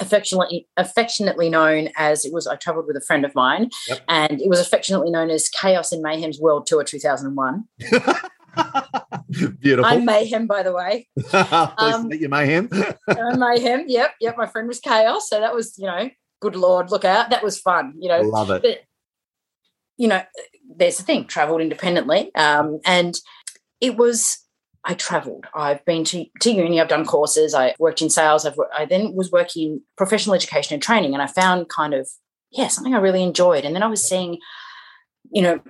affectionately 0.00 0.68
affectionately 0.76 1.48
known 1.48 1.88
as 1.96 2.24
it 2.24 2.32
was. 2.32 2.46
I 2.46 2.56
travelled 2.56 2.86
with 2.86 2.96
a 2.96 3.00
friend 3.00 3.24
of 3.24 3.34
mine, 3.34 3.70
Yep. 3.88 4.00
and 4.08 4.40
it 4.40 4.48
was 4.48 4.60
affectionately 4.60 5.10
known 5.10 5.30
as 5.30 5.48
Chaos 5.48 5.92
and 5.92 6.02
Mayhem's 6.02 6.38
World 6.40 6.66
Tour 6.66 6.84
2001. 6.84 7.64
Beautiful. 9.60 9.84
I'm 9.84 10.04
Mayhem, 10.04 10.46
by 10.46 10.62
the 10.62 10.72
way. 10.72 11.08
Um, 11.32 12.08
meet 12.08 12.20
you, 12.20 12.28
Mayhem. 12.28 12.68
I'm 13.08 13.38
Mayhem. 13.38 13.84
Yep, 13.86 14.14
yep. 14.20 14.36
My 14.36 14.46
friend 14.46 14.68
was 14.68 14.80
Chaos, 14.80 15.28
so 15.28 15.40
that 15.40 15.54
was, 15.54 15.78
you 15.78 15.86
know, 15.86 16.10
good 16.40 16.56
lord, 16.56 16.90
look 16.90 17.04
out. 17.04 17.30
That 17.30 17.42
was 17.42 17.58
fun. 17.58 17.94
You 17.98 18.08
know, 18.08 18.20
Love 18.22 18.50
it. 18.50 18.62
but 18.62 18.78
you 19.96 20.08
know, 20.08 20.22
there's 20.76 20.96
the 20.96 21.02
thing, 21.02 21.26
traveled 21.26 21.60
independently. 21.60 22.34
Um, 22.34 22.80
and 22.86 23.14
it 23.80 23.96
was, 23.96 24.38
I 24.84 24.94
traveled. 24.94 25.46
I've 25.54 25.84
been 25.84 26.04
to, 26.04 26.24
to 26.40 26.50
uni, 26.50 26.80
I've 26.80 26.88
done 26.88 27.04
courses, 27.04 27.54
I 27.54 27.74
worked 27.78 28.02
in 28.02 28.10
sales, 28.10 28.46
I've, 28.46 28.58
I 28.76 28.84
then 28.84 29.14
was 29.14 29.30
working 29.30 29.62
in 29.66 29.82
professional 29.96 30.34
education 30.34 30.74
and 30.74 30.82
training, 30.82 31.14
and 31.14 31.22
I 31.22 31.26
found 31.26 31.68
kind 31.68 31.94
of, 31.94 32.08
yeah, 32.50 32.68
something 32.68 32.94
I 32.94 32.98
really 32.98 33.22
enjoyed. 33.22 33.64
And 33.64 33.74
then 33.74 33.82
I 33.82 33.86
was 33.88 34.06
seeing, 34.06 34.38
you 35.30 35.42
know, 35.42 35.60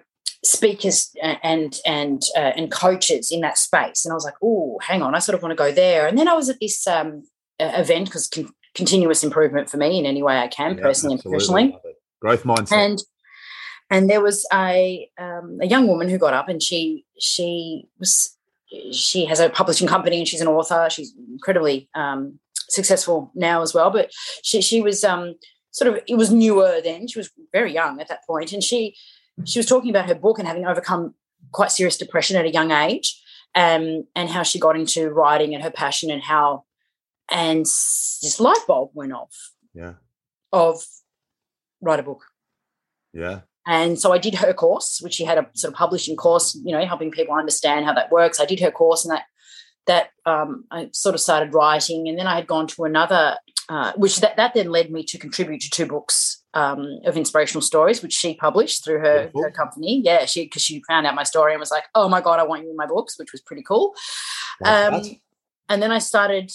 speakers 0.42 1.10
and 1.22 1.78
and 1.84 2.22
uh, 2.34 2.52
and 2.56 2.70
coaches 2.72 3.30
in 3.30 3.42
that 3.42 3.58
space, 3.58 4.04
and 4.04 4.12
I 4.12 4.14
was 4.14 4.24
like, 4.24 4.36
oh, 4.42 4.78
hang 4.82 5.02
on, 5.02 5.14
I 5.14 5.18
sort 5.18 5.34
of 5.36 5.42
want 5.42 5.52
to 5.52 5.56
go 5.56 5.70
there. 5.72 6.06
And 6.06 6.16
then 6.16 6.28
I 6.28 6.32
was 6.34 6.48
at 6.48 6.56
this 6.60 6.86
um, 6.86 7.24
event 7.58 8.06
because 8.06 8.28
con- 8.28 8.48
continuous 8.74 9.22
improvement 9.22 9.68
for 9.68 9.76
me 9.76 9.98
in 9.98 10.06
any 10.06 10.22
way 10.22 10.38
I 10.38 10.48
can, 10.48 10.76
Yeah, 10.78 10.82
personally 10.84 11.14
and 11.16 11.22
professionally 11.22 11.76
Growth 12.22 12.44
mindset. 12.44 12.72
and 12.72 13.02
and 13.90 14.08
there 14.08 14.20
was 14.20 14.46
a 14.52 15.10
um, 15.18 15.58
a 15.60 15.66
young 15.66 15.86
woman 15.86 16.08
who 16.08 16.18
got 16.18 16.34
up 16.34 16.48
and 16.48 16.62
she 16.62 17.04
she 17.18 17.88
was 17.98 18.36
she 18.92 19.24
has 19.24 19.40
a 19.40 19.50
publishing 19.50 19.88
company 19.88 20.18
and 20.18 20.28
she's 20.28 20.40
an 20.40 20.46
author. 20.48 20.88
She's 20.90 21.12
incredibly 21.30 21.88
um, 21.94 22.38
successful 22.68 23.32
now 23.34 23.62
as 23.62 23.74
well. 23.74 23.90
But 23.90 24.12
she 24.42 24.62
she 24.62 24.80
was 24.80 25.02
um, 25.02 25.34
sort 25.72 25.92
of 25.92 26.02
it 26.06 26.14
was 26.14 26.30
newer 26.30 26.80
then. 26.82 27.08
She 27.08 27.18
was 27.18 27.30
very 27.52 27.72
young 27.72 28.00
at 28.00 28.08
that 28.08 28.24
point. 28.26 28.52
And 28.52 28.62
she 28.62 28.94
she 29.44 29.58
was 29.58 29.66
talking 29.66 29.90
about 29.90 30.06
her 30.06 30.14
book 30.14 30.38
and 30.38 30.46
having 30.46 30.66
overcome 30.66 31.14
quite 31.52 31.72
serious 31.72 31.98
depression 31.98 32.36
at 32.36 32.44
a 32.44 32.52
young 32.52 32.70
age 32.70 33.20
um, 33.56 34.06
and 34.14 34.28
how 34.28 34.44
she 34.44 34.60
got 34.60 34.76
into 34.76 35.10
writing 35.10 35.54
and 35.54 35.64
her 35.64 35.70
passion 35.70 36.10
and 36.10 36.22
how 36.22 36.64
and 37.28 37.64
this 37.64 38.38
light 38.38 38.60
bulb 38.66 38.90
went 38.94 39.12
off. 39.12 39.52
Yeah. 39.74 39.94
of 40.52 40.84
write 41.80 42.00
a 42.00 42.02
book. 42.02 42.24
Yeah. 43.12 43.40
And 43.66 43.98
so 43.98 44.12
I 44.12 44.18
did 44.18 44.36
her 44.36 44.52
course, 44.52 45.00
which 45.02 45.14
she 45.14 45.24
had 45.24 45.38
a 45.38 45.46
sort 45.54 45.72
of 45.72 45.78
publishing 45.78 46.16
course, 46.16 46.58
you 46.64 46.72
know, 46.72 46.84
helping 46.84 47.10
people 47.10 47.34
understand 47.34 47.84
how 47.84 47.92
that 47.94 48.10
works. 48.10 48.40
I 48.40 48.46
did 48.46 48.60
her 48.60 48.70
course, 48.70 49.04
and 49.04 49.14
that 49.14 49.24
that 49.86 50.10
um, 50.26 50.64
I 50.70 50.90
sort 50.92 51.14
of 51.14 51.20
started 51.20 51.54
writing, 51.54 52.08
and 52.08 52.18
then 52.18 52.26
I 52.26 52.34
had 52.34 52.46
gone 52.46 52.66
to 52.68 52.84
another 52.84 53.36
uh, 53.70 53.92
which 53.94 54.18
that, 54.18 54.36
that 54.36 54.52
then 54.52 54.68
led 54.68 54.90
me 54.90 55.04
to 55.04 55.16
contribute 55.16 55.60
to 55.60 55.70
two 55.70 55.86
books 55.86 56.42
um, 56.54 56.98
of 57.04 57.16
inspirational 57.16 57.62
stories, 57.62 58.02
which 58.02 58.12
she 58.12 58.34
published 58.34 58.84
through 58.84 58.98
her, 58.98 59.30
her 59.36 59.50
company. 59.52 60.02
Yeah, 60.04 60.24
she 60.24 60.44
because 60.44 60.62
she 60.62 60.82
found 60.88 61.06
out 61.06 61.14
my 61.14 61.22
story 61.22 61.52
and 61.52 61.60
was 61.60 61.70
like, 61.70 61.84
"Oh 61.94 62.08
my 62.08 62.20
god, 62.20 62.40
I 62.40 62.42
want 62.42 62.64
you 62.64 62.70
in 62.70 62.76
my 62.76 62.86
books," 62.86 63.16
which 63.16 63.30
was 63.30 63.40
pretty 63.40 63.62
cool. 63.62 63.94
Um, 64.64 65.02
and 65.68 65.80
then 65.80 65.92
I 65.92 66.00
started, 66.00 66.50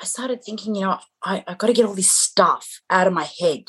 I 0.00 0.06
started 0.06 0.42
thinking, 0.42 0.74
you 0.74 0.80
know, 0.80 0.98
I, 1.22 1.44
I 1.46 1.54
got 1.54 1.66
to 1.66 1.74
get 1.74 1.84
all 1.84 1.94
this 1.94 2.10
stuff 2.10 2.80
out 2.88 3.06
of 3.06 3.12
my 3.12 3.28
head 3.38 3.64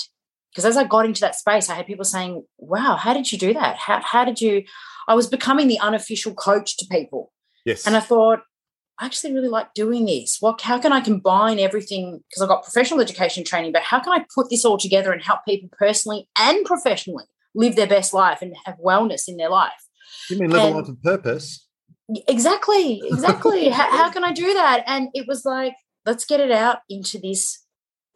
because 0.57 0.65
as 0.65 0.75
I 0.75 0.85
got 0.85 1.05
into 1.05 1.21
that 1.21 1.35
space, 1.35 1.69
I 1.69 1.75
had 1.75 1.85
people 1.85 2.03
saying, 2.03 2.43
"Wow, 2.57 2.95
how 2.95 3.13
did 3.13 3.31
you 3.31 3.37
do 3.37 3.53
that? 3.53 3.77
How 3.77 4.01
how 4.03 4.25
did 4.25 4.41
you?" 4.41 4.63
I 5.07 5.13
was 5.13 5.27
becoming 5.27 5.67
the 5.67 5.79
unofficial 5.79 6.33
coach 6.33 6.77
to 6.77 6.87
people. 6.89 7.31
Yes. 7.63 7.85
And 7.85 7.95
I 7.95 7.99
thought, 7.99 8.39
I 8.99 9.05
actually 9.05 9.35
really 9.35 9.49
like 9.49 9.75
doing 9.75 10.05
this. 10.05 10.37
What 10.39 10.59
how 10.61 10.79
can 10.79 10.91
I 10.91 11.01
combine 11.01 11.59
everything? 11.59 12.23
Because 12.27 12.41
I've 12.41 12.49
got 12.49 12.63
professional 12.63 13.01
education 13.01 13.43
training, 13.43 13.71
but 13.71 13.83
how 13.83 13.99
can 13.99 14.13
I 14.13 14.25
put 14.33 14.49
this 14.49 14.65
all 14.65 14.79
together 14.79 15.11
and 15.11 15.21
help 15.21 15.41
people 15.47 15.69
personally 15.77 16.27
and 16.39 16.65
professionally 16.65 17.25
live 17.53 17.75
their 17.75 17.85
best 17.85 18.11
life 18.11 18.41
and 18.41 18.55
have 18.65 18.77
wellness 18.83 19.27
in 19.27 19.37
their 19.37 19.51
life? 19.51 19.83
You 20.27 20.39
mean 20.39 20.49
live 20.49 20.63
and, 20.65 20.73
a 20.73 20.77
life 20.79 20.89
of 20.89 21.03
purpose? 21.03 21.67
Exactly, 22.27 22.99
exactly. 23.03 23.69
how, 23.69 23.95
how 23.95 24.09
can 24.09 24.23
I 24.23 24.31
do 24.31 24.55
that? 24.55 24.83
And 24.87 25.09
it 25.13 25.27
was 25.27 25.45
like, 25.45 25.75
let's 26.03 26.25
get 26.25 26.39
it 26.39 26.51
out 26.51 26.79
into 26.89 27.19
this 27.19 27.66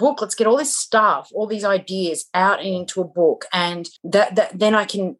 book. 0.01 0.21
Let's 0.21 0.35
get 0.35 0.47
all 0.47 0.57
this 0.57 0.77
stuff, 0.77 1.29
all 1.33 1.47
these 1.47 1.63
ideas 1.63 2.25
out 2.33 2.59
and 2.59 2.67
into 2.67 3.01
a 3.01 3.07
book, 3.07 3.45
and 3.53 3.87
that, 4.03 4.35
that 4.35 4.57
then 4.57 4.75
I 4.75 4.85
can 4.85 5.15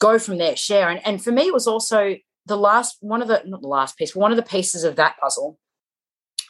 go 0.00 0.18
from 0.18 0.38
there, 0.38 0.56
share. 0.56 0.88
And 0.88 1.00
and 1.06 1.22
for 1.22 1.32
me, 1.32 1.42
it 1.48 1.54
was 1.54 1.66
also 1.66 2.16
the 2.46 2.56
last 2.56 2.96
one 3.00 3.22
of 3.22 3.28
the 3.28 3.42
not 3.44 3.62
the 3.62 3.68
last 3.68 3.96
piece, 3.96 4.14
one 4.14 4.32
of 4.32 4.36
the 4.36 4.42
pieces 4.42 4.84
of 4.84 4.96
that 4.96 5.16
puzzle, 5.20 5.58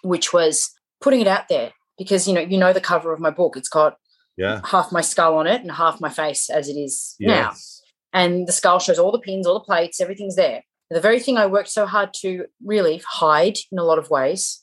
which 0.03 0.33
was 0.33 0.71
putting 1.01 1.21
it 1.21 1.27
out 1.27 1.49
there 1.49 1.73
because 1.99 2.29
you 2.29 2.35
know 2.35 2.41
you 2.41 2.59
know 2.59 2.73
the 2.73 2.81
cover 2.81 3.13
of 3.13 3.21
my 3.21 3.31
book. 3.31 3.57
It's 3.57 3.69
got 3.69 3.97
yeah 4.37 4.61
half 4.65 4.93
my 4.93 5.01
skull 5.01 5.37
on 5.37 5.47
it 5.47 5.63
and 5.63 5.71
half 5.73 6.01
my 6.01 6.11
face 6.11 6.51
as 6.51 6.69
it 6.69 6.75
is 6.77 7.17
yes. 7.19 7.83
now, 8.13 8.21
and 8.21 8.47
the 8.47 8.53
skull 8.53 8.79
shows 8.79 8.99
all 8.99 9.13
the 9.13 9.19
pins, 9.19 9.47
all 9.47 9.55
the 9.55 9.61
plates, 9.61 10.01
everything's 10.01 10.37
there. 10.37 10.63
The 10.91 11.01
very 11.01 11.19
thing 11.19 11.37
I 11.37 11.47
worked 11.47 11.71
so 11.71 11.85
hard 11.85 12.15
to 12.21 12.47
really 12.65 13.03
hide 13.05 13.59
in 13.73 13.79
a 13.79 13.83
lot 13.83 13.99
of 13.99 14.09
ways, 14.09 14.63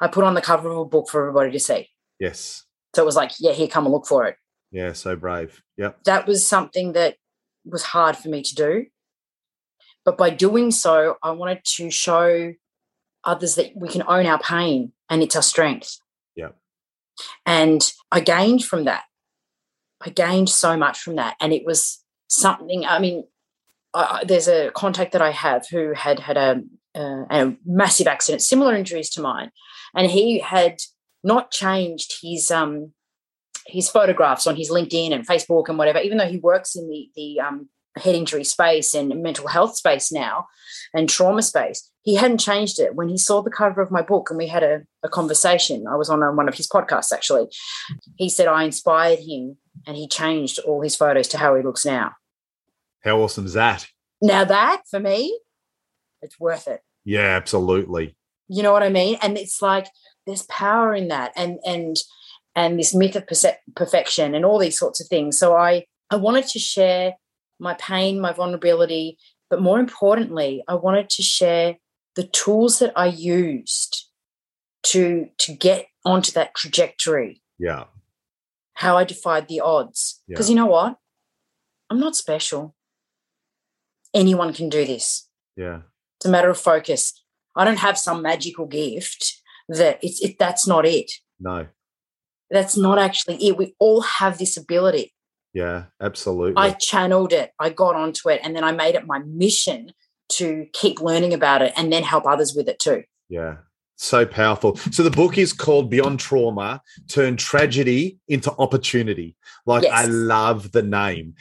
I 0.00 0.08
put 0.08 0.24
on 0.24 0.34
the 0.34 0.40
cover 0.40 0.70
of 0.70 0.78
a 0.78 0.84
book 0.86 1.10
for 1.10 1.20
everybody 1.20 1.52
to 1.52 1.60
see. 1.60 1.90
Yes. 2.18 2.64
So 2.94 3.02
it 3.02 3.06
was 3.06 3.16
like, 3.16 3.32
yeah, 3.40 3.52
here, 3.52 3.68
come 3.68 3.86
and 3.86 3.92
look 3.92 4.06
for 4.06 4.26
it. 4.26 4.36
Yeah, 4.70 4.92
so 4.92 5.16
brave. 5.16 5.62
Yep. 5.76 6.04
That 6.04 6.26
was 6.26 6.46
something 6.46 6.92
that 6.92 7.16
was 7.64 7.82
hard 7.82 8.16
for 8.16 8.28
me 8.28 8.42
to 8.42 8.54
do. 8.54 8.86
But 10.04 10.18
by 10.18 10.30
doing 10.30 10.70
so, 10.70 11.16
I 11.22 11.30
wanted 11.30 11.64
to 11.76 11.90
show 11.90 12.52
others 13.24 13.54
that 13.54 13.72
we 13.74 13.88
can 13.88 14.02
own 14.06 14.26
our 14.26 14.38
pain 14.38 14.92
and 15.08 15.22
it's 15.22 15.36
our 15.36 15.42
strength. 15.42 15.98
Yeah. 16.36 16.50
And 17.46 17.90
I 18.12 18.20
gained 18.20 18.64
from 18.64 18.84
that. 18.84 19.04
I 20.00 20.10
gained 20.10 20.50
so 20.50 20.76
much 20.76 20.98
from 21.00 21.16
that. 21.16 21.36
And 21.40 21.52
it 21.52 21.64
was 21.64 22.04
something, 22.28 22.84
I 22.84 22.98
mean, 22.98 23.24
I, 23.94 24.24
there's 24.26 24.48
a 24.48 24.70
contact 24.72 25.12
that 25.12 25.22
I 25.22 25.30
have 25.30 25.66
who 25.70 25.92
had 25.94 26.18
had 26.18 26.36
a, 26.36 26.62
uh, 26.94 27.24
a 27.30 27.56
massive 27.64 28.06
accident, 28.06 28.42
similar 28.42 28.74
injuries 28.74 29.08
to 29.10 29.22
mine. 29.22 29.50
And 29.96 30.10
he 30.10 30.40
had 30.40 30.78
not 31.24 31.50
changed 31.50 32.14
his 32.22 32.50
um, 32.50 32.92
his 33.66 33.88
photographs 33.88 34.46
on 34.46 34.56
his 34.56 34.70
LinkedIn 34.70 35.12
and 35.12 35.26
Facebook 35.26 35.68
and 35.68 35.78
whatever, 35.78 35.98
even 35.98 36.18
though 36.18 36.28
he 36.28 36.38
works 36.38 36.76
in 36.76 36.88
the 36.88 37.08
the 37.16 37.40
um, 37.40 37.68
head 37.96 38.14
injury 38.14 38.44
space 38.44 38.94
and 38.94 39.22
mental 39.22 39.46
health 39.46 39.76
space 39.76 40.10
now 40.10 40.46
and 40.92 41.08
trauma 41.08 41.42
space, 41.42 41.90
he 42.02 42.16
hadn't 42.16 42.38
changed 42.38 42.78
it. 42.78 42.94
When 42.94 43.08
he 43.08 43.16
saw 43.16 43.40
the 43.40 43.50
cover 43.50 43.80
of 43.80 43.90
my 43.90 44.02
book 44.02 44.30
and 44.30 44.38
we 44.38 44.48
had 44.48 44.62
a, 44.62 44.82
a 45.02 45.08
conversation, 45.08 45.86
I 45.86 45.96
was 45.96 46.10
on 46.10 46.20
one 46.36 46.48
of 46.48 46.54
his 46.54 46.68
podcasts 46.68 47.12
actually. 47.12 47.46
He 48.16 48.28
said 48.28 48.48
I 48.48 48.64
inspired 48.64 49.20
him 49.20 49.56
and 49.86 49.96
he 49.96 50.08
changed 50.08 50.58
all 50.60 50.82
his 50.82 50.96
photos 50.96 51.28
to 51.28 51.38
how 51.38 51.54
he 51.54 51.62
looks 51.62 51.86
now. 51.86 52.12
How 53.02 53.18
awesome 53.18 53.46
is 53.46 53.52
that? 53.52 53.86
Now 54.20 54.44
that 54.44 54.82
for 54.90 54.98
me, 55.00 55.38
it's 56.22 56.40
worth 56.40 56.66
it. 56.68 56.80
Yeah, 57.04 57.36
absolutely. 57.36 58.16
You 58.48 58.62
know 58.62 58.72
what 58.72 58.82
I 58.82 58.88
mean? 58.88 59.18
And 59.22 59.36
it's 59.36 59.60
like 59.60 59.86
there's 60.26 60.42
power 60.42 60.94
in 60.94 61.08
that, 61.08 61.32
and 61.36 61.58
and 61.66 61.96
and 62.54 62.78
this 62.78 62.94
myth 62.94 63.16
of 63.16 63.26
perce- 63.26 63.58
perfection 63.74 64.34
and 64.34 64.44
all 64.44 64.58
these 64.58 64.78
sorts 64.78 65.00
of 65.00 65.08
things. 65.08 65.38
So 65.38 65.56
I 65.56 65.86
I 66.10 66.16
wanted 66.16 66.46
to 66.48 66.58
share 66.58 67.14
my 67.58 67.74
pain, 67.74 68.20
my 68.20 68.32
vulnerability, 68.32 69.18
but 69.50 69.60
more 69.60 69.78
importantly, 69.78 70.62
I 70.68 70.74
wanted 70.74 71.10
to 71.10 71.22
share 71.22 71.76
the 72.16 72.24
tools 72.24 72.78
that 72.78 72.92
I 72.96 73.06
used 73.06 74.08
to 74.84 75.28
to 75.38 75.54
get 75.54 75.86
onto 76.04 76.32
that 76.32 76.54
trajectory. 76.54 77.42
Yeah. 77.58 77.84
How 78.74 78.96
I 78.96 79.04
defied 79.04 79.48
the 79.48 79.60
odds. 79.60 80.20
Because 80.28 80.48
yeah. 80.48 80.54
you 80.54 80.56
know 80.60 80.66
what? 80.66 80.96
I'm 81.90 82.00
not 82.00 82.16
special. 82.16 82.74
Anyone 84.12 84.52
can 84.52 84.68
do 84.68 84.84
this. 84.84 85.28
Yeah. 85.56 85.82
It's 86.18 86.26
a 86.26 86.30
matter 86.30 86.50
of 86.50 86.58
focus. 86.58 87.22
I 87.56 87.64
don't 87.64 87.78
have 87.78 87.98
some 87.98 88.22
magical 88.22 88.66
gift 88.66 89.40
that 89.68 89.98
it's 90.02 90.22
it, 90.22 90.36
that's 90.38 90.66
not 90.66 90.86
it. 90.86 91.10
No. 91.40 91.66
That's 92.50 92.76
not 92.76 92.98
actually 92.98 93.36
it. 93.46 93.56
We 93.56 93.74
all 93.78 94.02
have 94.02 94.38
this 94.38 94.56
ability. 94.56 95.12
Yeah, 95.52 95.84
absolutely. 96.00 96.54
I 96.56 96.70
channeled 96.72 97.32
it, 97.32 97.52
I 97.58 97.70
got 97.70 97.94
onto 97.94 98.28
it, 98.28 98.40
and 98.42 98.56
then 98.56 98.64
I 98.64 98.72
made 98.72 98.96
it 98.96 99.06
my 99.06 99.20
mission 99.20 99.92
to 100.30 100.66
keep 100.72 101.00
learning 101.00 101.32
about 101.32 101.62
it 101.62 101.72
and 101.76 101.92
then 101.92 102.02
help 102.02 102.26
others 102.26 102.54
with 102.54 102.68
it 102.68 102.78
too. 102.78 103.04
Yeah. 103.28 103.56
So 103.96 104.26
powerful. 104.26 104.76
So 104.76 105.04
the 105.04 105.10
book 105.10 105.38
is 105.38 105.52
called 105.52 105.88
Beyond 105.88 106.18
Trauma 106.18 106.82
Turn 107.08 107.36
Tragedy 107.36 108.18
into 108.26 108.50
Opportunity. 108.58 109.36
Like, 109.66 109.84
yes. 109.84 109.92
I 109.94 110.06
love 110.06 110.72
the 110.72 110.82
name 110.82 111.34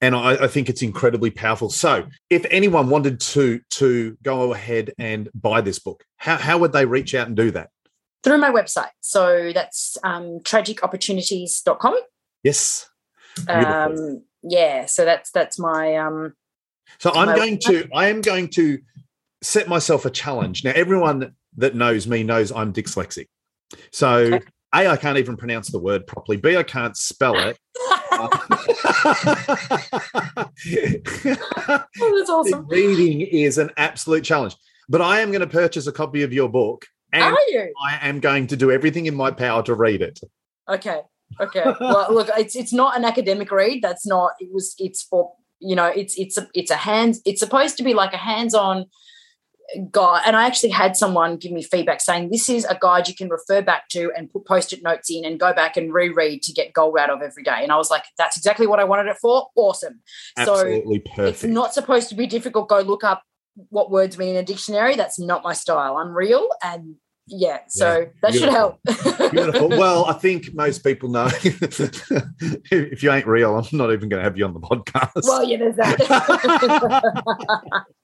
and 0.00 0.14
I, 0.14 0.44
I, 0.44 0.46
think 0.46 0.68
it's 0.68 0.82
incredibly 0.82 1.30
powerful. 1.30 1.70
So, 1.70 2.06
if 2.30 2.46
anyone 2.50 2.88
wanted 2.88 3.20
to 3.20 3.60
to 3.70 4.16
go 4.22 4.52
ahead 4.52 4.92
and 4.98 5.28
buy 5.34 5.60
this 5.60 5.78
book, 5.78 6.04
how 6.16 6.36
how 6.36 6.58
would 6.58 6.72
they 6.72 6.86
reach 6.86 7.14
out 7.14 7.26
and 7.26 7.36
do 7.36 7.50
that? 7.52 7.70
Through 8.22 8.38
my 8.38 8.50
website. 8.50 8.90
So 9.00 9.52
that's 9.52 9.96
um, 10.02 10.40
tragicopportunities.com. 10.40 11.98
Yes. 12.42 12.88
Um, 13.48 14.22
yeah. 14.42 14.86
So 14.86 15.04
that's 15.04 15.30
that's 15.30 15.58
my. 15.58 15.96
Um, 15.96 16.34
so 16.98 17.12
I'm 17.14 17.26
my 17.26 17.36
going 17.36 17.58
website. 17.58 17.88
to 17.88 17.94
I 17.94 18.08
am 18.08 18.20
going 18.20 18.48
to 18.50 18.78
set 19.42 19.68
myself 19.68 20.04
a 20.04 20.10
challenge. 20.10 20.64
Now, 20.64 20.72
everyone 20.74 21.34
that 21.56 21.74
knows 21.74 22.06
me 22.06 22.22
knows 22.22 22.50
I'm 22.52 22.72
dyslexic. 22.72 23.26
So, 23.92 24.16
okay. 24.16 24.46
a 24.72 24.88
I 24.88 24.96
can't 24.96 25.18
even 25.18 25.36
pronounce 25.36 25.68
the 25.68 25.78
word 25.78 26.06
properly. 26.06 26.36
B 26.38 26.56
I 26.56 26.62
can't 26.62 26.96
spell 26.96 27.38
it. 27.38 27.58
oh, 28.20 28.30
that's 32.16 32.30
awesome. 32.30 32.66
Reading 32.68 33.20
is 33.20 33.58
an 33.58 33.70
absolute 33.76 34.24
challenge. 34.24 34.56
But 34.88 35.02
I 35.02 35.20
am 35.20 35.30
going 35.30 35.40
to 35.40 35.46
purchase 35.46 35.86
a 35.86 35.92
copy 35.92 36.22
of 36.22 36.32
your 36.32 36.48
book. 36.48 36.86
And 37.12 37.22
Are 37.22 37.38
you? 37.48 37.72
I 37.84 38.08
am 38.08 38.20
going 38.20 38.46
to 38.48 38.56
do 38.56 38.70
everything 38.70 39.06
in 39.06 39.14
my 39.14 39.30
power 39.30 39.62
to 39.64 39.74
read 39.74 40.02
it. 40.02 40.20
Okay. 40.68 41.00
Okay. 41.40 41.64
well, 41.80 42.06
look, 42.14 42.28
it's 42.36 42.56
it's 42.56 42.72
not 42.72 42.96
an 42.96 43.04
academic 43.04 43.50
read. 43.50 43.82
That's 43.82 44.06
not. 44.06 44.32
It 44.40 44.48
was. 44.52 44.74
It's 44.78 45.02
for 45.02 45.32
you 45.60 45.76
know. 45.76 45.86
It's 45.86 46.18
it's 46.18 46.36
a 46.36 46.48
it's 46.54 46.70
a 46.70 46.76
hands. 46.76 47.20
It's 47.24 47.40
supposed 47.40 47.76
to 47.78 47.82
be 47.82 47.94
like 47.94 48.12
a 48.12 48.18
hands-on 48.18 48.86
guide 49.90 50.22
and 50.24 50.34
i 50.34 50.46
actually 50.46 50.70
had 50.70 50.96
someone 50.96 51.36
give 51.36 51.52
me 51.52 51.62
feedback 51.62 52.00
saying 52.00 52.30
this 52.30 52.48
is 52.48 52.64
a 52.64 52.78
guide 52.80 53.06
you 53.06 53.14
can 53.14 53.28
refer 53.28 53.60
back 53.60 53.86
to 53.88 54.10
and 54.16 54.30
put 54.30 54.46
post-it 54.46 54.82
notes 54.82 55.10
in 55.10 55.26
and 55.26 55.38
go 55.38 55.52
back 55.52 55.76
and 55.76 55.92
reread 55.92 56.42
to 56.42 56.52
get 56.52 56.72
gold 56.72 56.96
out 56.98 57.10
of 57.10 57.20
every 57.20 57.42
day. 57.42 57.60
And 57.62 57.70
i 57.70 57.76
was 57.76 57.90
like 57.90 58.04
that's 58.16 58.36
exactly 58.36 58.66
what 58.66 58.80
i 58.80 58.84
wanted 58.84 59.10
it 59.10 59.18
for. 59.18 59.48
Awesome. 59.54 60.00
Absolutely 60.36 61.02
so 61.04 61.12
perfect. 61.14 61.44
it's 61.44 61.44
not 61.44 61.74
supposed 61.74 62.08
to 62.08 62.14
be 62.14 62.26
difficult. 62.26 62.68
Go 62.68 62.80
look 62.80 63.04
up 63.04 63.22
what 63.68 63.90
words 63.90 64.16
mean 64.16 64.30
in 64.30 64.36
a 64.36 64.42
dictionary. 64.42 64.96
That's 64.96 65.18
not 65.18 65.42
my 65.42 65.52
style. 65.52 65.96
I'm 65.96 66.14
real 66.14 66.48
and 66.62 66.96
yeah, 67.30 67.60
so 67.68 67.98
yeah, 67.98 68.06
that 68.22 68.34
should 68.34 68.48
help. 68.48 68.78
beautiful. 69.30 69.68
Well, 69.68 70.06
I 70.06 70.14
think 70.14 70.54
most 70.54 70.82
people 70.84 71.08
know 71.08 71.28
if 71.42 73.02
you 73.02 73.12
ain't 73.12 73.26
real, 73.26 73.56
I'm 73.56 73.66
not 73.76 73.92
even 73.92 74.08
going 74.08 74.20
to 74.20 74.24
have 74.24 74.38
you 74.38 74.44
on 74.44 74.54
the 74.54 74.60
podcast. 74.60 75.24
Well, 75.24 75.44
yeah, 75.44 75.58
there's 75.58 75.76
that. 75.76 76.00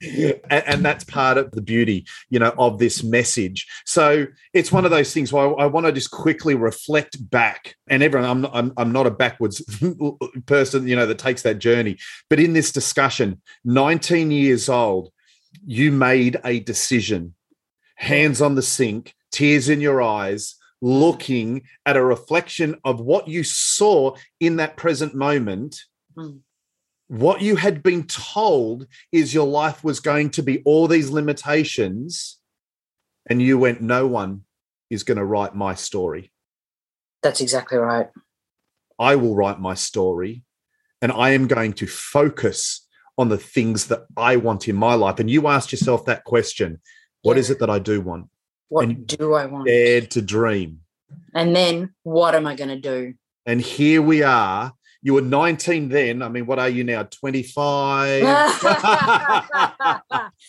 and, 0.50 0.64
and, 0.66 0.84
that's 0.84 1.04
part 1.04 1.38
of 1.38 1.50
the 1.52 1.62
beauty, 1.62 2.06
you 2.28 2.38
know, 2.38 2.52
of 2.58 2.78
this 2.78 3.02
message. 3.02 3.66
So 3.86 4.26
it's 4.52 4.70
one 4.70 4.84
of 4.84 4.90
those 4.90 5.12
things 5.14 5.32
where 5.32 5.46
I, 5.46 5.64
I 5.64 5.66
want 5.66 5.86
to 5.86 5.92
just 5.92 6.10
quickly 6.10 6.54
reflect 6.54 7.30
back. 7.30 7.76
And 7.88 8.02
everyone, 8.02 8.28
I'm, 8.28 8.44
I'm, 8.52 8.72
I'm 8.76 8.92
not 8.92 9.06
a 9.06 9.10
backwards 9.10 9.62
person, 10.46 10.86
you 10.86 10.96
know, 10.96 11.06
that 11.06 11.18
takes 11.18 11.42
that 11.42 11.58
journey. 11.58 11.98
But 12.28 12.40
in 12.40 12.52
this 12.52 12.72
discussion, 12.72 13.40
19 13.64 14.30
years 14.30 14.68
old, 14.68 15.10
you 15.64 15.92
made 15.92 16.38
a 16.44 16.60
decision 16.60 17.34
hands 17.94 18.40
on 18.40 18.54
the 18.54 18.62
sink, 18.62 19.14
tears 19.32 19.68
in 19.68 19.80
your 19.80 20.02
eyes, 20.02 20.56
looking 20.80 21.62
at 21.86 21.96
a 21.96 22.04
reflection 22.04 22.76
of 22.84 23.00
what 23.00 23.28
you 23.28 23.42
saw 23.42 24.14
in 24.40 24.56
that 24.56 24.76
present 24.76 25.14
moment. 25.14 25.80
Mm. 26.16 26.40
What 27.08 27.42
you 27.42 27.56
had 27.56 27.82
been 27.82 28.06
told 28.06 28.86
is 29.12 29.34
your 29.34 29.46
life 29.46 29.84
was 29.84 30.00
going 30.00 30.30
to 30.30 30.42
be 30.42 30.62
all 30.64 30.88
these 30.88 31.10
limitations. 31.10 32.38
And 33.28 33.40
you 33.40 33.58
went, 33.58 33.80
no 33.80 34.06
one 34.06 34.42
is 34.90 35.04
going 35.04 35.18
to 35.18 35.24
write 35.24 35.54
my 35.54 35.74
story. 35.74 36.32
That's 37.22 37.40
exactly 37.40 37.78
right. 37.78 38.08
I 38.98 39.16
will 39.16 39.34
write 39.34 39.60
my 39.60 39.74
story 39.74 40.44
and 41.00 41.10
I 41.10 41.30
am 41.30 41.46
going 41.46 41.72
to 41.74 41.86
focus 41.86 42.86
on 43.16 43.28
the 43.28 43.38
things 43.38 43.86
that 43.86 44.06
I 44.16 44.36
want 44.36 44.68
in 44.68 44.76
my 44.76 44.94
life. 44.94 45.18
And 45.18 45.30
you 45.30 45.48
asked 45.48 45.72
yourself 45.72 46.04
that 46.04 46.24
question 46.24 46.80
What 47.24 47.36
Yeah. 47.36 47.40
is 47.40 47.50
it 47.50 47.58
that 47.60 47.70
I 47.70 47.78
do 47.78 48.00
want? 48.02 48.28
What 48.68 48.84
And- 48.84 49.06
do 49.06 49.32
I 49.34 49.46
want? 49.46 49.66
Dared 49.66 50.10
to 50.12 50.20
dream. 50.22 50.80
And 51.34 51.56
then 51.56 51.94
what 52.02 52.34
am 52.34 52.46
I 52.46 52.54
going 52.54 52.68
to 52.68 52.78
do? 52.78 53.14
And 53.46 53.60
here 53.60 54.00
we 54.02 54.22
are. 54.22 54.74
You 55.02 55.14
were 55.14 55.20
19 55.22 55.88
then. 55.88 56.20
I 56.22 56.28
mean, 56.28 56.44
what 56.46 56.58
are 56.58 56.68
you 56.68 56.84
now? 56.84 57.02
25? 57.04 58.22
Um, 58.24 58.50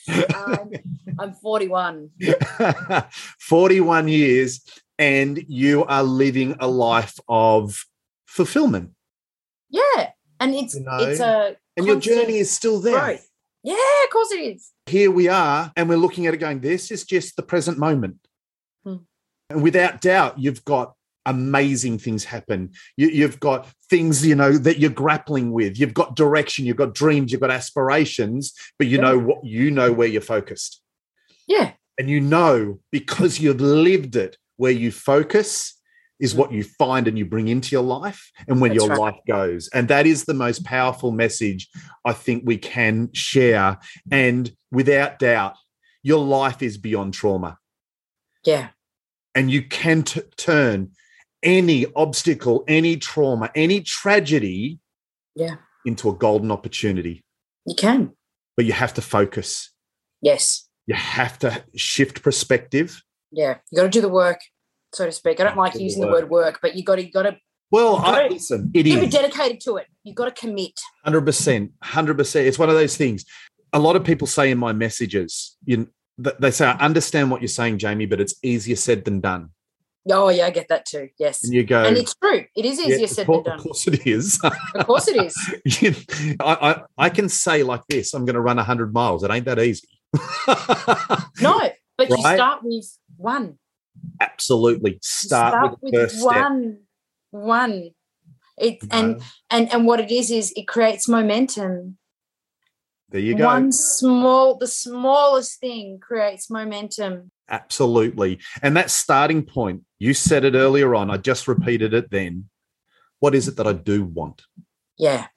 I'm 1.19 1.33
41. 1.41 2.09
41 3.39 4.07
years, 4.07 4.61
and 4.99 5.43
you 5.47 5.83
are 5.85 6.03
living 6.03 6.55
a 6.59 6.67
life 6.67 7.17
of 7.27 7.85
fulfillment. 8.25 8.91
Yeah. 9.69 10.11
And 10.39 10.53
it's 10.55 10.75
You 10.75 10.81
know, 10.83 10.97
it's 10.99 11.19
a 11.21 11.55
And 11.77 11.85
your 11.85 11.99
journey 11.99 12.37
is 12.37 12.51
still 12.51 12.79
there. 12.81 12.99
growth. 12.99 13.29
Yeah, 13.63 13.75
of 14.03 14.09
course 14.11 14.31
it 14.31 14.39
is. 14.55 14.71
Here 14.87 15.09
we 15.09 15.27
are, 15.27 15.71
and 15.75 15.89
we're 15.89 15.97
looking 15.97 16.27
at 16.27 16.33
it 16.33 16.37
going, 16.37 16.59
this 16.61 16.91
is 16.91 17.03
just 17.05 17.35
the 17.35 17.43
present 17.43 17.77
moment. 17.77 18.17
Hmm. 18.83 18.97
And 19.49 19.63
without 19.63 20.01
doubt, 20.01 20.37
you've 20.39 20.63
got 20.63 20.93
amazing 21.25 21.97
things 21.97 22.23
happen. 22.23 22.71
You, 22.97 23.07
you've 23.07 23.39
got 23.39 23.67
things, 23.89 24.25
you 24.25 24.35
know, 24.35 24.51
that 24.51 24.77
you're 24.77 24.91
grappling 24.91 25.51
with. 25.51 25.79
You've 25.79 25.93
got 25.95 26.15
direction, 26.15 26.65
you've 26.65 26.77
got 26.77 26.93
dreams, 26.93 27.31
you've 27.31 27.41
got 27.41 27.49
aspirations, 27.51 28.53
but 28.77 28.87
you 28.87 28.97
Yeah. 28.97 29.03
know 29.03 29.19
what 29.19 29.43
you 29.43 29.71
know 29.71 29.91
where 29.91 30.07
you're 30.07 30.21
focused. 30.21 30.81
Yeah. 31.47 31.71
And 31.97 32.09
you 32.09 32.19
know 32.19 32.79
because 32.91 33.39
you've 33.39 33.61
lived 33.61 34.15
it, 34.15 34.37
where 34.57 34.71
you 34.71 34.91
focus 34.91 35.73
is 36.19 36.33
what 36.33 36.51
you 36.51 36.63
find 36.63 37.07
and 37.07 37.17
you 37.17 37.25
bring 37.25 37.49
into 37.49 37.71
your 37.75 37.83
life 37.83 38.31
and 38.47 38.61
when 38.61 38.71
That's 38.71 38.83
your 38.85 38.89
right. 38.91 38.99
life 38.99 39.19
goes. 39.27 39.67
And 39.73 39.87
that 39.89 40.05
is 40.07 40.23
the 40.23 40.33
most 40.33 40.63
powerful 40.63 41.11
message 41.11 41.67
I 42.05 42.13
think 42.13 42.43
we 42.45 42.57
can 42.57 43.11
share. 43.13 43.77
And 44.11 44.49
without 44.75 45.17
doubt, 45.19 45.55
your 46.03 46.23
life 46.23 46.61
is 46.61 46.77
beyond 46.77 47.13
trauma. 47.13 47.57
Yeah. 48.45 48.69
And 49.33 49.49
you 49.49 49.63
can 49.63 50.03
t- 50.03 50.21
turn 50.37 50.91
any 51.41 51.85
obstacle, 51.95 52.63
any 52.67 52.97
trauma, 52.97 53.49
any 53.55 53.81
tragedy 53.81 54.79
Yeah. 55.35 55.55
into 55.85 56.09
a 56.09 56.13
golden 56.13 56.51
opportunity. 56.51 57.23
You 57.65 57.75
can. 57.75 58.11
But 58.55 58.65
you 58.65 58.73
have 58.73 58.93
to 58.95 59.01
focus. 59.01 59.71
Yes. 60.21 60.67
You 60.87 60.95
have 60.95 61.39
to 61.39 61.63
shift 61.75 62.21
perspective. 62.21 63.01
Yeah. 63.31 63.57
You 63.71 63.77
got 63.77 63.83
to 63.83 63.89
do 63.89 64.01
the 64.01 64.09
work, 64.09 64.39
so 64.93 65.05
to 65.05 65.11
speak. 65.11 65.39
I 65.39 65.43
don't 65.43 65.57
like 65.57 65.73
Do 65.73 65.83
using 65.83 66.01
the 66.01 66.07
work. 66.07 66.21
word 66.23 66.29
work, 66.29 66.59
but 66.61 66.75
you 66.75 66.83
got 66.83 66.95
to 66.95 67.05
you 67.05 67.11
got 67.11 67.23
to 67.23 67.37
Well, 67.71 67.97
I, 67.97 68.27
listen, 68.27 68.71
it 68.73 68.85
is. 68.87 69.11
dedicated 69.11 69.59
to 69.61 69.77
it. 69.77 69.87
You've 70.03 70.15
got 70.15 70.25
to 70.25 70.39
commit. 70.39 70.73
Hundred 71.03 71.25
percent, 71.25 71.71
hundred 71.81 72.17
percent. 72.17 72.47
It's 72.47 72.59
one 72.59 72.69
of 72.69 72.75
those 72.75 72.95
things. 72.95 73.25
A 73.75 73.79
lot 73.79 73.95
of 73.95 74.03
people 74.03 74.25
say 74.25 74.49
in 74.51 74.57
my 74.57 74.73
messages, 74.73 75.57
you 75.65 75.87
they 76.17 76.51
say, 76.51 76.65
"I 76.65 76.77
understand 76.85 77.29
what 77.29 77.41
you're 77.41 77.47
saying, 77.49 77.77
Jamie, 77.77 78.05
but 78.05 78.21
it's 78.21 78.35
easier 78.41 78.75
said 78.77 79.03
than 79.05 79.19
done." 79.19 79.49
Oh 80.09 80.29
yeah, 80.29 80.45
I 80.45 80.49
get 80.51 80.67
that 80.69 80.85
too. 80.85 81.09
Yes. 81.17 81.43
And 81.43 81.53
you 81.53 81.63
go, 81.63 81.83
And 81.83 81.97
it's 81.97 82.13
true. 82.15 82.45
It 82.55 82.65
is 82.65 82.79
easier 82.79 83.05
of 83.05 83.09
said 83.09 83.25
cour- 83.25 83.43
than 83.43 83.51
done. 83.51 83.59
Of 83.59 83.63
course, 83.63 83.87
it 83.87 84.05
is. 84.07 84.39
Of 84.75 84.85
course 84.85 85.07
it 85.07 85.17
is. 85.17 85.35
You- 85.81 86.35
I, 86.39 86.53
I, 86.71 87.05
I 87.05 87.09
can 87.09 87.27
say 87.27 87.63
like 87.63 87.81
this: 87.89 88.13
I'm 88.13 88.23
going 88.25 88.35
to 88.35 88.41
run 88.41 88.57
hundred 88.57 88.93
miles. 88.93 89.23
It 89.23 89.31
ain't 89.31 89.45
that 89.45 89.59
easy. 89.59 89.87
No, 91.41 91.69
but 91.97 92.09
you 92.09 92.17
start 92.17 92.61
with 92.63 92.97
one. 93.17 93.57
Absolutely. 94.21 94.91
You 94.91 94.99
Start, 95.01 95.77
with 95.81 95.91
the 95.91 95.99
first 95.99 96.19
step. 96.19 96.25
one. 96.25 96.77
One. 97.31 97.89
It 98.57 98.83
you 98.83 98.89
and 98.91 99.21
and 99.49 99.73
and 99.73 99.85
what 99.85 99.99
it 99.99 100.11
is 100.11 100.31
is 100.31 100.53
it 100.55 100.67
creates 100.67 101.09
momentum. 101.09 101.97
There 103.09 103.21
you 103.21 103.37
go. 103.37 103.45
One 103.45 103.71
small, 103.71 104.57
the 104.57 104.67
smallest 104.67 105.59
thing 105.59 105.99
creates 105.99 106.49
momentum. 106.49 107.31
Absolutely. 107.49 108.39
And 108.61 108.75
that 108.75 108.89
starting 108.89 109.43
point, 109.43 109.83
you 109.99 110.13
said 110.13 110.43
it 110.45 110.55
earlier 110.55 110.95
on. 110.95 111.11
I 111.11 111.17
just 111.17 111.47
repeated 111.47 111.93
it 111.93 112.09
then. 112.09 112.49
What 113.19 113.35
is 113.35 113.47
it 113.47 113.57
that 113.57 113.67
I 113.67 113.73
do 113.73 114.03
want? 114.03 114.43
Yeah. 114.97 115.27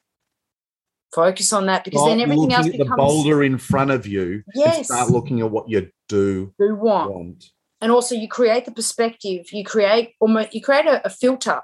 Focus 1.14 1.52
on 1.52 1.66
that 1.66 1.84
because 1.84 2.00
Stop 2.00 2.10
then 2.10 2.20
everything 2.20 2.52
else 2.52 2.66
at 2.66 2.72
the 2.72 2.78
becomes 2.78 2.96
boulder 2.96 3.42
in 3.42 3.58
front 3.58 3.90
of 3.90 4.06
you. 4.06 4.42
yes. 4.54 4.86
start 4.86 5.10
looking 5.10 5.40
at 5.40 5.50
what 5.50 5.68
you 5.68 5.90
do 6.08 6.52
you 6.58 6.74
want. 6.74 7.10
want. 7.10 7.44
and 7.80 7.90
also 7.92 8.14
you 8.14 8.28
create 8.28 8.64
the 8.66 8.70
perspective 8.70 9.46
you 9.52 9.64
create 9.64 10.14
almost 10.20 10.54
you 10.54 10.60
create 10.60 10.86
a, 10.86 11.04
a 11.06 11.10
filter 11.10 11.60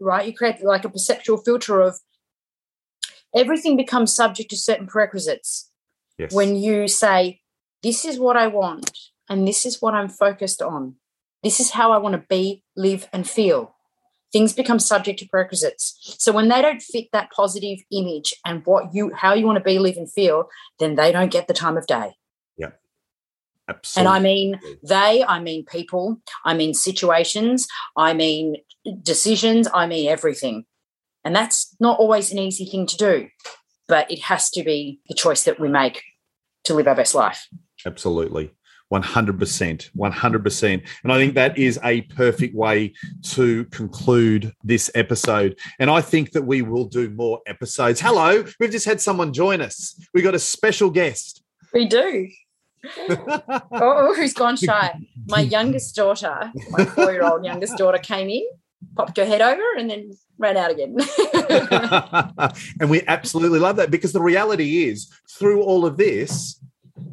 right 0.00 0.26
you 0.26 0.34
create 0.34 0.62
like 0.64 0.84
a 0.84 0.88
perceptual 0.88 1.38
filter 1.38 1.80
of 1.80 1.98
everything 3.34 3.76
becomes 3.76 4.14
subject 4.14 4.50
to 4.50 4.56
certain 4.56 4.86
prerequisites 4.86 5.70
Yes. 6.18 6.32
when 6.32 6.54
you 6.54 6.86
say 6.86 7.40
this 7.82 8.04
is 8.04 8.18
what 8.18 8.36
i 8.36 8.46
want 8.46 8.96
and 9.28 9.48
this 9.48 9.66
is 9.66 9.82
what 9.82 9.94
i'm 9.94 10.08
focused 10.08 10.62
on 10.62 10.94
this 11.42 11.58
is 11.58 11.70
how 11.72 11.90
i 11.90 11.98
want 11.98 12.14
to 12.14 12.24
be 12.28 12.62
live 12.76 13.08
and 13.12 13.28
feel 13.28 13.74
things 14.32 14.52
become 14.52 14.78
subject 14.78 15.18
to 15.18 15.28
prerequisites 15.28 16.16
so 16.18 16.30
when 16.30 16.48
they 16.48 16.62
don't 16.62 16.82
fit 16.82 17.06
that 17.12 17.32
positive 17.32 17.78
image 17.90 18.32
and 18.44 18.64
what 18.64 18.94
you 18.94 19.12
how 19.12 19.34
you 19.34 19.44
want 19.44 19.58
to 19.58 19.64
be 19.64 19.80
live 19.80 19.96
and 19.96 20.12
feel 20.12 20.48
then 20.78 20.94
they 20.94 21.10
don't 21.10 21.32
get 21.32 21.48
the 21.48 21.54
time 21.54 21.76
of 21.76 21.86
day 21.88 22.14
and 23.66 23.76
Absolutely. 23.76 24.08
And 24.08 24.16
I 24.16 24.20
mean 24.20 24.60
they, 24.82 25.24
I 25.24 25.40
mean 25.40 25.64
people, 25.64 26.20
I 26.44 26.54
mean 26.54 26.74
situations, 26.74 27.66
I 27.96 28.12
mean 28.12 28.56
decisions, 29.02 29.68
I 29.72 29.86
mean 29.86 30.08
everything. 30.08 30.66
And 31.24 31.34
that's 31.34 31.74
not 31.80 31.98
always 31.98 32.30
an 32.32 32.38
easy 32.38 32.66
thing 32.66 32.86
to 32.86 32.96
do, 32.96 33.28
but 33.88 34.10
it 34.10 34.20
has 34.22 34.50
to 34.50 34.62
be 34.62 35.00
the 35.08 35.14
choice 35.14 35.44
that 35.44 35.58
we 35.58 35.68
make 35.68 36.02
to 36.64 36.74
live 36.74 36.86
our 36.86 36.94
best 36.94 37.14
life. 37.14 37.48
Absolutely. 37.86 38.52
100%. 38.92 39.90
100%. 39.96 40.88
And 41.02 41.12
I 41.12 41.16
think 41.16 41.34
that 41.34 41.58
is 41.58 41.80
a 41.82 42.02
perfect 42.02 42.54
way 42.54 42.92
to 43.22 43.64
conclude 43.66 44.52
this 44.62 44.90
episode. 44.94 45.58
And 45.78 45.90
I 45.90 46.00
think 46.00 46.32
that 46.32 46.42
we 46.42 46.62
will 46.62 46.84
do 46.84 47.10
more 47.10 47.40
episodes. 47.46 48.00
Hello, 48.00 48.44
we've 48.60 48.70
just 48.70 48.86
had 48.86 49.00
someone 49.00 49.32
join 49.32 49.60
us. 49.60 49.98
We 50.12 50.22
got 50.22 50.34
a 50.34 50.38
special 50.38 50.90
guest. 50.90 51.42
We 51.72 51.86
do. 51.86 52.28
Oh, 52.98 53.62
oh, 53.72 54.14
who's 54.14 54.34
gone 54.34 54.56
shy? 54.56 55.00
My 55.26 55.40
youngest 55.40 55.96
daughter, 55.96 56.52
my 56.68 56.84
four 56.84 57.12
year 57.12 57.24
old 57.24 57.42
youngest 57.42 57.78
daughter, 57.78 57.96
came 57.96 58.28
in, 58.28 58.46
popped 58.96 59.16
her 59.16 59.24
head 59.24 59.40
over, 59.40 59.62
and 59.78 59.88
then 59.90 60.10
ran 60.38 60.56
out 60.56 60.70
again. 60.70 60.96
and 62.80 62.90
we 62.90 63.02
absolutely 63.06 63.58
love 63.58 63.76
that 63.76 63.90
because 63.90 64.12
the 64.12 64.22
reality 64.22 64.84
is, 64.84 65.12
through 65.30 65.62
all 65.62 65.84
of 65.86 65.96
this, 65.96 66.60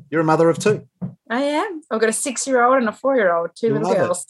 you're 0.10 0.22
a 0.22 0.26
mother 0.26 0.50
of 0.50 0.60
two. 0.60 0.88
I 1.30 1.42
am. 1.42 1.82
I've 1.90 2.00
got 2.02 2.10
a 2.10 2.14
six 2.14 2.46
year 2.46 2.62
old 2.64 2.78
and 2.78 2.90
a 2.90 2.92
four 2.92 3.16
year 3.16 3.34
old, 3.34 3.52
two 3.56 3.70
little 3.74 3.84
Love 3.90 3.98
it. 3.98 4.00
girls. 4.00 4.26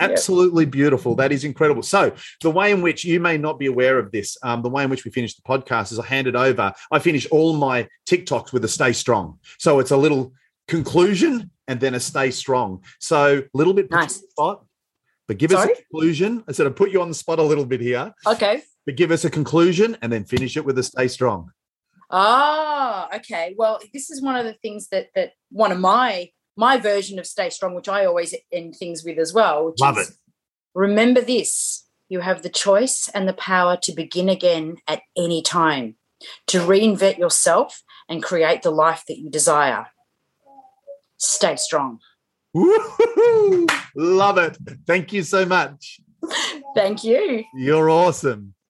Yep. 0.00 0.12
Absolutely 0.12 0.64
beautiful. 0.64 1.14
That 1.14 1.30
is 1.30 1.44
incredible. 1.44 1.82
So, 1.82 2.12
the 2.40 2.50
way 2.50 2.72
in 2.72 2.80
which 2.80 3.04
you 3.04 3.20
may 3.20 3.36
not 3.36 3.58
be 3.58 3.66
aware 3.66 3.98
of 3.98 4.10
this, 4.12 4.38
um, 4.42 4.62
the 4.62 4.70
way 4.70 4.82
in 4.84 4.88
which 4.88 5.04
we 5.04 5.10
finish 5.10 5.34
the 5.34 5.42
podcast 5.42 5.92
is 5.92 5.98
I 5.98 6.06
hand 6.06 6.26
it 6.26 6.34
over. 6.34 6.72
I 6.90 6.98
finish 7.00 7.26
all 7.26 7.52
my 7.52 7.86
TikToks 8.08 8.50
with 8.50 8.64
a 8.64 8.68
stay 8.68 8.94
strong. 8.94 9.38
So, 9.58 9.78
it's 9.78 9.90
a 9.90 9.98
little 9.98 10.32
conclusion 10.68 11.50
and 11.68 11.78
then 11.80 11.94
a 11.94 12.00
stay 12.00 12.30
strong. 12.30 12.82
So, 12.98 13.40
a 13.40 13.44
little 13.52 13.74
bit 13.74 13.90
Nice. 13.90 14.00
you 14.00 14.02
on 14.02 14.08
the 14.08 14.30
spot, 14.30 14.64
but 15.30 15.38
give 15.38 15.52
us 15.52 15.64
a 15.64 15.74
conclusion. 15.76 16.42
I 16.48 16.50
said 16.50 16.66
I 16.66 16.70
put 16.70 16.90
you 16.90 17.00
on 17.00 17.08
the 17.08 17.14
spot 17.14 17.38
a 17.38 17.42
little 17.44 17.64
bit 17.64 17.80
here, 17.80 18.12
Okay. 18.26 18.62
but 18.84 18.96
give 18.96 19.12
us 19.12 19.24
a 19.24 19.30
conclusion 19.30 19.96
and 20.02 20.12
then 20.12 20.24
finish 20.24 20.56
it 20.56 20.64
with 20.64 20.76
a 20.76 20.82
stay 20.82 21.06
strong. 21.06 21.52
Ah, 22.10 23.08
okay. 23.14 23.54
Well, 23.56 23.78
this 23.94 24.10
is 24.10 24.20
one 24.20 24.34
of 24.34 24.44
the 24.44 24.54
things 24.54 24.88
that 24.88 25.10
that 25.14 25.34
one 25.52 25.70
of 25.70 25.78
my 25.78 26.30
my 26.56 26.78
version 26.78 27.20
of 27.20 27.28
stay 27.28 27.48
strong, 27.48 27.76
which 27.76 27.88
I 27.88 28.06
always 28.06 28.34
end 28.50 28.74
things 28.74 29.04
with 29.04 29.20
as 29.20 29.32
well. 29.32 29.66
Which 29.66 29.78
Love 29.78 29.98
is, 29.98 30.10
it. 30.10 30.16
Remember 30.74 31.20
this: 31.20 31.86
you 32.08 32.18
have 32.18 32.42
the 32.42 32.48
choice 32.48 33.08
and 33.14 33.28
the 33.28 33.32
power 33.32 33.76
to 33.84 33.92
begin 33.92 34.28
again 34.28 34.78
at 34.88 35.02
any 35.16 35.42
time, 35.42 35.94
to 36.48 36.58
reinvent 36.58 37.18
yourself 37.18 37.84
and 38.08 38.20
create 38.20 38.62
the 38.62 38.72
life 38.72 39.04
that 39.06 39.18
you 39.20 39.30
desire. 39.30 39.86
Stay 41.18 41.54
strong. 41.54 42.00
Love 42.54 44.38
it. 44.38 44.58
Thank 44.86 45.12
you 45.12 45.22
so 45.22 45.46
much. 45.46 46.00
Thank 46.74 47.04
you. 47.04 47.44
You're 47.54 47.90
awesome. 47.90 48.54